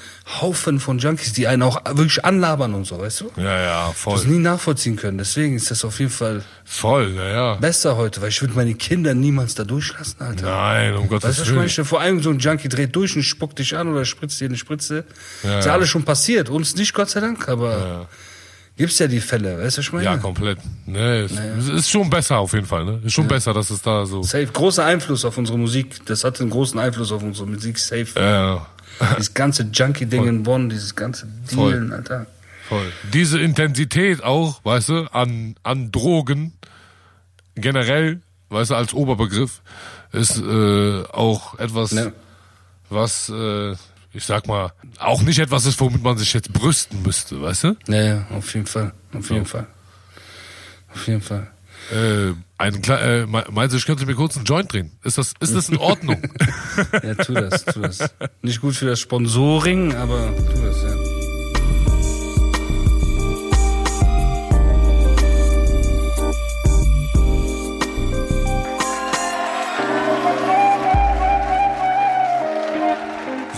Haufen 0.42 0.80
von 0.80 1.00
Junkies, 1.00 1.34
die 1.34 1.48
einen 1.48 1.62
auch 1.62 1.82
wirklich 1.86 2.24
anlabern 2.26 2.74
und 2.74 2.86
so, 2.86 3.00
weißt 3.00 3.22
du? 3.22 3.32
Ja, 3.38 3.62
ja, 3.62 3.88
das 3.88 3.98
voll. 3.98 4.26
nie 4.26 4.40
nachvollziehen 4.40 4.96
können. 4.98 5.18
Deswegen 5.18 5.56
ist 5.56 5.72
das 5.72 5.86
auf 5.86 6.00
jeden 6.00 6.12
Fall 6.12 6.44
Voll, 6.66 7.14
ja, 7.16 7.28
ja. 7.30 7.54
besser 7.56 7.96
heute, 7.96 8.22
weil 8.22 8.30
ich 8.30 8.42
würde 8.42 8.54
meine 8.56 8.74
Kinder 8.76 9.14
niemals 9.14 9.56
da 9.56 9.64
durchlassen, 9.64 10.20
Alter. 10.22 10.46
Nein, 10.46 10.94
um 10.96 11.02
Weißt 11.04 11.10
Gottes 11.10 11.38
du, 11.38 11.46
Willen. 11.48 11.56
meine? 11.56 11.70
Stell 11.70 11.84
dir 11.86 11.90
Vor 11.90 12.02
allem 12.02 12.22
so 12.22 12.30
ein 12.30 12.40
Junkie 12.40 12.68
dreht 12.70 12.96
durch 12.96 13.16
und 13.16 13.24
spuckt 13.24 13.58
dich 13.60 13.76
an 13.78 13.88
oder 13.88 14.04
spritzt 14.04 14.40
dir 14.42 14.46
eine 14.50 14.58
Spritze. 14.58 15.06
Ja, 15.44 15.60
ist 15.60 15.66
ja 15.66 15.72
ja. 15.72 15.74
alles 15.74 15.88
schon 15.90 16.04
passiert. 16.04 16.50
Uns 16.50 16.76
nicht, 16.76 16.94
Gott 16.94 17.10
sei 17.10 17.22
Dank, 17.22 17.48
aber 17.48 17.78
Ja. 17.78 18.08
Gibt's 18.78 19.00
ja 19.00 19.08
die 19.08 19.20
Fälle. 19.20 19.60
Weißt 19.62 19.78
du, 19.78 19.82
ich 19.82 19.92
meine? 19.92 20.06
Ja, 20.06 20.18
komplett. 20.18 20.60
Nee, 20.86 21.22
es, 21.22 21.32
es 21.32 21.68
ist 21.68 21.90
schon 21.90 22.10
besser 22.10 22.38
auf 22.38 22.54
jeden 22.54 22.66
Fall, 22.66 22.86
ne? 22.86 23.02
Ist 23.04 23.14
schon 23.14 23.28
besser, 23.28 23.54
dass 23.54 23.70
es 23.70 23.82
da 23.82 24.06
so. 24.06 24.24
Safe. 24.24 24.46
Großer 24.48 24.86
Einfluss 24.86 25.26
auf 25.26 25.38
unsere 25.38 25.58
Musik. 25.58 26.06
Das 26.06 26.24
hat 26.24 26.40
einen 26.40 26.50
großen 26.50 26.80
Einfluss 26.80 27.12
auf 27.12 27.24
unsere 27.24 27.48
Musik. 27.48 27.78
Safe. 27.80 28.08
Ja, 28.16 28.66
Dieses 29.18 29.34
ganze 29.34 29.64
Junkie-Ding 29.64 30.26
in 30.28 30.44
Bonn, 30.44 30.70
dieses 30.70 30.96
ganze 30.96 31.28
Voll. 31.46 31.72
Dealen, 31.74 31.92
Alter. 31.92 32.26
voll. 32.68 32.92
Diese 33.14 33.40
Intensität 33.40 34.24
auch, 34.24 34.60
weißt 34.64 34.90
du, 34.90 35.04
an, 35.14 35.56
an 35.64 35.92
Drogen 35.92 36.54
generell, 37.56 38.22
weißt 38.50 38.72
du, 38.72 38.76
als 38.76 38.94
Oberbegriff, 38.94 39.62
ist 40.14 40.38
äh, 40.40 41.04
auch 41.12 41.60
etwas, 41.60 41.92
Ne. 41.92 42.12
was, 42.90 43.30
äh, 43.30 43.76
ich 44.18 44.26
sag 44.26 44.48
mal, 44.48 44.72
auch 45.00 45.22
nicht 45.22 45.40
etwas 45.40 45.66
ist, 45.66 45.80
womit 45.80 46.02
man 46.04 46.18
sich 46.18 46.34
jetzt 46.34 46.52
brüsten 46.52 47.04
müsste, 47.04 47.40
weißt 47.42 47.64
du? 47.66 47.76
Ja, 47.88 48.02
ja, 48.02 48.28
auf 48.32 48.54
jeden 48.54 48.66
Fall. 48.66 48.92
Auf 49.14 49.30
jeden 49.30 49.46
Fall. 49.46 49.68
Auf 50.94 51.08
jeden 51.08 51.22
Fall. 51.22 51.48
Äh, 51.94 52.34
ein, 52.58 52.84
äh, 52.84 53.26
me- 53.28 53.46
meinst 53.52 53.74
du, 53.74 53.78
ich 53.78 53.86
könnte 53.86 54.06
mir 54.06 54.16
kurz 54.16 54.36
einen 54.36 54.46
Joint 54.46 54.74
drehen? 54.74 54.92
Ist 55.04 55.18
das, 55.18 55.34
ist 55.40 55.56
das 55.56 55.70
in 55.70 55.78
Ordnung? 55.78 56.22
Ja, 57.04 57.14
tu 57.16 57.34
das, 57.34 57.64
tu 57.66 57.80
das. 57.82 58.00
Nicht 58.42 58.60
gut 58.62 58.76
für 58.76 58.86
das 58.88 59.00
Sponsoring, 59.00 59.96
aber 59.96 60.34
tu 60.36 60.62
das, 60.66 60.82
ja. 60.84 60.97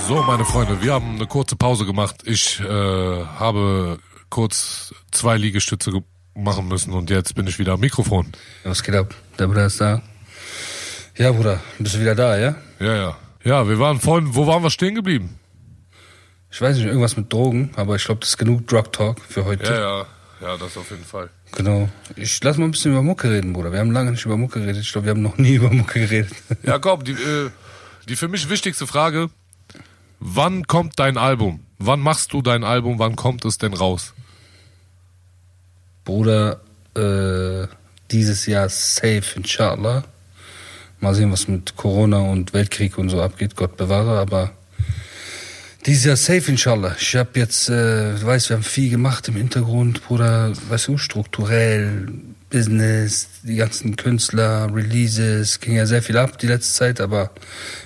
So, 0.09 0.23
meine 0.23 0.43
Freunde, 0.43 0.81
wir 0.81 0.93
haben 0.93 1.15
eine 1.17 1.27
kurze 1.27 1.55
Pause 1.55 1.85
gemacht. 1.85 2.15
Ich 2.25 2.59
äh, 2.61 2.63
habe 2.65 3.99
kurz 4.31 4.91
zwei 5.11 5.37
Liegestütze 5.37 5.91
ge- 5.91 6.01
machen 6.33 6.67
müssen 6.67 6.93
und 6.93 7.11
jetzt 7.11 7.35
bin 7.35 7.45
ich 7.45 7.59
wieder 7.59 7.73
am 7.73 7.79
Mikrofon. 7.79 8.31
Ja, 8.63 8.71
Was 8.71 8.81
geht 8.81 8.95
ab? 8.95 9.13
Der 9.37 9.45
Bruder 9.45 9.67
ist 9.67 9.79
da. 9.79 10.01
Ja, 11.15 11.31
Bruder, 11.31 11.59
bist 11.77 11.93
du 11.93 11.99
wieder 11.99 12.15
da, 12.15 12.37
ja? 12.39 12.55
Ja, 12.79 12.95
ja. 12.95 13.17
Ja, 13.43 13.69
wir 13.69 13.77
waren 13.77 13.99
vorhin, 13.99 14.33
wo 14.33 14.47
waren 14.47 14.63
wir 14.63 14.71
stehen 14.71 14.95
geblieben? 14.95 15.37
Ich 16.49 16.59
weiß 16.59 16.75
nicht, 16.77 16.87
irgendwas 16.87 17.15
mit 17.15 17.31
Drogen, 17.31 17.69
aber 17.75 17.95
ich 17.95 18.03
glaube, 18.03 18.21
das 18.21 18.29
ist 18.29 18.37
genug 18.37 18.65
Drug 18.67 18.91
Talk 18.91 19.19
für 19.29 19.45
heute. 19.45 19.71
Ja, 19.71 19.79
ja. 19.79 20.05
Ja, 20.41 20.57
das 20.57 20.75
auf 20.75 20.89
jeden 20.89 21.03
Fall. 21.05 21.29
Genau. 21.55 21.87
Ich 22.15 22.43
lass 22.43 22.57
mal 22.57 22.65
ein 22.65 22.71
bisschen 22.71 22.93
über 22.93 23.03
Mucke 23.03 23.29
reden, 23.29 23.53
Bruder. 23.53 23.71
Wir 23.71 23.79
haben 23.79 23.91
lange 23.91 24.09
nicht 24.11 24.25
über 24.25 24.37
Mucke 24.37 24.59
geredet. 24.61 24.81
Ich 24.81 24.91
glaube, 24.91 25.05
wir 25.05 25.11
haben 25.11 25.21
noch 25.21 25.37
nie 25.37 25.53
über 25.55 25.69
Mucke 25.69 25.99
geredet. 25.99 26.31
Ja, 26.63 26.79
komm, 26.79 27.03
die, 27.03 27.11
äh, 27.11 27.51
die 28.07 28.15
für 28.15 28.27
mich 28.29 28.49
wichtigste 28.49 28.87
Frage, 28.87 29.29
wann 30.19 30.67
kommt 30.67 30.99
dein 30.99 31.17
Album? 31.17 31.61
Wann 31.77 31.99
machst 31.99 32.33
du 32.33 32.41
dein 32.41 32.63
Album? 32.63 32.99
Wann 32.99 33.15
kommt 33.15 33.45
es 33.45 33.57
denn 33.57 33.73
raus? 33.73 34.13
Bruder, 36.03 36.61
äh, 36.95 37.67
dieses 38.11 38.45
Jahr 38.45 38.69
safe, 38.69 39.23
inshallah. 39.35 40.03
Mal 40.99 41.15
sehen, 41.15 41.31
was 41.31 41.47
mit 41.47 41.77
Corona 41.77 42.19
und 42.19 42.53
Weltkrieg 42.53 42.97
und 42.97 43.09
so 43.09 43.21
abgeht, 43.21 43.55
Gott 43.55 43.77
bewahre, 43.77 44.19
aber 44.19 44.51
dieses 45.85 46.03
Jahr 46.03 46.17
safe, 46.17 46.51
inshallah. 46.51 46.95
Ich 46.99 47.15
habe 47.15 47.39
jetzt, 47.39 47.69
äh, 47.69 48.15
du 48.15 48.25
weißt, 48.25 48.49
wir 48.49 48.57
haben 48.57 48.63
viel 48.63 48.89
gemacht 48.89 49.27
im 49.29 49.35
Hintergrund, 49.35 50.03
Bruder, 50.05 50.51
weißt 50.69 50.89
du, 50.89 50.97
strukturell, 50.97 52.09
Business, 52.49 53.29
die 53.43 53.55
ganzen 53.55 53.95
Künstler, 53.95 54.73
Releases, 54.73 55.59
ging 55.59 55.75
ja 55.75 55.85
sehr 55.85 56.01
viel 56.01 56.17
ab 56.17 56.39
die 56.39 56.47
letzte 56.47 56.73
Zeit, 56.73 57.01
aber 57.01 57.31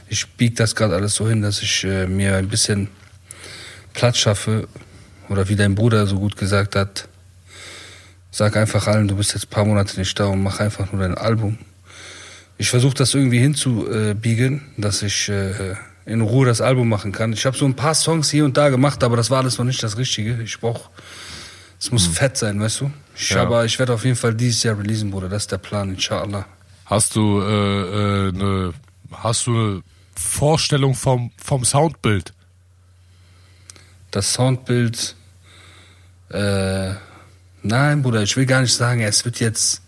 ich 0.08 0.28
bieg 0.36 0.56
das 0.56 0.76
gerade 0.76 0.96
alles 0.96 1.16
so 1.16 1.28
hin, 1.28 1.42
dass 1.42 1.62
ich 1.62 1.84
äh, 1.84 2.08
mir 2.08 2.38
ein 2.38 2.48
bisschen 2.48 2.88
Platz 3.94 4.18
schaffe, 4.18 4.68
oder 5.30 5.48
wie 5.50 5.56
dein 5.56 5.76
Bruder 5.76 6.06
so 6.06 6.20
gut 6.20 6.38
gesagt 6.38 6.76
hat, 6.76 7.08
Sag 8.36 8.58
einfach 8.58 8.88
allen, 8.88 9.08
du 9.08 9.16
bist 9.16 9.36
jetzt 9.36 9.46
ein 9.46 9.50
paar 9.52 9.64
Monate 9.64 10.00
nicht 10.00 10.20
da 10.20 10.26
und 10.26 10.42
mach 10.42 10.60
einfach 10.60 10.92
nur 10.92 11.04
dein 11.04 11.14
Album. 11.14 11.60
Ich 12.58 12.72
versuche 12.72 12.96
das 12.96 13.14
irgendwie 13.14 13.38
hinzubiegen, 13.38 14.64
dass 14.76 15.04
ich 15.04 15.30
äh, 15.30 15.76
in 16.08 16.22
Ruhe 16.22 16.48
das 16.48 16.60
Album 16.60 16.90
machen 16.90 17.12
kann. 17.12 17.32
Ich 17.32 17.46
habe 17.46 17.56
so 17.56 17.66
ein 17.66 17.76
paar 17.76 17.94
Songs 17.94 18.32
hier 18.32 18.44
und 18.44 18.58
da 18.58 18.70
gemacht, 18.70 19.04
aber 19.04 19.18
das 19.18 19.30
war 19.30 19.38
alles 19.38 19.60
noch 19.60 19.66
nicht 19.66 19.84
das 19.84 20.00
Richtige. 20.00 20.42
Ich 20.42 20.60
brauch, 20.60 20.90
es 21.80 21.92
muss 21.92 22.08
fett 22.08 22.36
sein, 22.36 22.60
weißt 22.60 22.82
du? 22.82 22.92
Ich, 23.16 23.30
Ja. 23.30 23.42
Aber 23.44 23.66
ich 23.66 23.78
werde 23.80 23.94
auf 23.94 24.04
jeden 24.06 24.16
Fall 24.16 24.34
dieses 24.34 24.64
Jahr 24.64 24.78
releasen, 24.78 25.12
Bruder. 25.12 25.30
Das 25.30 25.44
ist 25.44 25.52
der 25.52 25.58
Plan, 25.58 25.90
inshallah. 25.90 26.46
Hast 26.86 27.16
du 27.16 27.42
äh, 27.42 28.30
äh, 28.30 28.74
hast 29.12 29.48
du 29.48 29.52
eine 29.52 29.84
Vorstellung 30.16 30.94
vom 30.96 31.32
vom 31.38 31.64
Soundbild? 31.64 32.34
Das 34.12 34.34
Soundbild, 34.34 35.16
äh, 36.30 36.92
nein, 37.64 38.04
Bruder, 38.04 38.22
ich 38.22 38.36
will 38.38 38.46
gar 38.46 38.62
nicht 38.62 38.74
sagen, 38.74 39.02
es 39.02 39.26
wird 39.26 39.40
jetzt 39.40 39.82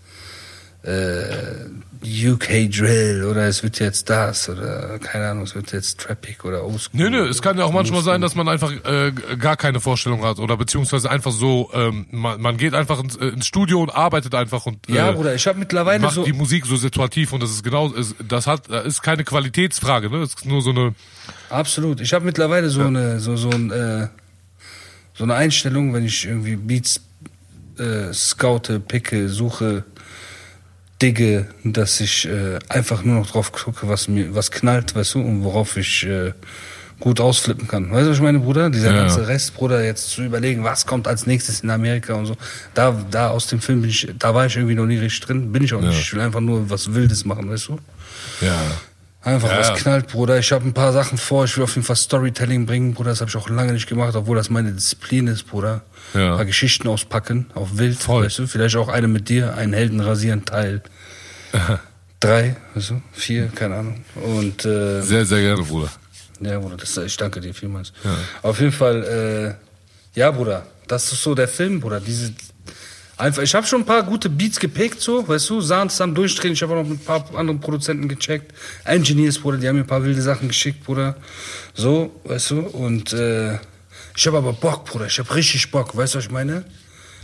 äh, 0.83 1.65
UK 2.05 2.69
Drill 2.71 3.25
oder 3.29 3.47
es 3.47 3.63
wird 3.63 3.79
jetzt 3.79 4.09
das 4.09 4.47
oder 4.49 4.99
keine 4.99 5.29
Ahnung, 5.29 5.43
es 5.43 5.55
wird 5.55 5.71
jetzt 5.71 5.99
Trappic 5.99 6.45
oder 6.45 6.63
Oldschool. 6.63 6.91
Nö, 6.93 7.09
nö, 7.09 7.27
es 7.27 7.41
kann 7.41 7.57
ja 7.57 7.65
auch 7.65 7.71
manchmal 7.71 8.01
sein, 8.03 8.21
dass 8.21 8.35
man 8.35 8.47
einfach 8.47 8.71
äh, 8.71 9.11
gar 9.37 9.57
keine 9.57 9.79
Vorstellung 9.79 10.23
hat 10.23 10.39
oder 10.39 10.57
beziehungsweise 10.57 11.09
einfach 11.09 11.31
so, 11.31 11.71
ähm, 11.73 12.05
man, 12.11 12.39
man 12.39 12.57
geht 12.57 12.73
einfach 12.73 12.99
ins, 12.99 13.15
äh, 13.15 13.27
ins 13.27 13.47
Studio 13.47 13.81
und 13.81 13.89
arbeitet 13.89 14.35
einfach 14.35 14.65
und 14.65 14.87
Ja, 14.87 15.09
äh, 15.09 15.13
Bruder, 15.13 15.35
ich 15.35 15.47
habe 15.47 15.59
mittlerweile 15.59 15.99
macht 15.99 16.15
so. 16.15 16.23
die 16.23 16.33
Musik 16.33 16.65
so 16.65 16.75
situativ 16.75 17.33
und 17.33 17.41
das 17.41 17.51
ist 17.51 17.63
genau, 17.63 17.91
ist, 17.91 18.15
das 18.27 18.47
hat, 18.47 18.69
das 18.69 18.85
ist 18.85 19.01
keine 19.01 19.23
Qualitätsfrage, 19.23 20.09
ne? 20.09 20.19
Das 20.19 20.29
ist 20.29 20.45
nur 20.45 20.61
so 20.61 20.69
eine, 20.69 20.93
Absolut. 21.49 22.01
Ich 22.01 22.13
habe 22.13 22.25
mittlerweile 22.25 22.69
so 22.69 22.81
eine 22.81 23.19
so 23.19 23.35
so 23.35 23.49
ein, 23.49 23.71
äh, 23.71 24.07
so 25.13 25.23
eine 25.23 25.35
Einstellung, 25.35 25.93
wenn 25.93 26.05
ich 26.05 26.25
irgendwie 26.25 26.55
Beats 26.55 27.01
äh, 27.79 28.13
scoute, 28.13 28.79
picke, 28.79 29.29
suche, 29.29 29.83
digge, 31.01 31.47
dass 31.63 31.99
ich 31.99 32.25
äh, 32.27 32.59
einfach 32.69 33.03
nur 33.03 33.15
noch 33.19 33.29
drauf 33.29 33.51
gucke, 33.51 33.87
was 33.87 34.07
mir 34.07 34.33
was 34.33 34.51
knallt, 34.51 34.95
weißt 34.95 35.15
du, 35.15 35.19
und 35.19 35.43
worauf 35.43 35.75
ich 35.77 36.05
äh, 36.05 36.31
gut 36.99 37.19
ausflippen 37.19 37.67
kann. 37.67 37.91
Weißt 37.91 38.05
du, 38.05 38.09
was 38.11 38.17
ich 38.17 38.23
meine, 38.23 38.39
Bruder? 38.39 38.69
Dieser 38.69 38.93
Ja. 38.93 39.01
ganze 39.01 39.27
Rest, 39.27 39.53
Bruder, 39.55 39.83
jetzt 39.83 40.09
zu 40.11 40.23
überlegen, 40.23 40.63
was 40.63 40.85
kommt 40.85 41.07
als 41.07 41.27
nächstes 41.27 41.59
in 41.61 41.69
Amerika 41.69 42.13
und 42.13 42.25
so. 42.27 42.37
Da, 42.73 42.95
da 43.11 43.29
aus 43.29 43.47
dem 43.47 43.59
Film 43.59 43.81
bin 43.81 43.89
ich, 43.89 44.07
da 44.17 44.33
war 44.33 44.45
ich 44.45 44.55
irgendwie 44.55 44.75
noch 44.75 44.85
nie 44.85 44.97
richtig 44.97 45.19
drin, 45.21 45.51
bin 45.51 45.63
ich 45.63 45.73
auch 45.73 45.81
nicht. 45.81 45.99
Ich 45.99 46.13
will 46.13 46.21
einfach 46.21 46.39
nur 46.39 46.69
was 46.69 46.93
Wildes 46.93 47.25
machen, 47.25 47.49
weißt 47.49 47.67
du? 47.67 47.79
Ja. 48.41 48.55
Einfach 49.25 49.49
Ja, 49.51 49.57
was 49.59 49.67
ja. 49.69 49.75
knallt, 49.75 50.07
Bruder. 50.07 50.37
Ich 50.39 50.51
habe 50.51 50.65
ein 50.65 50.73
paar 50.73 50.93
Sachen 50.93 51.17
vor. 51.17 51.45
Ich 51.45 51.57
will 51.57 51.63
auf 51.63 51.75
jeden 51.75 51.85
Fall 51.85 51.95
Storytelling 51.95 52.65
bringen, 52.65 52.93
Bruder. 52.93 53.09
Das 53.09 53.21
habe 53.21 53.29
ich 53.29 53.35
auch 53.35 53.49
lange 53.49 53.73
nicht 53.73 53.87
gemacht, 53.87 54.15
obwohl 54.15 54.37
das 54.37 54.49
meine 54.49 54.71
Disziplin 54.71 55.27
ist, 55.27 55.47
Bruder. 55.47 55.81
Ja. 56.13 56.31
Ein 56.31 56.35
paar 56.37 56.45
Geschichten 56.45 56.87
auspacken, 56.87 57.47
auf 57.55 57.77
Wild, 57.77 57.97
Voll. 57.97 58.25
weißt 58.25 58.39
du. 58.39 58.47
Vielleicht 58.47 58.75
auch 58.75 58.87
eine 58.87 59.07
mit 59.07 59.27
dir, 59.27 59.55
einen 59.55 59.73
Helden 59.73 59.99
rasieren, 59.99 60.45
Teil 60.45 60.81
drei, 62.19 62.55
weißt 62.75 62.91
du, 62.91 63.01
vier, 63.11 63.47
keine 63.47 63.75
Ahnung. 63.75 64.05
Und 64.15 64.63
äh, 64.65 65.01
Sehr, 65.01 65.25
sehr 65.25 65.41
gerne, 65.41 65.63
Bruder. 65.63 65.89
ja, 66.41 66.59
Bruder, 66.59 66.77
das, 66.77 66.95
ich 66.97 67.17
danke 67.17 67.39
dir 67.41 67.53
vielmals. 67.53 67.93
Auf 68.41 68.59
jeden 68.59 68.71
Fall, 68.71 69.57
äh, 70.15 70.19
ja, 70.19 70.31
Bruder, 70.31 70.65
das 70.87 71.11
ist 71.11 71.23
so 71.23 71.33
der 71.35 71.47
Film, 71.47 71.79
Bruder. 71.79 71.99
Diese, 71.99 72.31
einfach, 73.17 73.41
ich 73.41 73.53
habe 73.55 73.65
schon 73.65 73.81
ein 73.81 73.85
paar 73.85 74.03
gute 74.03 74.29
Beats 74.29 74.59
gepickt, 74.59 75.01
so, 75.01 75.27
weißt 75.27 75.49
du, 75.49 75.61
sahen 75.61 75.89
zusammen 75.89 76.15
durchdrehen. 76.15 76.53
Ich 76.53 76.61
habe 76.63 76.73
auch 76.73 76.83
noch 76.83 76.89
mit 76.89 77.01
ein 77.01 77.05
paar 77.05 77.25
anderen 77.35 77.59
Produzenten 77.59 78.07
gecheckt. 78.07 78.53
Engineers, 78.83 79.39
Bruder, 79.39 79.57
die 79.57 79.67
haben 79.67 79.75
mir 79.75 79.83
ein 79.83 79.87
paar 79.87 80.03
wilde 80.03 80.21
Sachen 80.21 80.47
geschickt, 80.47 80.83
Bruder. 80.83 81.15
So, 81.73 82.11
weißt 82.25 82.51
du, 82.51 82.59
und 82.61 83.13
äh, 83.13 83.55
ich 84.15 84.27
habe 84.27 84.37
aber 84.37 84.53
Bock, 84.53 84.85
Bruder. 84.85 85.07
Ich 85.07 85.19
habe 85.19 85.33
richtig 85.35 85.71
Bock, 85.71 85.95
weißt 85.95 86.13
du, 86.13 86.17
was 86.19 86.25
ich 86.25 86.31
meine? 86.31 86.65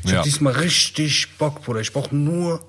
Ich 0.04 0.12
Ja. 0.12 0.18
habe 0.18 0.28
diesmal 0.28 0.54
richtig 0.54 1.38
Bock, 1.38 1.64
Bruder. 1.64 1.80
Ich 1.82 1.94
brauche 1.94 2.16
nur 2.16 2.66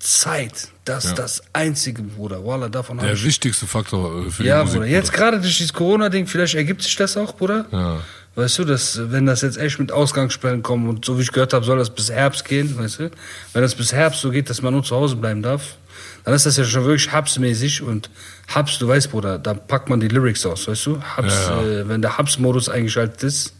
Zeit. 0.00 0.68
Das 0.84 1.04
ist 1.04 1.16
das 1.16 1.42
Einzige, 1.52 2.02
Bruder. 2.02 2.44
Wallah, 2.44 2.68
davon 2.68 2.96
habe 2.98 3.06
Der 3.06 3.16
ich 3.16 3.24
wichtigste 3.24 3.68
Faktor 3.68 4.26
äh, 4.26 4.30
für 4.30 4.42
ja, 4.44 4.58
die 4.58 4.64
Musik. 4.64 4.80
Bruder. 4.80 4.90
Jetzt 4.90 5.12
gerade 5.12 5.40
durch 5.40 5.56
dieses 5.58 5.72
Corona-Ding, 5.72 6.26
vielleicht 6.26 6.56
ergibt 6.56 6.82
sich 6.82 6.96
das 6.96 7.16
auch, 7.16 7.36
Bruder. 7.36 7.66
Ja. 7.70 8.00
Weißt 8.34 8.58
du, 8.58 8.64
dass, 8.64 8.98
wenn 9.10 9.26
das 9.26 9.42
jetzt 9.42 9.58
echt 9.58 9.78
mit 9.78 9.92
Ausgangssperren 9.92 10.62
kommt 10.62 10.88
und 10.88 11.04
so 11.04 11.18
wie 11.18 11.22
ich 11.22 11.32
gehört 11.32 11.52
habe, 11.52 11.66
soll 11.66 11.78
das 11.78 11.90
bis 11.90 12.10
Herbst 12.10 12.46
gehen, 12.46 12.78
weißt 12.78 13.00
du? 13.00 13.10
Wenn 13.52 13.62
das 13.62 13.74
bis 13.74 13.92
Herbst 13.92 14.22
so 14.22 14.30
geht, 14.30 14.48
dass 14.48 14.62
man 14.62 14.72
nur 14.72 14.82
zu 14.82 14.96
Hause 14.96 15.16
bleiben 15.16 15.42
darf, 15.42 15.76
dann 16.24 16.32
ist 16.32 16.46
das 16.46 16.56
ja 16.56 16.64
schon 16.64 16.84
wirklich 16.84 17.12
Hubs-mäßig 17.12 17.82
und 17.82 18.08
Hubs, 18.54 18.78
du 18.78 18.88
weißt, 18.88 19.10
Bruder, 19.10 19.38
da 19.38 19.52
packt 19.52 19.90
man 19.90 20.00
die 20.00 20.08
Lyrics 20.08 20.46
aus, 20.46 20.66
weißt 20.66 20.86
du? 20.86 21.02
Hubs, 21.16 21.46
Ja, 21.46 21.62
ja. 21.62 21.80
Äh, 21.80 21.88
wenn 21.88 22.00
der 22.00 22.16
Hubs-Modus 22.16 22.70
eingeschaltet 22.70 23.22
ist, 23.22 23.54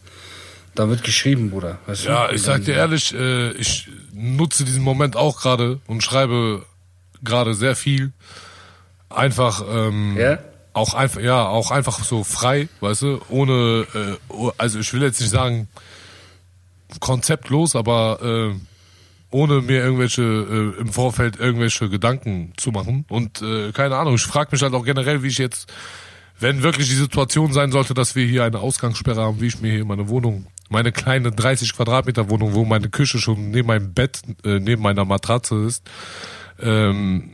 dann 0.75 0.89
wird 0.89 1.05
geschrieben, 1.05 1.51
Bruder, 1.51 1.79
weißt 1.87 2.05
du? 2.05 2.09
Ja, 2.09 2.27
ich 2.27 2.33
Und 2.33 2.39
sag 2.39 2.65
dir 2.65 2.75
ehrlich, 2.75 3.15
äh, 3.15 3.51
ich 3.53 3.89
nutze 4.15 4.65
diesen 4.65 4.83
Moment 4.83 5.17
auch 5.17 5.39
gerade 5.41 5.81
und 5.87 6.03
schreibe 6.03 6.65
gerade 7.23 7.53
sehr 7.55 7.77
viel. 7.77 8.13
Einfach, 9.11 9.63
ähm, 9.69 10.17
Ja? 10.17 10.39
Auch 10.73 10.95
einfach, 10.95 11.21
ja, 11.21 11.47
auch 11.47 11.71
einfach 11.71 12.03
so 12.05 12.25
frei, 12.25 12.69
weißt 12.81 13.03
du, 13.03 13.21
ohne, 13.29 13.87
äh, 13.95 14.17
oh- 14.29 14.53
also 14.59 14.79
ich 14.79 14.93
will 14.93 15.03
jetzt 15.03 15.21
nicht 15.21 15.31
sagen 15.31 15.69
konzeptlos, 17.01 17.77
aber 17.77 18.21
äh, 18.23 18.55
ohne 19.31 19.63
mir 19.63 19.83
irgendwelche 19.83 20.23
äh, 20.23 20.81
im 20.81 20.93
Vorfeld 20.93 21.39
irgendwelche 21.41 21.89
Gedanken 21.89 22.53
zu 22.57 22.71
machen. 22.71 23.07
Und 23.09 23.41
äh, 23.43 23.73
keine 23.73 23.97
Ahnung, 23.97 24.15
ich 24.15 24.23
frage 24.23 24.51
mich 24.53 24.63
halt 24.63 24.75
auch 24.75 24.85
generell, 24.85 25.23
wie 25.23 25.29
ich 25.29 25.39
jetzt 25.39 25.73
wenn 26.43 26.63
wirklich 26.65 26.89
die 26.89 26.97
Situation 26.97 27.53
sein 27.53 27.71
sollte, 27.71 27.95
dass 27.95 28.17
wir 28.17 28.27
hier 28.27 28.43
eine 28.45 28.59
Ausgangssperre 28.59 29.23
haben, 29.23 29.41
wie 29.41 29.47
ich 29.47 29.61
mir 29.61 29.71
hier 29.73 29.85
meine 29.85 30.09
Wohnung, 30.09 30.47
meine 30.69 30.91
kleine 30.91 31.31
30 31.31 31.73
Quadratmeter 31.75 32.29
Wohnung, 32.31 32.55
wo 32.55 32.65
meine 32.65 32.89
Küche 32.91 33.19
schon 33.19 33.51
neben 33.51 33.69
meinem 33.69 33.95
Bett, 33.95 34.23
äh, 34.45 34.59
neben 34.59 34.83
meiner 34.83 35.05
Matratze 35.05 35.55
ist, 35.65 35.85
ähm, 36.61 37.33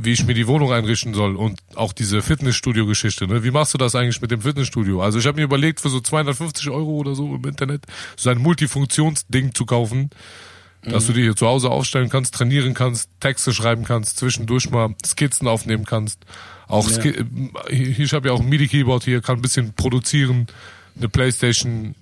wie 0.00 0.12
ich 0.12 0.24
mir 0.24 0.34
die 0.34 0.46
Wohnung 0.46 0.72
einrichten 0.72 1.12
soll 1.12 1.34
und 1.34 1.60
auch 1.74 1.92
diese 1.92 2.22
Fitnessstudio-Geschichte. 2.22 3.26
Ne? 3.26 3.42
Wie 3.42 3.50
machst 3.50 3.74
du 3.74 3.78
das 3.78 3.96
eigentlich 3.96 4.20
mit 4.20 4.30
dem 4.30 4.42
Fitnessstudio? 4.42 5.02
Also 5.02 5.18
ich 5.18 5.26
habe 5.26 5.38
mir 5.38 5.42
überlegt, 5.42 5.80
für 5.80 5.88
so 5.88 6.00
250 6.00 6.70
Euro 6.70 6.92
oder 6.92 7.16
so 7.16 7.34
im 7.34 7.44
Internet 7.44 7.82
so 8.16 8.30
ein 8.30 8.38
Multifunktionsding 8.38 9.54
zu 9.54 9.66
kaufen, 9.66 10.10
dass 10.82 11.08
du 11.08 11.12
dir 11.12 11.24
hier 11.24 11.34
zu 11.34 11.48
Hause 11.48 11.70
aufstellen 11.70 12.10
kannst, 12.10 12.32
trainieren 12.32 12.74
kannst, 12.74 13.10
Texte 13.18 13.52
schreiben 13.52 13.82
kannst, 13.82 14.18
zwischendurch 14.18 14.70
mal 14.70 14.94
Skizzen 15.04 15.48
aufnehmen 15.48 15.84
kannst. 15.84 16.24
Auch 16.68 16.88
Ski 16.88 17.08
äh, 17.08 17.24
ich 17.72 18.12
habe 18.12 18.28
ja 18.28 18.34
auch 18.34 18.40
ein 18.40 18.48
MIDI-Keyboard 18.48 19.02
hier, 19.02 19.20
kann 19.20 19.38
ein 19.38 19.42
bisschen 19.42 19.72
produzieren, 19.74 20.46
eine 20.96 21.08
Playstation, 21.08 21.96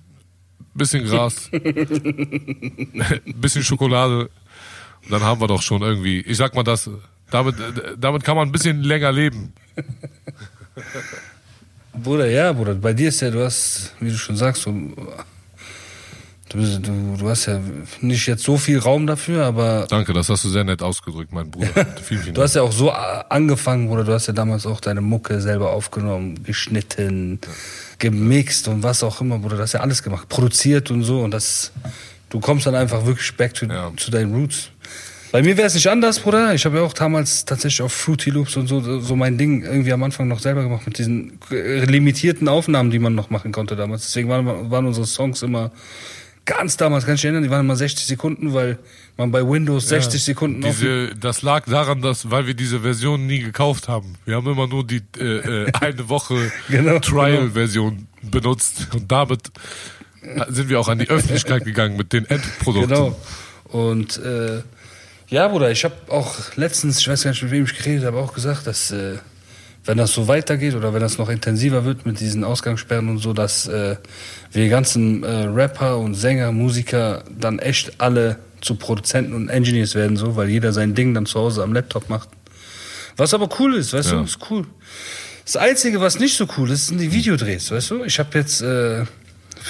bisschen 0.75 1.03
Gras, 1.03 1.49
bisschen 3.25 3.63
Schokolade. 3.63 4.29
Und 5.03 5.11
dann 5.11 5.23
haben 5.23 5.41
wir 5.41 5.47
doch 5.47 5.63
schon 5.63 5.81
irgendwie, 5.81 6.19
ich 6.19 6.37
sag 6.37 6.53
mal 6.53 6.63
das, 6.63 6.91
damit, 7.31 7.59
äh, 7.59 7.95
damit 7.97 8.23
kann 8.23 8.35
man 8.35 8.47
ein 8.47 8.51
bisschen 8.51 8.83
länger 8.83 9.11
leben. 9.11 9.53
Bruder, 11.93 12.27
ja, 12.29 12.53
Bruder, 12.53 12.75
bei 12.75 12.93
dir 12.93 13.09
ist 13.09 13.21
ja, 13.21 13.31
du 13.31 13.43
hast, 13.43 13.93
wie 13.99 14.09
du 14.11 14.17
schon 14.17 14.35
sagst, 14.37 14.65
du, 14.67 14.93
du, 16.49 17.15
du, 17.17 17.29
hast 17.29 17.47
ja 17.47 17.59
nicht 18.01 18.27
jetzt 18.27 18.43
so 18.43 18.57
viel 18.57 18.77
Raum 18.77 19.07
dafür, 19.07 19.45
aber 19.45 19.87
Danke, 19.89 20.13
das 20.13 20.29
hast 20.29 20.43
du 20.43 20.49
sehr 20.49 20.63
nett 20.63 20.83
ausgedrückt, 20.83 21.33
mein 21.33 21.49
Bruder. 21.49 21.67
vielen, 22.03 22.21
vielen 22.21 22.35
du 22.35 22.41
hast 22.43 22.53
ja 22.55 22.61
auch 22.61 22.71
so 22.71 22.91
a- 22.91 23.25
angefangen, 23.29 23.87
Bruder, 23.87 24.03
du 24.03 24.13
hast 24.13 24.27
ja 24.27 24.33
damals 24.33 24.65
auch 24.67 24.79
deine 24.79 25.01
Mucke 25.01 25.41
selber 25.41 25.71
aufgenommen, 25.71 26.43
geschnitten, 26.43 27.39
gemixt 27.97 28.67
und 28.67 28.83
was 28.83 29.01
auch 29.01 29.19
immer, 29.21 29.39
Bruder, 29.39 29.55
du 29.57 29.63
hast 29.63 29.73
ja 29.73 29.79
alles 29.79 30.03
gemacht, 30.03 30.29
produziert 30.29 30.91
und 30.91 31.03
so 31.03 31.21
und 31.21 31.31
das, 31.31 31.71
du 32.29 32.39
kommst 32.39 32.67
dann 32.67 32.75
einfach 32.75 33.05
wirklich 33.07 33.35
back 33.35 33.55
to, 33.55 33.65
Ja. 33.65 33.91
zu 33.97 34.11
deinen 34.11 34.35
Roots. 34.35 34.69
Bei 35.37 35.43
mir 35.43 35.55
wäre 35.55 35.67
es 35.67 35.75
nicht 35.75 35.87
anders, 35.87 36.21
Bruder. 36.21 36.55
Ich 36.55 36.65
habe 36.65 36.77
ja 36.77 36.83
auch 36.83 36.93
damals 36.93 37.45
tatsächlich 37.45 37.83
auf 37.83 37.93
Fruity 37.93 38.31
Loops 38.31 38.57
und 38.57 38.65
so, 38.65 38.99
so 38.99 39.15
mein 39.15 39.37
Ding 39.37 39.61
irgendwie 39.61 39.93
am 39.93 40.01
Anfang 40.01 40.27
noch 40.27 40.39
selber 40.39 40.63
gemacht 40.63 40.87
mit 40.87 40.97
diesen 40.97 41.37
äh, 41.51 41.85
limitierten 41.85 42.47
Aufnahmen, 42.47 42.89
die 42.89 42.97
man 42.97 43.13
noch 43.13 43.29
machen 43.29 43.51
konnte 43.51 43.75
damals. 43.75 44.01
Deswegen 44.07 44.29
waren, 44.29 44.71
waren 44.71 44.87
unsere 44.87 45.05
Songs 45.05 45.43
immer 45.43 45.69
ganz 46.45 46.75
damals, 46.77 47.05
kann 47.05 47.13
ich 47.13 47.23
erinnern, 47.23 47.43
die 47.43 47.51
waren 47.51 47.59
immer 47.59 47.75
60 47.75 48.07
Sekunden, 48.07 48.55
weil 48.55 48.79
man 49.15 49.29
bei 49.29 49.47
Windows 49.47 49.87
60 49.89 50.23
Sekunden 50.23 50.63
auf 50.65 50.71
Diese, 50.71 51.13
das 51.15 51.43
lag 51.43 51.65
daran, 51.65 52.01
dass, 52.01 52.31
weil 52.31 52.47
wir 52.47 52.55
diese 52.55 52.79
Version 52.79 53.27
nie 53.27 53.41
gekauft 53.41 53.87
haben. 53.87 54.15
Wir 54.25 54.37
haben 54.37 54.49
immer 54.49 54.65
nur 54.65 54.87
die 54.87 55.03
äh, 55.19 55.65
äh, 55.67 55.71
eine 55.79 56.09
Woche 56.09 56.51
Genau, 56.67 56.97
Trial-Version 56.97 58.07
benutzt 58.23 58.87
und 58.91 59.11
damit 59.11 59.51
sind 60.47 60.69
wir 60.69 60.79
auch 60.79 60.87
an 60.87 60.97
die 60.97 61.07
Öffentlichkeit 61.07 61.63
gegangen 61.63 61.95
mit 61.95 62.11
den 62.11 62.25
Endprodukten. 62.25 62.89
Genau. 62.89 63.15
Und 63.65 64.17
äh, 64.17 64.63
ja, 65.29 65.47
Bruder, 65.47 65.71
ich 65.71 65.83
habe 65.83 65.95
auch 66.09 66.35
letztens, 66.55 66.99
ich 66.99 67.07
weiß 67.07 67.23
gar 67.23 67.31
nicht, 67.31 67.43
mit 67.43 67.51
wem 67.51 67.65
ich 67.65 67.75
geredet 67.77 68.05
habe, 68.05 68.17
auch 68.17 68.33
gesagt, 68.33 68.65
dass 68.67 68.91
äh, 68.91 69.17
wenn 69.85 69.97
das 69.97 70.13
so 70.13 70.27
weitergeht 70.27 70.75
oder 70.75 70.93
wenn 70.93 71.01
das 71.01 71.17
noch 71.17 71.29
intensiver 71.29 71.85
wird 71.85 72.05
mit 72.05 72.19
diesen 72.19 72.43
Ausgangssperren 72.43 73.09
und 73.09 73.19
so, 73.19 73.33
dass 73.33 73.67
äh, 73.67 73.95
wir 74.51 74.69
ganzen 74.69 75.23
äh, 75.23 75.45
Rapper 75.45 75.97
und 75.97 76.13
Sänger, 76.15 76.51
Musiker 76.51 77.23
dann 77.37 77.59
echt 77.59 77.99
alle 77.99 78.37
zu 78.61 78.75
Produzenten 78.75 79.33
und 79.33 79.49
Engineers 79.49 79.95
werden, 79.95 80.17
so, 80.17 80.35
weil 80.35 80.49
jeder 80.49 80.73
sein 80.73 80.95
Ding 80.95 81.13
dann 81.13 81.25
zu 81.25 81.39
Hause 81.39 81.63
am 81.63 81.73
Laptop 81.73 82.09
macht. 82.09 82.29
Was 83.15 83.33
aber 83.33 83.49
cool 83.59 83.75
ist, 83.75 83.93
weißt 83.93 84.11
Ja. 84.11 84.17
du, 84.19 84.23
ist 84.23 84.39
cool. 84.49 84.65
Das 85.45 85.55
Einzige, 85.55 86.01
was 86.01 86.19
nicht 86.19 86.35
so 86.35 86.47
cool 86.57 86.69
ist, 86.71 86.87
sind 86.87 86.99
die 86.99 87.11
Videodrehs, 87.11 87.71
weißt 87.71 87.91
du? 87.91 88.03
Ich 88.03 88.19
habe 88.19 88.37
jetzt 88.37 88.61
äh, 88.61 89.05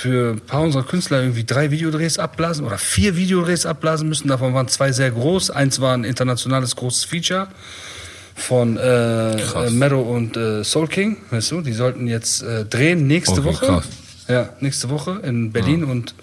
für 0.01 0.31
ein 0.33 0.39
paar 0.41 0.61
unserer 0.61 0.83
Künstler 0.83 1.21
irgendwie 1.21 1.43
drei 1.43 1.71
Videodrehs 1.71 2.19
abblasen 2.19 2.65
oder 2.65 2.77
vier 2.77 3.15
Videodrehs 3.15 3.65
abblasen 3.65 4.07
müssen. 4.07 4.27
Davon 4.27 4.53
waren 4.53 4.67
zwei 4.67 4.91
sehr 4.91 5.11
groß. 5.11 5.49
Eins 5.51 5.81
war 5.81 5.93
ein 5.93 6.03
internationales 6.03 6.75
großes 6.75 7.03
Feature 7.05 7.47
von 8.35 8.77
äh, 8.77 9.31
äh, 9.35 9.69
Mero 9.71 10.01
und 10.01 10.37
äh, 10.37 10.63
Soul 10.63 10.87
King, 10.87 11.17
weißt 11.31 11.51
du? 11.51 11.61
Die 11.61 11.73
sollten 11.73 12.07
jetzt 12.07 12.43
äh, 12.43 12.65
drehen 12.65 13.07
nächste 13.07 13.41
Okay, 13.41 13.45
Woche. 13.45 13.65
krass. 13.65 13.85
Ja, 14.27 14.49
nächste 14.59 14.89
Woche 14.89 15.21
in 15.23 15.51
Berlin 15.51 15.83
und 15.83 16.13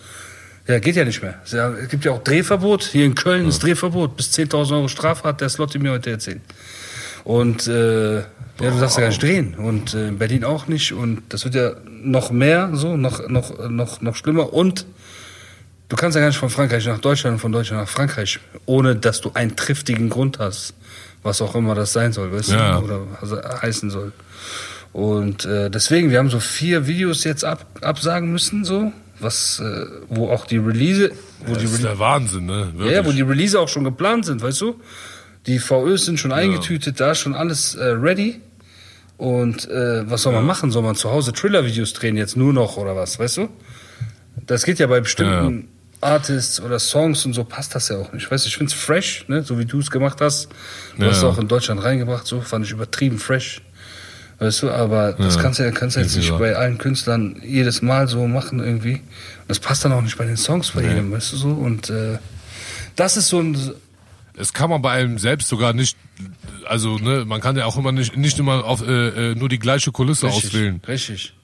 ja, 0.68 0.78
geht 0.78 0.94
ja 0.96 1.04
nicht 1.04 1.22
mehr. 1.22 1.34
Es 1.44 1.52
ja- 1.52 1.70
gibt 1.70 2.04
ja 2.04 2.12
auch 2.12 2.22
Drehverbot. 2.22 2.84
Hier 2.84 3.04
in 3.04 3.14
Köln 3.14 3.48
ist 3.48 3.62
Drehverbot. 3.62 4.16
Bis 4.16 4.30
10.000 4.32 4.72
Euro 4.76 4.88
Strafe 4.88 5.24
hat 5.28 5.40
der 5.40 5.48
Slotty 5.48 5.78
mir 5.78 5.90
heute 5.90 6.10
erzählt. 6.10 6.40
Und 7.24 7.66
äh, 7.66 8.16
ja, 8.18 8.24
du 8.58 8.78
darfst 8.80 8.96
ja 8.96 9.02
gar 9.02 9.08
nicht 9.08 9.22
drehen. 9.22 9.54
Und 9.54 9.94
äh, 9.94 10.08
in 10.08 10.18
Berlin 10.18 10.44
auch 10.44 10.66
nicht. 10.66 10.92
Und 10.92 11.22
das 11.30 11.44
wird 11.44 11.54
ja 11.54 11.72
noch 12.02 12.30
mehr 12.30 12.70
so, 12.74 12.96
noch, 12.96 13.28
noch, 13.28 13.68
noch, 13.68 14.00
noch 14.00 14.14
schlimmer. 14.16 14.52
Und 14.52 14.86
du 15.88 15.96
kannst 15.96 16.14
ja 16.14 16.20
gar 16.20 16.28
nicht 16.28 16.38
von 16.38 16.50
Frankreich 16.50 16.86
nach 16.86 17.00
Deutschland 17.00 17.34
und 17.34 17.40
von 17.40 17.52
Deutschland 17.52 17.82
nach 17.82 17.88
Frankreich, 17.88 18.38
ohne 18.66 18.94
dass 18.96 19.20
du 19.20 19.30
einen 19.34 19.56
triftigen 19.56 20.10
Grund 20.10 20.38
hast. 20.38 20.74
Was 21.22 21.40
auch 21.40 21.54
immer 21.54 21.74
das 21.74 21.94
sein 21.94 22.12
soll, 22.12 22.30
weißt 22.32 22.50
Ja. 22.50 22.78
du? 22.78 22.84
Oder 22.84 23.00
also 23.20 23.38
heißen 23.42 23.88
soll. 23.90 24.12
Und 24.92 25.44
äh, 25.46 25.70
deswegen, 25.70 26.10
wir 26.10 26.18
haben 26.18 26.30
so 26.30 26.38
vier 26.38 26.86
Videos 26.86 27.24
jetzt 27.24 27.44
ab, 27.44 27.64
absagen 27.80 28.30
müssen, 28.30 28.64
so, 28.64 28.92
was, 29.18 29.58
äh, 29.60 29.86
wo 30.08 30.28
auch 30.28 30.46
die 30.46 30.58
Release, 30.58 31.10
wo 31.40 31.46
die 31.46 31.52
Das 31.54 31.62
ist 31.64 31.68
Release 31.70 31.82
der 31.82 31.98
Wahnsinn, 31.98 32.46
ne? 32.46 32.58
ja, 32.74 32.78
Wirklich. 32.78 32.92
ja, 32.96 33.06
wo 33.06 33.10
die 33.12 33.22
Release 33.22 33.58
auch 33.58 33.68
schon 33.68 33.84
geplant 33.84 34.26
sind, 34.26 34.42
weißt 34.42 34.60
du? 34.60 34.80
Die 35.46 35.58
VÖs 35.58 36.06
sind 36.06 36.18
schon 36.18 36.32
eingetütet, 36.32 37.00
da 37.00 37.12
ist 37.12 37.18
schon 37.18 37.34
alles 37.34 37.74
äh, 37.74 37.84
ready. 37.84 38.40
Und 39.16 39.68
äh, 39.70 40.08
was 40.10 40.22
soll 40.22 40.32
man 40.32 40.44
machen? 40.44 40.70
Soll 40.70 40.82
man 40.82 40.96
zu 40.96 41.10
Hause 41.10 41.32
Thriller-Videos 41.32 41.92
drehen 41.92 42.16
jetzt 42.16 42.36
nur 42.36 42.52
noch 42.52 42.76
oder 42.76 42.96
was, 42.96 43.18
weißt 43.18 43.36
du? 43.36 43.48
Das 44.46 44.64
geht 44.64 44.78
ja 44.78 44.86
bei 44.86 45.00
bestimmten 45.00 45.68
Artists 46.00 46.60
oder 46.60 46.78
Songs 46.78 47.24
und 47.24 47.32
so 47.32 47.44
passt 47.44 47.74
das 47.74 47.88
ja 47.88 47.96
auch 47.96 48.12
nicht. 48.12 48.30
Weißt 48.30 48.44
du, 48.44 48.48
ich 48.48 48.56
find's 48.56 48.74
fresh, 48.74 49.24
ne, 49.28 49.42
so 49.42 49.58
wie 49.58 49.64
du 49.64 49.78
es 49.78 49.90
gemacht 49.90 50.20
hast. 50.20 50.48
Du 50.98 51.06
hast 51.06 51.18
es 51.18 51.24
auch 51.24 51.38
in 51.38 51.48
Deutschland 51.48 51.82
reingebracht, 51.82 52.26
so 52.26 52.40
fand 52.40 52.66
ich 52.66 52.72
übertrieben 52.72 53.18
fresh. 53.18 53.62
Weißt 54.40 54.64
du, 54.64 54.70
aber 54.70 55.12
das 55.12 55.38
kannst 55.38 55.60
du 55.60 55.62
ja 55.62 55.70
kannst 55.70 55.96
du 55.96 56.00
jetzt 56.00 56.16
nicht 56.16 56.28
so. 56.28 56.38
bei 56.38 56.56
allen 56.56 56.76
Künstlern 56.78 57.40
jedes 57.44 57.82
Mal 57.82 58.08
so 58.08 58.26
machen 58.26 58.58
irgendwie. 58.58 59.00
Das 59.46 59.60
passt 59.60 59.84
dann 59.84 59.92
auch 59.92 60.02
nicht 60.02 60.18
bei 60.18 60.26
den 60.26 60.36
Songs 60.36 60.72
bei 60.72 60.82
jedem, 60.82 61.12
weißt 61.12 61.32
du 61.32 61.36
so. 61.36 61.48
Und 61.50 61.88
äh, 61.88 62.18
das 62.96 63.16
ist 63.16 63.28
so 63.28 63.40
ein 63.40 63.56
Es 64.36 64.52
kann 64.52 64.70
man 64.70 64.82
bei 64.82 64.92
einem 64.92 65.18
selbst 65.18 65.48
sogar 65.48 65.72
nicht, 65.72 65.96
also 66.66 66.98
ne, 66.98 67.24
man 67.24 67.40
kann 67.40 67.56
ja 67.56 67.66
auch 67.66 67.76
immer 67.76 67.92
nicht, 67.92 68.16
nicht 68.16 68.38
immer 68.38 68.64
auf 68.64 68.86
äh, 68.86 69.32
äh, 69.32 69.34
nur 69.34 69.48
die 69.48 69.58
gleiche 69.58 69.92
Kulisse 69.92 70.28
auswählen. 70.28 70.80
Richtig. 70.86 71.34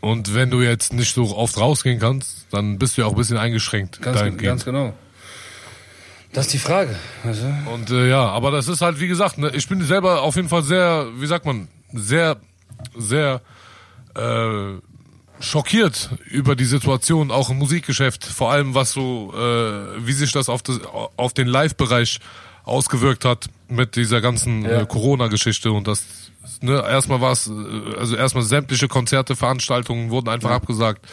Und 0.00 0.34
wenn 0.34 0.50
du 0.50 0.62
jetzt 0.62 0.92
nicht 0.92 1.14
so 1.14 1.36
oft 1.36 1.58
rausgehen 1.58 1.98
kannst, 1.98 2.46
dann 2.50 2.78
bist 2.78 2.96
du 2.96 3.02
ja 3.02 3.06
auch 3.06 3.12
ein 3.12 3.16
bisschen 3.16 3.38
eingeschränkt. 3.38 4.00
Ganz, 4.00 4.36
ganz 4.38 4.64
genau. 4.64 4.94
Das 6.32 6.46
ist 6.46 6.52
die 6.52 6.58
Frage. 6.58 6.94
Du? 7.24 7.72
Und 7.72 7.90
äh, 7.90 8.08
ja, 8.08 8.28
aber 8.28 8.50
das 8.50 8.68
ist 8.68 8.82
halt, 8.82 9.00
wie 9.00 9.08
gesagt, 9.08 9.38
ne, 9.38 9.50
ich 9.54 9.68
bin 9.68 9.82
selber 9.82 10.22
auf 10.22 10.36
jeden 10.36 10.48
Fall 10.48 10.62
sehr, 10.62 11.06
wie 11.16 11.26
sagt 11.26 11.46
man, 11.46 11.68
sehr, 11.92 12.36
sehr 12.96 13.40
äh, 14.14 14.74
schockiert 15.40 16.10
über 16.30 16.56
die 16.56 16.64
Situation, 16.64 17.30
auch 17.30 17.50
im 17.50 17.58
Musikgeschäft, 17.58 18.24
vor 18.24 18.50
allem 18.52 18.74
was 18.74 18.92
so, 18.92 19.32
äh, 19.34 20.06
wie 20.06 20.12
sich 20.12 20.32
das 20.32 20.48
auf, 20.48 20.62
das, 20.62 20.80
auf 20.84 21.32
den 21.34 21.46
Live-Bereich 21.46 22.20
ausgewirkt 22.64 23.24
hat 23.24 23.46
mit 23.68 23.96
dieser 23.96 24.20
ganzen 24.20 24.64
Ja. 24.64 24.80
äh, 24.82 24.86
Corona-Geschichte 24.86 25.70
und 25.72 25.86
das, 25.86 26.04
ne, 26.62 26.82
erstmal 26.88 27.20
war 27.20 27.32
es, 27.32 27.48
äh, 27.48 27.52
also 27.98 28.16
erstmal 28.16 28.44
sämtliche 28.44 28.88
Konzerte, 28.88 29.36
Veranstaltungen 29.36 30.10
wurden 30.10 30.28
einfach 30.28 30.50
abgesagt. 30.50 31.06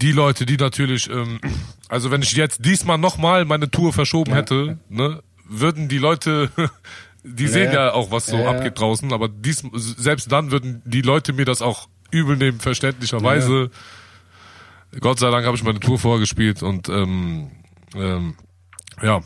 Die 0.00 0.12
Leute, 0.12 0.44
die 0.44 0.58
natürlich, 0.58 1.08
ähm, 1.10 1.40
also 1.88 2.10
wenn 2.10 2.22
ich 2.22 2.32
jetzt 2.32 2.64
diesmal 2.64 2.98
nochmal 2.98 3.44
meine 3.46 3.70
Tour 3.70 3.92
verschoben 3.92 4.32
hätte, 4.34 4.78
ne, 4.90 5.22
würden 5.48 5.88
die 5.88 5.98
Leute, 5.98 6.50
die 7.24 7.48
sehen 7.48 7.72
ja. 7.72 7.86
ja 7.86 7.92
auch, 7.94 8.10
was 8.10 8.26
so 8.26 8.36
Ja, 8.36 8.42
ja. 8.42 8.50
abgeht 8.50 8.78
draußen, 8.78 9.12
aber 9.12 9.28
dies, 9.28 9.64
selbst 9.74 10.30
dann 10.30 10.50
würden 10.50 10.82
die 10.84 11.02
Leute 11.02 11.32
mir 11.32 11.46
das 11.46 11.62
auch 11.62 11.88
übel 12.10 12.36
nehmen, 12.36 12.60
verständlicherweise. 12.60 13.70
Gott 15.00 15.18
sei 15.18 15.30
Dank 15.30 15.46
habe 15.46 15.56
ich 15.56 15.64
meine 15.64 15.80
Tour 15.80 15.98
vorgespielt 15.98 16.62
und 16.62 16.88
ähm, 16.88 17.50
ähm, 17.94 18.34
ja, 19.02 19.20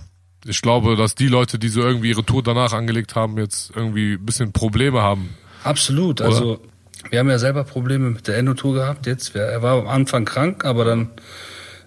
ich 0.45 0.63
glaube, 0.63 0.97
dass 0.97 1.15
die 1.15 1.29
Leute, 1.29 1.59
die 1.59 1.69
so 1.69 1.83
irgendwie 1.83 2.09
ihre 2.11 2.25
Tour 2.25 2.43
danach 2.43 2.73
angelegt 2.73 3.15
haben, 3.15 3.39
jetzt 3.39 3.73
irgendwie 3.75 4.15
ein 4.15 4.25
bisschen 4.25 4.53
Probleme 4.53 5.03
haben. 5.03 5.31
Absolut. 5.65 6.23
Also 6.23 6.61
wir 7.11 7.19
haben 7.19 7.29
ja 7.29 7.39
selber 7.39 7.65
Probleme 7.65 8.11
mit 8.11 8.29
der 8.29 8.39
Endotour 8.39 8.75
gehabt 8.75 9.07
jetzt. 9.07 9.35
Er 9.35 9.63
war 9.63 9.79
am 9.79 9.89
Anfang 9.89 10.25
krank, 10.25 10.65
aber 10.65 10.85
dann 10.85 11.11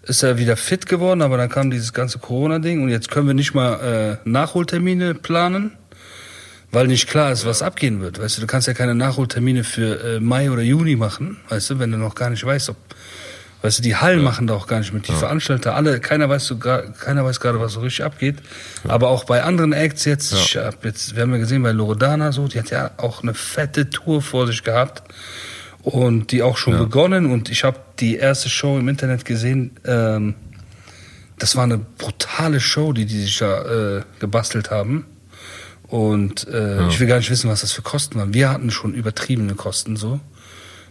ist 0.03 0.21
er 0.21 0.37
wieder 0.37 0.57
fit 0.57 0.85
geworden, 0.85 1.21
aber 1.21 1.37
dann 1.37 1.49
kam 1.49 1.71
dieses 1.71 1.93
ganze 1.93 2.19
Corona-Ding 2.19 2.83
und 2.83 2.89
jetzt 2.89 3.09
können 3.09 3.27
wir 3.27 3.33
nicht 3.33 3.53
mal 3.53 4.19
äh, 4.25 4.29
Nachholtermine 4.29 5.15
planen, 5.15 5.77
weil 6.73 6.87
nicht 6.87 7.07
klar 7.07 7.31
ist, 7.31 7.45
was 7.45 7.61
abgehen 7.61 8.01
wird. 8.01 8.19
Weißt 8.19 8.37
du, 8.37 8.41
du 8.41 8.47
kannst 8.47 8.67
ja 8.67 8.73
keine 8.73 8.95
Nachholtermine 8.95 9.63
für 9.63 10.15
äh, 10.15 10.19
Mai 10.19 10.51
oder 10.51 10.61
Juni 10.61 10.95
machen, 10.95 11.37
weißt 11.49 11.69
du, 11.69 11.79
wenn 11.79 11.91
du 11.91 11.97
noch 11.97 12.15
gar 12.15 12.29
nicht 12.29 12.43
weißt, 12.43 12.69
ob 12.69 12.77
Weißt 13.63 13.79
du, 13.79 13.83
die 13.83 13.95
Hallen 13.95 14.21
machen 14.21 14.45
da 14.45 14.55
auch 14.55 14.67
gar 14.67 14.79
nicht 14.79 14.93
mit. 14.93 15.07
Die 15.07 15.13
Veranstalter, 15.13 15.73
alle, 15.73 16.01
keiner 16.01 16.27
weiß 16.27 16.47
so, 16.47 16.57
keiner 16.57 17.23
weiß 17.23 17.39
gerade, 17.39 17.61
was 17.61 17.71
so 17.71 17.79
richtig 17.79 18.03
abgeht. 18.03 18.39
Aber 18.85 19.07
auch 19.07 19.23
bei 19.23 19.41
anderen 19.41 19.71
Acts 19.71 20.03
jetzt, 20.03 20.33
ich 20.33 20.57
hab 20.57 20.83
jetzt, 20.83 21.15
wir 21.15 21.21
haben 21.21 21.31
ja 21.31 21.37
gesehen 21.37 21.63
bei 21.63 21.71
Loredana 21.71 22.33
so, 22.33 22.49
die 22.49 22.59
hat 22.59 22.71
ja 22.71 22.91
auch 22.97 23.23
eine 23.23 23.33
fette 23.33 23.89
Tour 23.89 24.21
vor 24.21 24.47
sich 24.47 24.65
gehabt 24.65 25.03
und 25.81 26.33
die 26.33 26.43
auch 26.43 26.57
schon 26.57 26.77
begonnen. 26.77 27.31
Und 27.31 27.49
ich 27.49 27.63
habe 27.63 27.79
die 28.01 28.17
erste 28.17 28.49
Show 28.49 28.77
im 28.77 28.89
Internet 28.89 29.23
gesehen. 29.23 29.71
Ähm, 29.85 30.35
das 31.39 31.55
war 31.55 31.63
eine 31.63 31.77
brutale 31.77 32.59
Show, 32.59 32.91
die 32.91 33.05
die 33.05 33.21
sich 33.21 33.37
da 33.37 33.99
äh, 33.99 34.01
gebastelt 34.19 34.71
haben. 34.71 35.05
Und 35.93 36.47
äh, 36.47 36.87
ich 36.87 36.99
will 36.99 37.05
gar 37.05 37.17
nicht 37.17 37.29
wissen, 37.29 37.51
was 37.51 37.61
das 37.61 37.71
für 37.71 37.83
Kosten 37.83 38.17
waren. 38.17 38.33
Wir 38.33 38.49
hatten 38.49 38.71
schon 38.71 38.95
übertriebene 38.95 39.53
Kosten 39.53 39.95
so, 39.95 40.19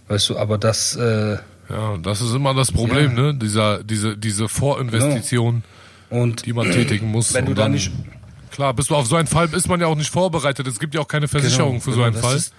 weißt 0.07 0.29
du. 0.31 0.37
Aber 0.39 0.59
das 0.59 0.95
äh, 0.95 1.39
Ja, 1.69 1.97
das 2.01 2.21
ist 2.21 2.33
immer 2.33 2.55
das 2.55 2.71
Problem, 2.71 3.15
ne? 3.15 3.35
Dieser, 3.35 3.83
diese, 3.83 4.17
diese 4.17 4.49
Vorinvestition, 4.49 5.65
und 6.09 6.47
die 6.47 6.53
man 6.53 6.71
tätigen 6.71 7.09
muss. 7.09 7.35
Wenn 7.35 7.47
du 7.47 7.51
Und 7.51 7.59
da 7.59 7.63
dann- 7.65 7.73
nicht- 7.73 7.91
Klar, 8.53 8.75
bist 8.75 8.91
du 8.91 8.95
auf 8.95 9.07
so 9.07 9.17
einen 9.17 9.27
Fall, 9.27 9.53
ist 9.55 9.67
man 9.69 9.81
ja 9.81 9.87
auch 9.89 9.97
nicht 9.97 10.11
vorbereitet. 10.11 10.67
Es 10.69 10.79
gibt 10.79 10.95
ja 10.95 11.01
auch 11.01 11.09
keine 11.09 11.27
Versicherung 11.27 11.71
Genau, 11.73 11.81
für 11.81 11.91
so 11.93 11.97
genau, 11.97 12.07
einen 12.09 12.17
Fall. 12.23 12.37
ist- 12.37 12.53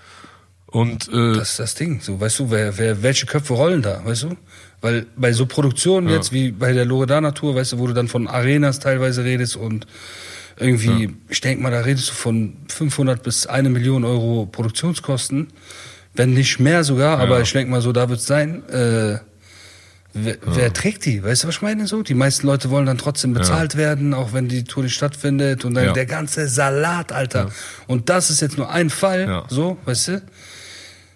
Und 0.65 1.07
äh, 1.13 1.35
Das 1.35 1.51
ist 1.51 1.59
das 1.59 1.75
Ding. 1.75 2.01
So, 2.01 2.19
weißt 2.19 2.39
du, 2.39 2.51
wer, 2.51 2.77
wer, 2.77 3.03
welche 3.03 3.25
Köpfe 3.25 3.53
rollen 3.53 3.83
da, 3.83 4.03
weißt 4.03 4.23
du? 4.23 4.35
Weil 4.81 5.05
bei 5.15 5.31
so 5.31 5.45
Produktionen 5.45 6.09
jetzt 6.09 6.33
wie 6.33 6.51
bei 6.51 6.73
der 6.73 6.83
Loredana 6.83 7.31
Tour, 7.31 7.55
weißt 7.55 7.71
du, 7.73 7.77
wo 7.79 7.87
du 7.87 7.93
dann 7.93 8.09
von 8.09 8.27
Arenas 8.27 8.79
teilweise 8.79 9.23
redest 9.23 9.55
und 9.55 9.85
irgendwie, 10.57 11.15
ich 11.29 11.41
denke 11.41 11.63
mal, 11.63 11.71
da 11.71 11.81
redest 11.81 12.09
du 12.09 12.13
von 12.13 12.53
500 12.67 13.21
bis 13.23 13.47
eine 13.47 13.69
Million 13.69 14.03
Euro 14.03 14.45
Produktionskosten, 14.45 15.47
wenn 16.13 16.33
nicht 16.33 16.59
mehr 16.59 16.83
sogar, 16.83 17.19
aber 17.19 17.41
ich 17.41 17.51
denke 17.51 17.71
mal 17.71 17.81
so, 17.81 17.91
da 17.91 18.07
wird's 18.09 18.25
sein. 18.27 18.63
Äh, 18.69 19.17
wer, 20.13 20.37
wer 20.45 20.71
trägt 20.73 21.05
die? 21.05 21.23
Weißt 21.23 21.43
du, 21.43 21.47
was 21.47 21.55
ich 21.55 21.61
meine 21.63 21.87
so? 21.87 22.03
Die 22.03 22.13
meisten 22.13 22.45
Leute 22.45 22.69
wollen 22.69 22.85
dann 22.85 22.99
trotzdem 22.99 23.33
bezahlt 23.33 23.75
werden, 23.77 24.13
auch 24.13 24.31
wenn 24.33 24.47
die 24.47 24.63
Tour 24.63 24.83
nicht 24.83 24.93
stattfindet 24.93 25.65
und 25.65 25.73
dann 25.73 25.85
Ja. 25.85 25.93
der 25.93 26.05
ganze 26.05 26.47
Salat, 26.47 27.11
Alter. 27.11 27.49
Und 27.87 28.09
das 28.09 28.29
ist 28.29 28.41
jetzt 28.41 28.57
nur 28.57 28.69
ein 28.69 28.89
Fall, 28.91 29.21
Ja. 29.27 29.45
so, 29.49 29.77
weißt 29.85 30.07
du? 30.09 30.21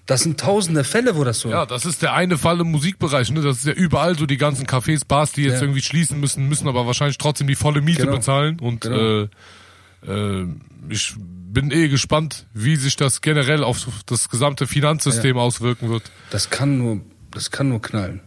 Das 0.07 0.21
sind 0.21 0.39
tausende 0.39 0.83
Fälle, 0.83 1.15
wo 1.17 1.23
das 1.23 1.41
so. 1.41 1.49
ja, 1.49 1.65
das 1.65 1.85
ist 1.85 2.01
der 2.01 2.13
eine 2.13 2.37
Fall 2.37 2.59
im 2.61 2.71
Musikbereich. 2.71 3.29
Ne? 3.31 3.41
Das 3.41 3.57
ist 3.57 3.65
ja 3.65 3.73
überall 3.73 4.17
so 4.17 4.25
die 4.25 4.37
ganzen 4.37 4.65
Cafés, 4.65 5.01
Bars, 5.07 5.33
die 5.33 5.43
jetzt 5.43 5.55
Ja. 5.55 5.61
irgendwie 5.61 5.81
schließen 5.81 6.19
müssen, 6.19 6.47
müssen 6.47 6.67
aber 6.67 6.87
wahrscheinlich 6.87 7.17
trotzdem 7.17 7.45
die 7.47 7.55
volle 7.55 7.81
Miete 7.81 8.03
Genau. 8.03 8.15
bezahlen. 8.15 8.59
Und 8.59 8.81
Genau. 8.81 9.23
äh, 9.23 9.27
äh, 10.07 10.47
ich 10.89 11.13
bin 11.17 11.71
eh 11.71 11.89
gespannt, 11.89 12.45
wie 12.53 12.75
sich 12.77 12.95
das 12.95 13.21
generell 13.21 13.63
auf 13.63 13.85
das 14.05 14.29
gesamte 14.29 14.65
Finanzsystem 14.65 15.37
auswirken 15.37 15.89
wird. 15.89 16.03
Das 16.29 16.49
kann 16.49 16.77
nur, 16.77 17.01
das 17.31 17.51
kann 17.51 17.69
nur 17.69 17.81
knallen. 17.81 18.21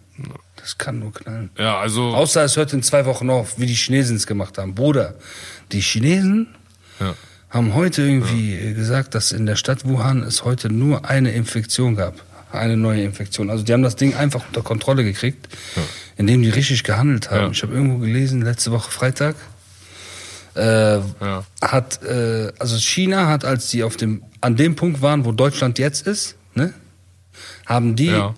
Das 0.57 0.77
kann 0.77 0.99
nur 0.99 1.15
knallen. 1.15 1.49
Ja, 1.59 1.79
also 1.79 2.15
Außer 2.15 2.45
es 2.45 2.59
hört 2.59 2.75
in 2.75 2.83
zwei 2.83 3.07
Wochen 3.07 3.31
auf, 3.31 3.59
wie 3.59 3.65
die 3.65 3.75
Chinesen 3.75 4.17
es 4.17 4.27
gemacht 4.27 4.59
haben. 4.59 4.75
Bruder, 4.75 5.15
die 5.73 5.81
Chinesen 5.81 6.49
ja. 7.01 7.15
Haben 7.51 7.75
heute 7.75 8.03
irgendwie 8.03 8.55
äh, 8.55 8.73
gesagt, 8.75 9.15
dass 9.15 9.33
in 9.33 9.45
der 9.47 9.57
Stadt 9.57 9.85
Wuhan 9.85 10.23
es 10.23 10.45
heute 10.45 10.71
nur 10.71 11.05
eine 11.09 11.33
Infektion 11.33 11.97
gab. 11.97 12.15
Eine 12.53 12.77
neue 12.77 13.03
Infektion. 13.05 13.49
Also 13.51 13.63
die 13.65 13.73
haben 13.73 13.83
das 13.83 13.95
Ding 13.97 14.15
einfach 14.15 14.45
unter 14.49 14.63
Kontrolle 14.63 15.05
gekriegt, 15.05 15.49
indem 16.17 16.43
die 16.43 16.49
richtig 16.51 16.83
gehandelt 16.83 17.31
haben. 17.31 17.47
Ja. 17.47 17.51
Ich 17.53 17.63
habe 17.63 17.75
irgendwo 17.75 17.99
gelesen, 17.99 18.43
letzte 18.43 18.73
Woche 18.73 18.91
Freitag, 18.91 19.37
äh, 20.57 20.97
Ja. 20.97 21.45
hat, 21.63 22.03
äh, 22.03 22.53
also 22.59 22.77
China 22.79 23.29
hat, 23.29 23.45
als 23.45 23.69
die 23.69 23.85
auf 23.85 23.97
dem, 23.97 24.23
an 24.41 24.57
dem 24.57 24.75
Punkt 24.75 25.01
waren, 25.01 25.25
wo 25.25 25.31
Deutschland 25.33 25.79
jetzt 25.79 26.07
ist, 26.09 26.35
ne, 26.55 26.75
haben 27.67 27.95
die 27.95 28.07
Ja. 28.07 28.35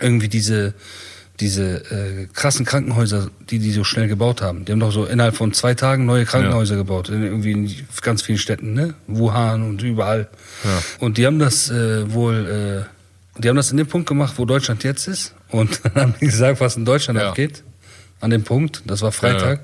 irgendwie 0.00 0.28
diese, 0.28 0.74
diese 1.40 1.78
äh, 1.90 2.26
krassen 2.32 2.64
Krankenhäuser, 2.64 3.28
die 3.50 3.58
die 3.58 3.72
so 3.72 3.82
schnell 3.82 4.06
gebaut 4.08 4.40
haben. 4.40 4.64
Die 4.64 4.72
haben 4.72 4.80
doch 4.80 4.92
so 4.92 5.04
innerhalb 5.04 5.34
von 5.34 5.52
zwei 5.52 5.74
Tagen 5.74 6.06
neue 6.06 6.24
Krankenhäuser 6.24 6.76
gebaut, 6.76 7.08
in 7.08 7.22
irgendwie 7.24 7.50
in 7.52 7.74
ganz 8.02 8.22
vielen 8.22 8.38
Städten, 8.38 8.72
ne? 8.72 8.94
Wuhan 9.08 9.62
und 9.68 9.82
überall. 9.82 10.28
Ja. 10.62 10.82
Und 11.00 11.18
die 11.18 11.26
haben 11.26 11.38
das 11.40 11.70
äh, 11.70 12.12
wohl, 12.12 12.86
äh, 13.36 13.40
die 13.42 13.48
haben 13.48 13.56
das 13.56 13.72
in 13.72 13.76
dem 13.78 13.88
Punkt 13.88 14.08
gemacht, 14.08 14.34
wo 14.36 14.44
Deutschland 14.44 14.84
jetzt 14.84 15.08
ist. 15.08 15.34
Und 15.50 15.80
dann 15.82 15.94
haben 15.94 16.14
die 16.20 16.26
gesagt, 16.26 16.60
was 16.60 16.76
in 16.76 16.84
Deutschland 16.84 17.18
Ja. 17.18 17.30
abgeht. 17.30 17.64
An 18.20 18.30
dem 18.30 18.44
Punkt, 18.44 18.82
das 18.86 19.02
war 19.02 19.10
Freitag. 19.12 19.60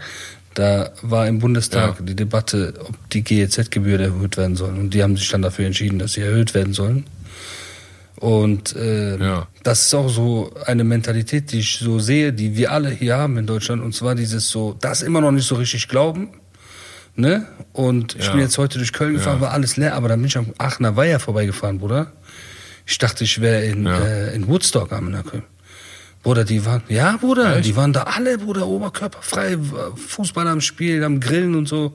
Da 0.54 0.90
war 1.02 1.28
im 1.28 1.38
Bundestag 1.38 2.00
Ja. 2.00 2.04
die 2.04 2.16
Debatte, 2.16 2.74
ob 2.80 2.96
die 3.10 3.22
GEZ-Gebühr 3.22 4.00
erhöht 4.00 4.36
werden 4.36 4.56
soll. 4.56 4.70
Und 4.70 4.90
die 4.92 5.04
haben 5.04 5.16
sich 5.16 5.28
dann 5.28 5.42
dafür 5.42 5.66
entschieden, 5.66 6.00
dass 6.00 6.14
sie 6.14 6.22
erhöht 6.22 6.52
werden 6.54 6.72
sollen. 6.74 7.04
Und 8.20 8.76
äh, 8.76 9.16
Ja. 9.16 9.48
das 9.62 9.86
ist 9.86 9.94
auch 9.94 10.08
so 10.08 10.52
eine 10.66 10.84
Mentalität, 10.84 11.50
die 11.52 11.60
ich 11.60 11.78
so 11.78 11.98
sehe, 11.98 12.32
die 12.32 12.54
wir 12.56 12.70
alle 12.70 12.90
hier 12.90 13.16
haben 13.16 13.36
in 13.38 13.46
Deutschland. 13.46 13.82
Und 13.82 13.94
zwar 13.94 14.14
dieses 14.14 14.48
so, 14.50 14.76
das 14.80 15.02
immer 15.02 15.20
noch 15.22 15.32
nicht 15.32 15.46
so 15.48 15.54
richtig 15.56 15.88
glauben. 15.88 16.28
Ne? 17.16 17.46
Und 17.72 18.14
ich 18.16 18.26
Ja. 18.26 18.32
bin 18.32 18.40
jetzt 18.42 18.56
heute 18.58 18.78
durch 18.78 18.92
Köln 18.92 19.14
gefahren, 19.14 19.40
war 19.40 19.52
alles 19.52 19.76
leer, 19.76 19.94
aber 19.94 20.08
dann 20.08 20.20
bin 20.20 20.28
ich 20.28 20.36
am 20.36 20.52
Aachener 20.58 20.96
Weiher 20.96 21.18
vorbeigefahren, 21.18 21.78
Bruder. 21.78 22.12
Ich 22.86 22.98
dachte, 22.98 23.24
ich 23.24 23.40
wäre 23.40 23.64
in, 23.64 23.86
äh, 23.86 24.32
in 24.34 24.46
Woodstock 24.48 24.92
am 24.92 25.10
Köln. 25.24 25.42
Bruder, 26.22 26.44
die 26.44 26.64
waren, 26.66 26.82
ja, 26.88 27.16
Bruder, 27.16 27.56
Echt? 27.56 27.66
die 27.66 27.76
waren 27.76 27.94
da 27.94 28.02
alle, 28.02 28.36
Bruder, 28.36 28.66
oberkörperfrei, 28.66 29.56
Fußball 29.96 30.46
am 30.46 30.60
Spielen, 30.60 31.02
am 31.02 31.18
Grillen 31.20 31.54
und 31.56 31.66
so. 31.66 31.94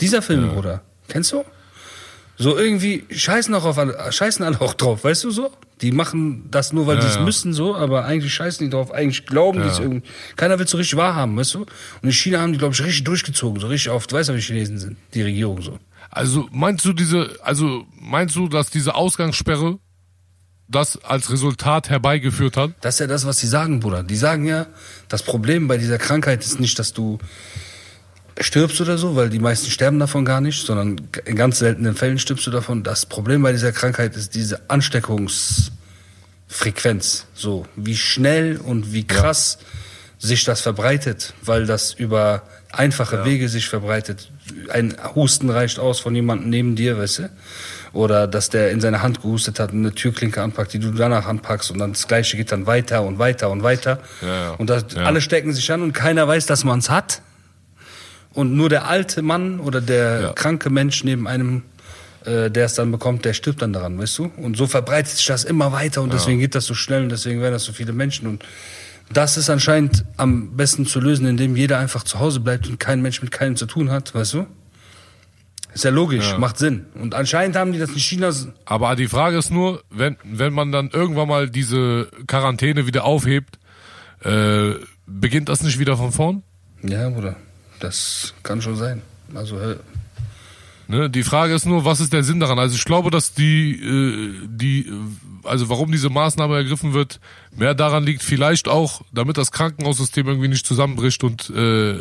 Dieser 0.00 0.22
Film, 0.22 0.48
Bruder, 0.50 0.82
kennst 1.08 1.32
du? 1.32 1.44
So 2.42 2.56
irgendwie 2.56 3.04
scheißen 3.10 3.54
auch 3.54 3.64
auf 3.66 3.76
alle, 3.76 4.10
scheißen 4.10 4.42
alle 4.44 4.60
auch 4.62 4.72
drauf, 4.72 5.04
weißt 5.04 5.24
du 5.24 5.30
so? 5.30 5.50
Die 5.82 5.92
machen 5.92 6.48
das 6.50 6.72
nur, 6.72 6.86
weil 6.86 6.96
Ja, 6.96 7.02
die 7.02 7.06
es 7.08 7.14
ja. 7.16 7.22
müssen 7.22 7.52
so, 7.52 7.76
aber 7.76 8.06
eigentlich 8.06 8.32
scheißen 8.34 8.66
die 8.66 8.70
drauf, 8.70 8.92
eigentlich 8.92 9.26
glauben 9.26 9.62
die 9.62 9.68
es 9.68 9.76
Ja. 9.76 9.84
irgendwie. 9.84 10.02
Keiner 10.36 10.58
will 10.58 10.64
es 10.64 10.70
so 10.70 10.78
richtig 10.78 10.96
wahrhaben, 10.96 11.36
weißt 11.36 11.54
du? 11.54 11.58
Und 11.60 11.68
in 12.02 12.12
China 12.12 12.40
haben 12.40 12.52
die, 12.52 12.58
glaube 12.58 12.74
ich, 12.74 12.82
richtig 12.82 13.04
durchgezogen, 13.04 13.60
so 13.60 13.66
richtig 13.66 13.90
oft, 13.90 14.10
weißt 14.12 14.30
du, 14.30 14.34
wie 14.34 14.40
Chinesen 14.40 14.78
sind, 14.78 14.96
die 15.14 15.22
Regierung 15.22 15.60
so. 15.60 15.78
Also 16.10 16.48
meinst 16.50 16.84
du 16.86 16.92
diese, 16.94 17.36
also 17.42 17.84
meinst 17.94 18.34
du, 18.36 18.48
dass 18.48 18.70
diese 18.70 18.94
Ausgangssperre 18.94 19.78
das 20.66 20.96
als 21.04 21.30
Resultat 21.30 21.90
herbeigeführt 21.90 22.56
hat. 22.56 22.70
Das 22.80 22.94
ist 22.94 23.00
ja 23.00 23.06
das, 23.06 23.26
was 23.26 23.38
sie 23.38 23.48
sagen, 23.48 23.80
Bruder. 23.80 24.02
Die 24.02 24.16
sagen 24.16 24.46
ja, 24.46 24.66
das 25.08 25.22
Problem 25.22 25.68
bei 25.68 25.76
dieser 25.76 25.98
Krankheit 25.98 26.42
ist 26.44 26.58
nicht, 26.60 26.78
dass 26.78 26.92
du 26.92 27.18
stirbst 28.40 28.80
oder 28.80 28.98
so, 28.98 29.16
weil 29.16 29.30
die 29.30 29.38
meisten 29.38 29.70
sterben 29.70 29.98
davon 29.98 30.24
gar 30.24 30.40
nicht, 30.40 30.64
sondern 30.66 31.00
in 31.24 31.36
ganz 31.36 31.58
seltenen 31.58 31.94
Fällen 31.94 32.18
stirbst 32.18 32.46
du 32.46 32.50
davon. 32.50 32.82
Das 32.82 33.06
Problem 33.06 33.42
bei 33.42 33.52
dieser 33.52 33.72
Krankheit 33.72 34.16
ist 34.16 34.34
diese 34.34 34.60
Ansteckungsfrequenz. 34.68 37.26
So, 37.34 37.66
wie 37.76 37.96
schnell 37.96 38.56
und 38.58 38.92
wie 38.92 39.06
krass 39.06 39.58
sich 40.18 40.44
das 40.44 40.60
verbreitet, 40.60 41.32
weil 41.42 41.66
das 41.66 41.94
über 41.94 42.42
einfache 42.72 43.24
Wege 43.24 43.48
sich 43.48 43.68
verbreitet. 43.68 44.30
Ein 44.70 44.96
Husten 45.14 45.50
reicht 45.50 45.78
aus 45.78 46.00
von 46.00 46.14
jemandem 46.14 46.50
neben 46.50 46.76
dir, 46.76 46.98
weißt 46.98 47.18
du? 47.20 47.30
Oder 47.92 48.28
dass 48.28 48.50
der 48.50 48.70
in 48.70 48.80
seine 48.80 49.02
Hand 49.02 49.22
gehustet 49.22 49.58
hat 49.58 49.72
und 49.72 49.80
eine 49.80 49.92
Türklinke 49.94 50.40
anpackt, 50.42 50.72
die 50.72 50.78
du 50.78 50.92
danach 50.92 51.26
anpackst 51.26 51.70
und 51.72 51.78
dann 51.78 51.92
das 51.92 52.06
Gleiche 52.06 52.36
geht 52.36 52.52
dann 52.52 52.66
weiter 52.66 53.02
und 53.02 53.18
weiter 53.18 53.50
und 53.50 53.62
weiter. 53.62 53.98
Ja, 54.22 54.28
ja. 54.28 54.50
Und 54.52 54.70
das, 54.70 54.84
Ja. 54.94 55.02
alle 55.04 55.20
stecken 55.20 55.52
sich 55.52 55.70
an 55.72 55.82
und 55.82 55.92
keiner 55.92 56.28
weiß, 56.28 56.46
dass 56.46 56.64
man 56.64 56.78
es 56.78 56.90
hat. 56.90 57.22
Und 58.32 58.54
nur 58.54 58.68
der 58.68 58.86
alte 58.86 59.22
Mann 59.22 59.58
oder 59.60 59.80
der 59.80 60.20
Ja. 60.20 60.32
kranke 60.32 60.70
Mensch 60.70 61.02
neben 61.04 61.26
einem, 61.26 61.62
äh, 62.24 62.50
der 62.50 62.66
es 62.66 62.74
dann 62.74 62.92
bekommt, 62.92 63.24
der 63.24 63.32
stirbt 63.34 63.60
dann 63.62 63.72
daran, 63.72 63.98
weißt 63.98 64.18
du? 64.18 64.30
Und 64.36 64.56
so 64.56 64.66
verbreitet 64.66 65.12
sich 65.16 65.26
das 65.26 65.44
immer 65.44 65.72
weiter 65.72 66.02
und 66.02 66.12
deswegen 66.12 66.38
geht 66.38 66.54
das 66.54 66.66
so 66.66 66.74
schnell 66.74 67.02
und 67.02 67.08
deswegen 67.10 67.40
werden 67.40 67.54
das 67.54 67.64
so 67.64 67.72
viele 67.72 67.92
Menschen. 67.92 68.28
Und 68.28 68.44
das 69.12 69.36
ist 69.36 69.50
anscheinend 69.50 70.04
am 70.16 70.56
besten 70.56 70.86
zu 70.86 71.00
lösen, 71.00 71.26
indem 71.26 71.56
jeder 71.56 71.78
einfach 71.78 72.04
zu 72.04 72.20
Hause 72.20 72.38
bleibt 72.40 72.68
und 72.68 72.78
kein 72.78 73.02
Mensch 73.02 73.20
mit 73.22 73.32
keinem 73.32 73.56
zu 73.56 73.66
tun 73.66 73.90
hat, 73.90 74.14
weißt 74.14 74.34
du? 74.34 74.46
Ist 75.74 75.84
ja 75.84 75.90
logisch, 75.90 76.30
Ja. 76.30 76.38
macht 76.38 76.58
Sinn. 76.58 76.86
Und 76.94 77.14
anscheinend 77.14 77.56
haben 77.56 77.72
die 77.72 77.78
das 77.78 77.90
in 77.90 77.98
China. 78.00 78.32
Aber 78.64 78.94
die 78.96 79.06
Frage 79.08 79.36
ist 79.38 79.50
nur, 79.50 79.82
wenn, 79.90 80.16
wenn 80.24 80.52
man 80.52 80.70
dann 80.72 80.90
irgendwann 80.90 81.28
mal 81.28 81.48
diese 81.48 82.08
Quarantäne 82.26 82.86
wieder 82.86 83.04
aufhebt, 83.04 83.58
äh, 84.24 84.72
beginnt 85.06 85.48
das 85.48 85.62
nicht 85.62 85.78
wieder 85.78 85.96
von 85.96 86.12
vorn? 86.12 86.42
Ja, 86.82 87.08
Bruder, 87.08 87.36
das 87.80 88.34
kann 88.42 88.62
schon 88.62 88.76
sein. 88.76 89.02
Also, 89.34 89.56
hör- 89.58 89.80
Ne? 90.88 91.08
Die 91.08 91.22
Frage 91.22 91.54
ist 91.54 91.66
nur, 91.66 91.84
was 91.84 92.00
ist 92.00 92.12
der 92.12 92.24
Sinn 92.24 92.40
daran? 92.40 92.58
Also 92.58 92.74
ich 92.74 92.84
glaube, 92.84 93.12
dass 93.12 93.32
die, 93.32 93.74
äh, 93.80 94.34
die, 94.48 94.88
äh, 94.88 94.92
also 95.44 95.68
warum 95.68 95.92
diese 95.92 96.10
Maßnahme 96.10 96.56
ergriffen 96.56 96.94
wird, 96.94 97.20
mehr 97.56 97.74
daran 97.74 98.02
liegt, 98.02 98.24
vielleicht 98.24 98.66
auch, 98.66 99.02
damit 99.12 99.38
das 99.38 99.52
Krankenhaussystem 99.52 100.26
irgendwie 100.26 100.48
nicht 100.48 100.66
zusammenbricht 100.66 101.22
und 101.22 101.48
äh, 101.50 101.92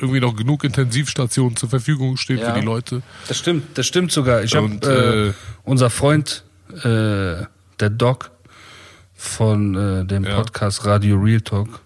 irgendwie 0.00 0.20
noch 0.20 0.34
genug 0.34 0.64
Intensivstationen 0.64 1.54
zur 1.56 1.68
Verfügung 1.68 2.16
stehen 2.16 2.38
Ja. 2.38 2.54
für 2.54 2.60
die 2.60 2.64
Leute. 2.64 3.02
Das 3.28 3.36
stimmt, 3.38 3.76
das 3.76 3.86
stimmt 3.86 4.10
sogar. 4.10 4.42
Ich 4.42 4.54
habe 4.56 4.64
Und, 4.64 4.86
äh, 4.86 5.28
äh, 5.28 5.32
unser 5.64 5.90
Freund, 5.90 6.42
äh, 6.82 7.44
der 7.78 7.90
Doc 7.90 8.30
von 9.14 9.74
äh, 9.74 10.06
dem 10.06 10.24
Ja. 10.24 10.36
Podcast 10.36 10.86
Radio 10.86 11.18
Real 11.18 11.42
Talk, 11.42 11.82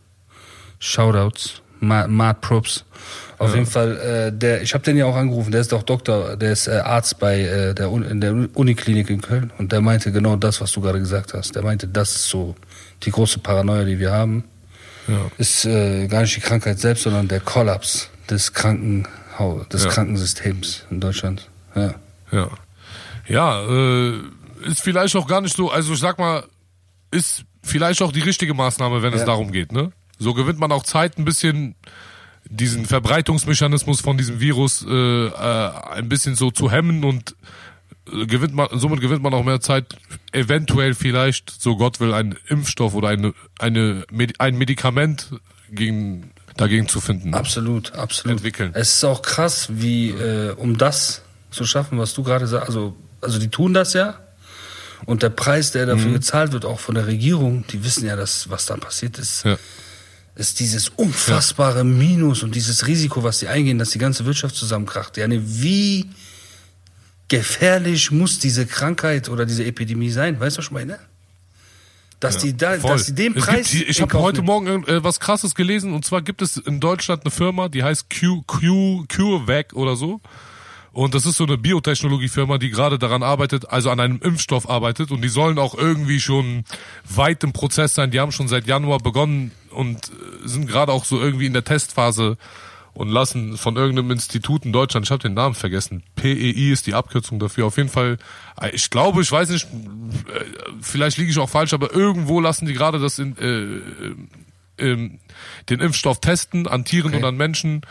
Shoutouts, 0.78 1.62
Ma- 1.86 2.06
Mad 2.06 2.38
Props. 2.40 2.84
Auf 3.38 3.52
jeden 3.54 3.66
Fall, 3.66 3.96
äh, 3.98 4.32
der, 4.32 4.62
ich 4.62 4.72
habe 4.74 4.84
den 4.84 4.96
ja 4.96 5.06
auch 5.06 5.16
angerufen. 5.16 5.50
Der 5.50 5.60
ist 5.60 5.74
auch 5.74 5.82
Doktor, 5.82 6.36
der 6.36 6.52
ist 6.52 6.66
äh, 6.68 6.72
Arzt 6.84 7.18
bei 7.18 7.40
äh, 7.40 7.74
der 7.74 7.88
in 7.92 8.20
der 8.20 8.32
Uniklinik 8.54 9.10
in 9.10 9.20
Köln 9.20 9.52
und 9.58 9.72
der 9.72 9.80
meinte 9.80 10.12
genau 10.12 10.36
das, 10.36 10.60
was 10.60 10.72
du 10.72 10.80
gerade 10.80 11.00
gesagt 11.00 11.34
hast. 11.34 11.54
Der 11.54 11.62
meinte, 11.62 11.86
das 11.88 12.14
ist 12.14 12.28
so 12.28 12.54
die 13.02 13.10
große 13.10 13.40
Paranoia, 13.40 13.84
die 13.84 13.98
wir 13.98 14.12
haben. 14.12 14.44
Ja. 15.08 15.18
Ist 15.36 15.64
äh, 15.66 16.06
gar 16.06 16.22
nicht 16.22 16.36
die 16.36 16.40
Krankheit 16.40 16.78
selbst, 16.78 17.02
sondern 17.02 17.28
der 17.28 17.40
Kollaps 17.40 18.08
des 18.30 18.52
Krankenhaus, 18.54 19.68
des 19.68 19.84
Ja. 19.84 19.90
Krankensystems 19.90 20.84
in 20.90 21.00
Deutschland. 21.00 21.50
Ja. 21.74 21.94
Ja. 22.30 22.48
Ja, 23.26 23.62
äh, 23.68 24.12
ist 24.66 24.80
vielleicht 24.80 25.14
auch 25.16 25.26
gar 25.26 25.40
nicht 25.40 25.56
so, 25.56 25.70
also 25.70 25.92
ich 25.92 25.98
sag 26.00 26.18
mal, 26.18 26.44
ist 27.10 27.44
vielleicht 27.62 28.00
auch 28.00 28.12
die 28.12 28.20
richtige 28.20 28.54
Maßnahme, 28.54 29.02
wenn 29.02 29.12
es 29.12 29.20
Ja. 29.20 29.26
darum 29.26 29.50
geht, 29.52 29.72
ne? 29.72 29.90
So 30.18 30.34
gewinnt 30.34 30.58
man 30.58 30.72
auch 30.72 30.82
Zeit, 30.84 31.18
ein 31.18 31.24
bisschen 31.24 31.74
diesen 32.44 32.86
Verbreitungsmechanismus 32.86 34.00
von 34.00 34.16
diesem 34.18 34.38
Virus 34.40 34.84
äh, 34.86 35.26
äh, 35.26 35.70
ein 35.92 36.08
bisschen 36.08 36.34
so 36.34 36.50
zu 36.50 36.70
hemmen 36.70 37.04
und 37.04 37.34
äh, 38.12 38.26
gewinnt 38.26 38.54
man, 38.54 38.68
somit 38.72 39.00
gewinnt 39.00 39.22
man 39.22 39.32
auch 39.34 39.44
mehr 39.44 39.60
Zeit, 39.60 39.96
eventuell 40.32 40.94
vielleicht, 40.94 41.50
so 41.50 41.76
Gott 41.76 42.00
will, 42.00 42.12
einen 42.12 42.36
Impfstoff 42.48 42.94
oder 42.94 43.08
eine, 43.08 43.32
eine, 43.58 44.04
ein 44.38 44.56
Medikament 44.58 45.30
gegen, 45.70 46.30
dagegen 46.56 46.86
zu 46.86 47.00
finden. 47.00 47.34
Absolut, 47.34 47.92
absolut. 47.94 48.36
Entwickeln. 48.38 48.72
Es 48.74 48.96
ist 48.96 49.04
auch 49.04 49.22
krass, 49.22 49.68
wie, 49.72 50.10
äh, 50.10 50.52
um 50.52 50.76
das 50.76 51.22
zu 51.50 51.64
schaffen, 51.64 51.98
was 51.98 52.12
du 52.14 52.22
gerade 52.22 52.46
sagst, 52.46 52.68
also, 52.68 52.94
also 53.20 53.38
die 53.38 53.48
tun 53.48 53.72
das 53.74 53.94
ja. 53.94 54.18
Und 55.06 55.22
der 55.22 55.30
Preis, 55.30 55.70
der 55.72 55.86
dafür 55.86 56.08
Mhm. 56.10 56.14
gezahlt 56.14 56.52
wird, 56.52 56.64
auch 56.64 56.80
von 56.80 56.94
der 56.94 57.06
Regierung, 57.06 57.64
die 57.68 57.84
wissen 57.84 58.06
ja, 58.06 58.16
dass, 58.16 58.50
was 58.50 58.66
dann 58.66 58.80
passiert 58.80 59.18
ist, 59.18 59.44
Ja. 59.44 59.56
Ist 60.36 60.58
dieses 60.60 60.88
unfassbare 60.88 61.84
Minus 61.84 62.42
und 62.42 62.54
dieses 62.54 62.86
Risiko, 62.86 63.22
was 63.22 63.38
die 63.38 63.48
eingehen, 63.48 63.78
dass 63.78 63.90
die 63.90 63.98
ganze 63.98 64.24
Wirtschaft 64.24 64.56
zusammenkracht. 64.56 65.16
Ja, 65.16 65.28
ne, 65.28 65.40
wie 65.44 66.10
gefährlich 67.28 68.10
muss 68.10 68.38
diese 68.38 68.66
Krankheit 68.66 69.28
oder 69.28 69.46
diese 69.46 69.64
Epidemie 69.64 70.10
sein? 70.10 70.38
Weißt 70.40 70.56
du, 70.56 70.58
was 70.58 70.66
ich 70.66 70.70
meine? 70.72 70.98
Dass 72.20 72.38
die 72.38 72.56
da, 72.56 72.78
Voll. 72.78 72.90
dass 72.90 73.06
die 73.06 73.14
den 73.14 73.36
Es 73.36 73.44
Preis. 73.44 73.70
Gibt, 73.70 73.88
ich 73.90 74.00
habe 74.00 74.18
heute 74.18 74.38
nehmen. 74.38 74.46
Morgen 74.46 74.84
äh, 74.86 75.04
was 75.04 75.20
krasses 75.20 75.54
gelesen 75.54 75.92
und 75.92 76.04
zwar 76.04 76.22
gibt 76.22 76.42
es 76.42 76.56
in 76.56 76.80
Deutschland 76.80 77.22
eine 77.24 77.30
Firma, 77.30 77.68
die 77.68 77.82
heißt 77.82 78.06
Q, 78.08 78.42
Q, 78.46 79.04
CureVac 79.08 79.74
oder 79.74 79.94
so. 79.94 80.20
Und 80.92 81.12
das 81.12 81.26
ist 81.26 81.36
so 81.36 81.44
eine 81.44 81.58
Biotechnologiefirma, 81.58 82.58
die 82.58 82.70
gerade 82.70 83.00
daran 83.00 83.24
arbeitet, 83.24 83.68
also 83.68 83.90
an 83.90 83.98
einem 83.98 84.20
Impfstoff 84.22 84.70
arbeitet 84.70 85.10
und 85.10 85.22
die 85.22 85.28
sollen 85.28 85.58
auch 85.58 85.74
irgendwie 85.74 86.20
schon 86.20 86.64
weit 87.04 87.42
im 87.42 87.52
Prozess 87.52 87.94
sein. 87.94 88.12
Die 88.12 88.20
haben 88.20 88.30
schon 88.30 88.46
seit 88.46 88.68
Januar 88.68 88.98
begonnen 88.98 89.50
und 89.74 90.08
äh, 90.08 90.48
sind 90.48 90.66
gerade 90.66 90.92
auch 90.92 91.04
so 91.04 91.20
irgendwie 91.20 91.46
in 91.46 91.52
der 91.52 91.64
Testphase 91.64 92.36
und 92.94 93.08
lassen 93.08 93.56
von 93.56 93.76
irgendeinem 93.76 94.12
Institut 94.12 94.64
in 94.64 94.72
Deutschland, 94.72 95.06
ich 95.06 95.10
habe 95.10 95.22
den 95.22 95.34
Namen 95.34 95.54
vergessen, 95.56 96.04
PEI 96.14 96.70
ist 96.72 96.86
die 96.86 96.94
Abkürzung 96.94 97.40
dafür. 97.40 97.66
Auf 97.66 97.76
jeden 97.76 97.88
Fall, 97.88 98.18
äh, 98.60 98.70
ich 98.70 98.88
glaube, 98.90 99.20
ich 99.22 99.30
weiß 99.30 99.50
nicht, 99.50 99.66
äh, 99.66 100.44
vielleicht 100.80 101.18
liege 101.18 101.30
ich 101.30 101.38
auch 101.38 101.50
falsch, 101.50 101.74
aber 101.74 101.92
irgendwo 101.92 102.40
lassen 102.40 102.66
die 102.66 102.72
gerade 102.72 102.98
das 103.00 103.18
in, 103.18 103.36
äh, 103.38 104.82
ähm, 104.82 105.18
den 105.68 105.80
Impfstoff 105.80 106.20
testen 106.20 106.66
an 106.66 106.84
Tieren 106.84 107.08
Okay. 107.08 107.18
und 107.18 107.24
an 107.24 107.36
Menschen. 107.36 107.82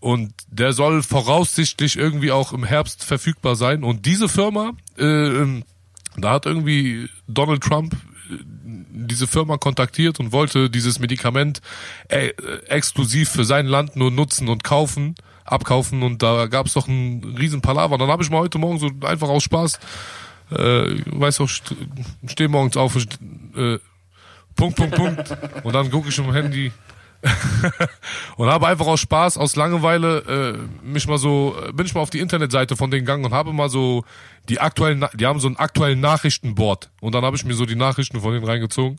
Und 0.00 0.34
der 0.48 0.72
soll 0.72 1.02
voraussichtlich 1.02 1.96
irgendwie 1.96 2.30
auch 2.30 2.52
im 2.52 2.62
Herbst 2.62 3.04
verfügbar 3.04 3.56
sein. 3.56 3.82
Und 3.82 4.04
diese 4.06 4.28
Firma, 4.28 4.72
äh, 4.98 5.04
ähm, 5.04 5.64
da 6.16 6.32
hat 6.32 6.46
irgendwie 6.46 7.08
Donald 7.26 7.62
Trump 7.62 7.94
äh, 7.94 8.34
diese 8.96 9.26
Firma 9.26 9.56
kontaktiert 9.56 10.20
und 10.20 10.30
wollte 10.30 10.70
dieses 10.70 11.00
Medikament 11.00 11.60
äh, 12.08 12.28
exklusiv 12.68 13.28
für 13.28 13.44
sein 13.44 13.66
Land 13.66 13.96
nur 13.96 14.10
nutzen 14.10 14.48
und 14.48 14.62
kaufen, 14.62 15.16
abkaufen. 15.44 16.02
Und 16.02 16.22
da 16.22 16.46
gab 16.46 16.66
es 16.66 16.74
doch 16.74 16.86
einen 16.88 17.36
riesen 17.36 17.60
Palaver. 17.60 17.98
Dann 17.98 18.08
habe 18.08 18.22
ich 18.22 18.30
mal 18.30 18.38
heute 18.38 18.58
Morgen 18.58 18.78
so 18.78 18.90
einfach 19.04 19.28
aus 19.28 19.42
Spaß, 19.42 19.80
äh, 20.52 20.56
weiß 21.06 21.40
auch, 21.40 21.48
st- 21.48 21.76
stehe 22.28 22.48
morgens 22.48 22.76
auf, 22.76 22.96
äh, 22.96 23.78
Punkt, 24.54 24.76
Punkt, 24.76 24.94
Punkt. 24.94 25.36
Und 25.64 25.72
dann 25.74 25.90
gucke 25.90 26.08
ich 26.08 26.18
im 26.18 26.32
Handy 26.32 26.70
und 28.36 28.48
habe 28.48 28.66
einfach 28.66 28.86
aus 28.86 29.00
Spaß, 29.00 29.38
aus 29.38 29.56
Langeweile 29.56 30.58
äh, 30.58 30.86
mich 30.86 31.06
mal 31.06 31.18
so, 31.18 31.56
äh, 31.66 31.72
bin 31.72 31.86
ich 31.86 31.94
mal 31.94 32.00
auf 32.00 32.10
die 32.10 32.20
Internetseite 32.20 32.76
von 32.76 32.90
denen 32.90 33.06
gegangen 33.06 33.24
und 33.24 33.32
habe 33.32 33.52
mal 33.52 33.68
so 33.68 34.04
die 34.48 34.60
aktuellen, 34.60 35.06
die 35.14 35.26
haben 35.26 35.40
so 35.40 35.46
einen 35.46 35.56
aktuellen 35.56 36.00
Nachrichtenboard 36.00 36.90
und 37.00 37.14
dann 37.14 37.24
habe 37.24 37.36
ich 37.36 37.44
mir 37.44 37.54
so 37.54 37.66
die 37.66 37.76
Nachrichten 37.76 38.20
von 38.20 38.32
denen 38.32 38.44
reingezogen 38.44 38.98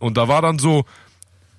und 0.00 0.16
da 0.16 0.28
war 0.28 0.42
dann 0.42 0.58
so 0.58 0.84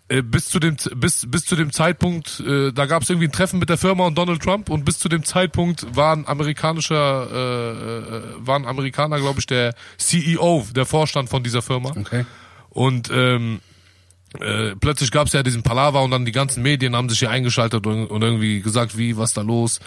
äh, 0.08 0.22
bis 0.22 0.48
zu 0.48 0.60
dem 0.60 0.78
bis 0.96 1.30
bis 1.30 1.46
zu 1.46 1.56
dem 1.56 1.72
Zeitpunkt, 1.72 2.40
äh, 2.40 2.72
da 2.72 2.86
gab 2.86 3.04
es 3.04 3.10
irgendwie 3.10 3.28
ein 3.28 3.32
Treffen 3.32 3.60
mit 3.60 3.70
der 3.70 3.78
Firma 3.78 4.06
und 4.06 4.18
Donald 4.18 4.42
Trump 4.42 4.70
und 4.70 4.86
bis 4.86 5.00
zu 5.00 5.10
dem 5.10 5.24
Zeitpunkt 5.24 5.96
war 5.96 6.16
ein 6.16 6.28
amerikanischer, 6.28 7.28
äh, 7.32 8.18
äh, 8.18 8.22
war 8.38 8.58
ein 8.58 8.66
Amerikaner, 8.66 9.20
glaube 9.20 9.40
ich, 9.40 9.46
der 9.46 9.76
CEO, 9.98 10.66
der 10.74 10.86
Vorstand 10.86 11.30
von 11.30 11.44
dieser 11.44 11.62
Firma. 11.62 11.92
Okay. 11.92 12.26
Und 12.70 13.10
ähm, 13.14 13.60
äh, 14.40 14.76
plötzlich 14.76 15.12
gab 15.12 15.28
es 15.28 15.34
ja 15.34 15.42
diesen 15.42 15.64
Palaver 15.64 16.04
und 16.04 16.12
dann 16.12 16.26
die 16.26 16.32
ganzen 16.32 16.62
Medien 16.62 16.96
haben 16.96 17.10
sich 17.10 17.20
hier 17.20 17.32
eingeschaltet 17.32 17.88
und, 17.88 18.08
und 18.08 18.22
irgendwie 18.22 18.62
gesagt, 18.62 18.98
wie, 18.98 19.18
was 19.18 19.34
da 19.34 19.42
los? 19.42 19.80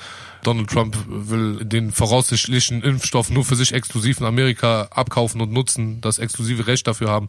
Donald 0.43 0.68
Trump 0.68 0.97
will 1.07 1.64
den 1.64 1.93
voraussichtlichen 1.93 2.82
Impfstoff 2.82 3.30
nur 3.30 3.45
für 3.45 3.55
sich 3.55 3.72
exklusiv 3.72 4.18
in 4.18 4.26
Amerika 4.26 4.88
abkaufen 4.90 5.40
und 5.40 5.53
nutzen, 5.53 6.01
das 6.01 6.18
exklusive 6.18 6.66
Recht 6.66 6.86
dafür 6.88 7.09
haben. 7.09 7.28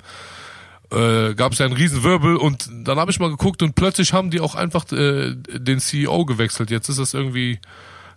Äh, 0.91 1.35
gab 1.35 1.53
es 1.53 1.59
ja 1.59 1.67
einen 1.67 1.75
Riesenwirbel 1.75 2.35
und 2.35 2.69
dann 2.83 2.97
habe 2.97 3.11
ich 3.11 3.19
mal 3.19 3.29
geguckt 3.29 3.61
und 3.61 3.75
plötzlich 3.75 4.13
haben 4.13 4.31
die 4.31 4.39
auch 4.39 4.55
einfach 4.55 4.91
äh, 4.91 5.35
den 5.35 5.79
CEO 5.79 6.25
gewechselt. 6.25 6.71
Jetzt 6.71 6.89
ist 6.89 6.99
das 6.99 7.13
irgendwie 7.13 7.59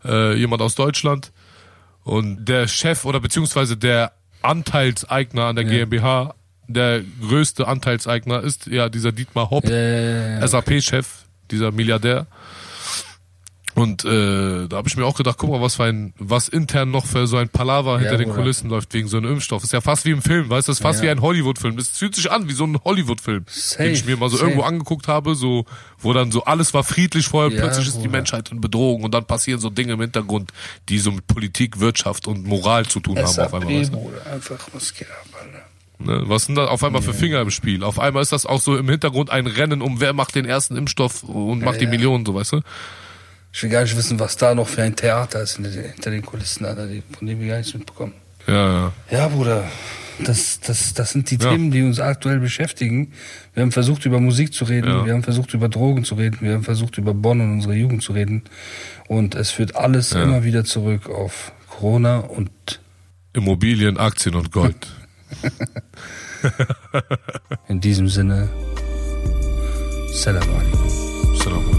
äh, 0.04 0.34
jemand 0.36 0.62
aus 0.62 0.74
Deutschland 0.74 1.32
und 2.02 2.46
der 2.46 2.66
Chef 2.66 3.04
oder 3.04 3.20
beziehungsweise 3.20 3.76
der 3.76 4.12
Anteilseigner 4.42 5.44
an 5.44 5.56
der 5.56 5.64
GmbH, 5.64 6.34
der 6.68 7.02
größte 7.20 7.66
Anteilseigner 7.68 8.42
ist 8.42 8.66
ja 8.66 8.88
dieser 8.88 9.12
Dietmar 9.12 9.50
Hopp, 9.50 9.64
Äh, 9.64 10.46
SAP-Chef, 10.46 11.06
dieser 11.50 11.70
Milliardär. 11.72 12.26
Und 13.74 14.06
äh, 14.06 14.68
da 14.68 14.76
habe 14.78 14.88
ich 14.88 14.96
mir 14.96 15.04
auch 15.04 15.18
gedacht, 15.18 15.36
guck 15.38 15.50
mal, 15.50 15.60
was 15.60 15.74
für 15.74 15.84
ein, 15.84 16.14
was 16.18 16.48
intern 16.48 16.90
noch 16.90 17.04
für 17.04 17.26
so 17.26 17.36
ein 17.36 17.50
Palaver 17.50 17.98
hinter 17.98 18.16
den 18.16 18.28
Bruder. 18.30 18.40
Kulissen 18.40 18.70
läuft 18.70 18.94
wegen 18.94 19.06
so 19.06 19.18
einem 19.18 19.30
Impfstoff. 19.32 19.62
Ist 19.64 19.74
ja 19.74 19.82
fast 19.82 20.06
wie 20.06 20.12
im 20.12 20.22
Film, 20.22 20.48
weißt 20.48 20.66
du, 20.66 20.70
das 20.70 20.78
ist 20.78 20.82
fast 20.82 21.00
Ja. 21.00 21.04
wie 21.04 21.10
ein 21.10 21.20
Hollywood-Film. 21.20 21.76
Das 21.76 21.88
fühlt 21.88 22.14
sich 22.14 22.30
an 22.30 22.48
wie 22.48 22.54
so 22.54 22.64
ein 22.64 22.78
Hollywood-Film, 22.82 23.44
den 23.78 23.92
ich 23.92 24.06
mir 24.06 24.16
mal 24.16 24.30
so 24.30 24.38
safe. 24.38 24.48
irgendwo 24.48 24.64
angeguckt 24.66 25.08
habe, 25.08 25.34
so 25.34 25.66
wo 25.98 26.14
dann 26.14 26.32
so 26.32 26.44
alles 26.44 26.72
war 26.72 26.84
friedlich 26.84 27.26
vorher, 27.28 27.52
Ja, 27.54 27.60
plötzlich 27.64 27.88
ist 27.88 27.96
die 27.96 28.00
Bruder. 28.08 28.12
Menschheit 28.12 28.50
in 28.50 28.62
Bedrohung 28.62 29.02
und 29.04 29.12
dann 29.12 29.26
passieren 29.26 29.60
so 29.60 29.68
Dinge 29.68 29.92
im 29.92 30.00
Hintergrund, 30.00 30.52
die 30.88 30.98
so 30.98 31.12
mit 31.12 31.26
Politik, 31.26 31.78
Wirtschaft 31.78 32.26
und 32.28 32.46
Moral 32.46 32.86
zu 32.86 33.00
tun 33.00 33.18
haben 33.18 33.26
auf 33.26 33.38
einmal. 33.52 33.68
Weißt 33.68 33.92
du? 33.92 33.98
Bruder, 33.98 34.24
einfach 34.32 34.68
was 34.72 34.94
geht 34.94 35.10
ab, 35.10 35.26
Alter. 35.38 35.55
Ne? 35.98 36.22
Was 36.26 36.44
sind 36.44 36.56
da 36.56 36.66
auf 36.66 36.84
einmal 36.84 37.02
für 37.02 37.14
Finger 37.14 37.40
im 37.40 37.50
Spiel? 37.50 37.82
Auf 37.82 37.98
einmal 37.98 38.22
ist 38.22 38.32
das 38.32 38.44
auch 38.46 38.60
so 38.60 38.76
im 38.76 38.88
Hintergrund 38.88 39.30
ein 39.30 39.46
Rennen 39.46 39.80
um 39.82 40.00
wer 40.00 40.12
macht 40.12 40.34
den 40.34 40.44
ersten 40.44 40.76
Impfstoff 40.76 41.22
und 41.22 41.62
macht 41.62 41.80
die. 41.80 41.86
Millionen, 41.86 42.26
so 42.26 42.34
weißt 42.34 42.52
du? 42.52 42.60
Ich 43.52 43.62
will 43.62 43.70
gar 43.70 43.82
nicht 43.82 43.96
wissen, 43.96 44.20
was 44.20 44.36
da 44.36 44.54
noch 44.54 44.68
für 44.68 44.82
ein 44.82 44.94
Theater 44.94 45.40
ist 45.40 45.56
hinter 45.56 46.10
den, 46.10 46.22
Kulissen, 46.22 46.66
Alter, 46.66 46.88
von 47.18 47.26
dem 47.26 47.40
wir 47.40 47.48
gar 47.48 47.56
nichts 47.58 47.72
mitbekommen. 47.72 48.12
Ja, 48.46 48.54
ja. 48.54 48.92
Ja, 49.10 49.28
Bruder, 49.28 49.64
das, 50.22 50.60
das, 50.60 50.92
das 50.92 51.12
sind 51.12 51.30
die 51.30 51.36
Ja. 51.36 51.50
Themen, 51.50 51.70
die 51.70 51.82
uns 51.82 51.98
aktuell 51.98 52.38
beschäftigen. 52.38 53.12
Wir 53.54 53.62
haben 53.62 53.72
versucht, 53.72 54.04
über 54.04 54.20
Musik 54.20 54.52
zu 54.52 54.64
reden, 54.66 54.90
Ja. 54.90 55.06
wir 55.06 55.14
haben 55.14 55.22
versucht, 55.22 55.54
über 55.54 55.70
Drogen 55.70 56.04
zu 56.04 56.16
reden, 56.16 56.38
wir 56.42 56.52
haben 56.52 56.64
versucht, 56.64 56.98
über 56.98 57.14
Bonn 57.14 57.40
und 57.40 57.50
unsere 57.52 57.74
Jugend 57.74 58.02
zu 58.02 58.12
reden. 58.12 58.42
Und 59.08 59.34
es 59.34 59.50
führt 59.52 59.74
alles 59.76 60.10
Ja. 60.10 60.22
immer 60.22 60.44
wieder 60.44 60.64
zurück 60.64 61.08
auf 61.08 61.52
Corona 61.70 62.18
und 62.18 62.50
Immobilien, 63.32 63.96
Aktien 63.96 64.34
und 64.34 64.52
Gold. 64.52 64.86
in 67.68 67.80
diesem 67.80 68.08
Sinne, 68.08 68.48
Salam 70.12 70.42
alaikum. 70.42 71.36
Salam 71.36 71.58
alaikum. 71.58 71.75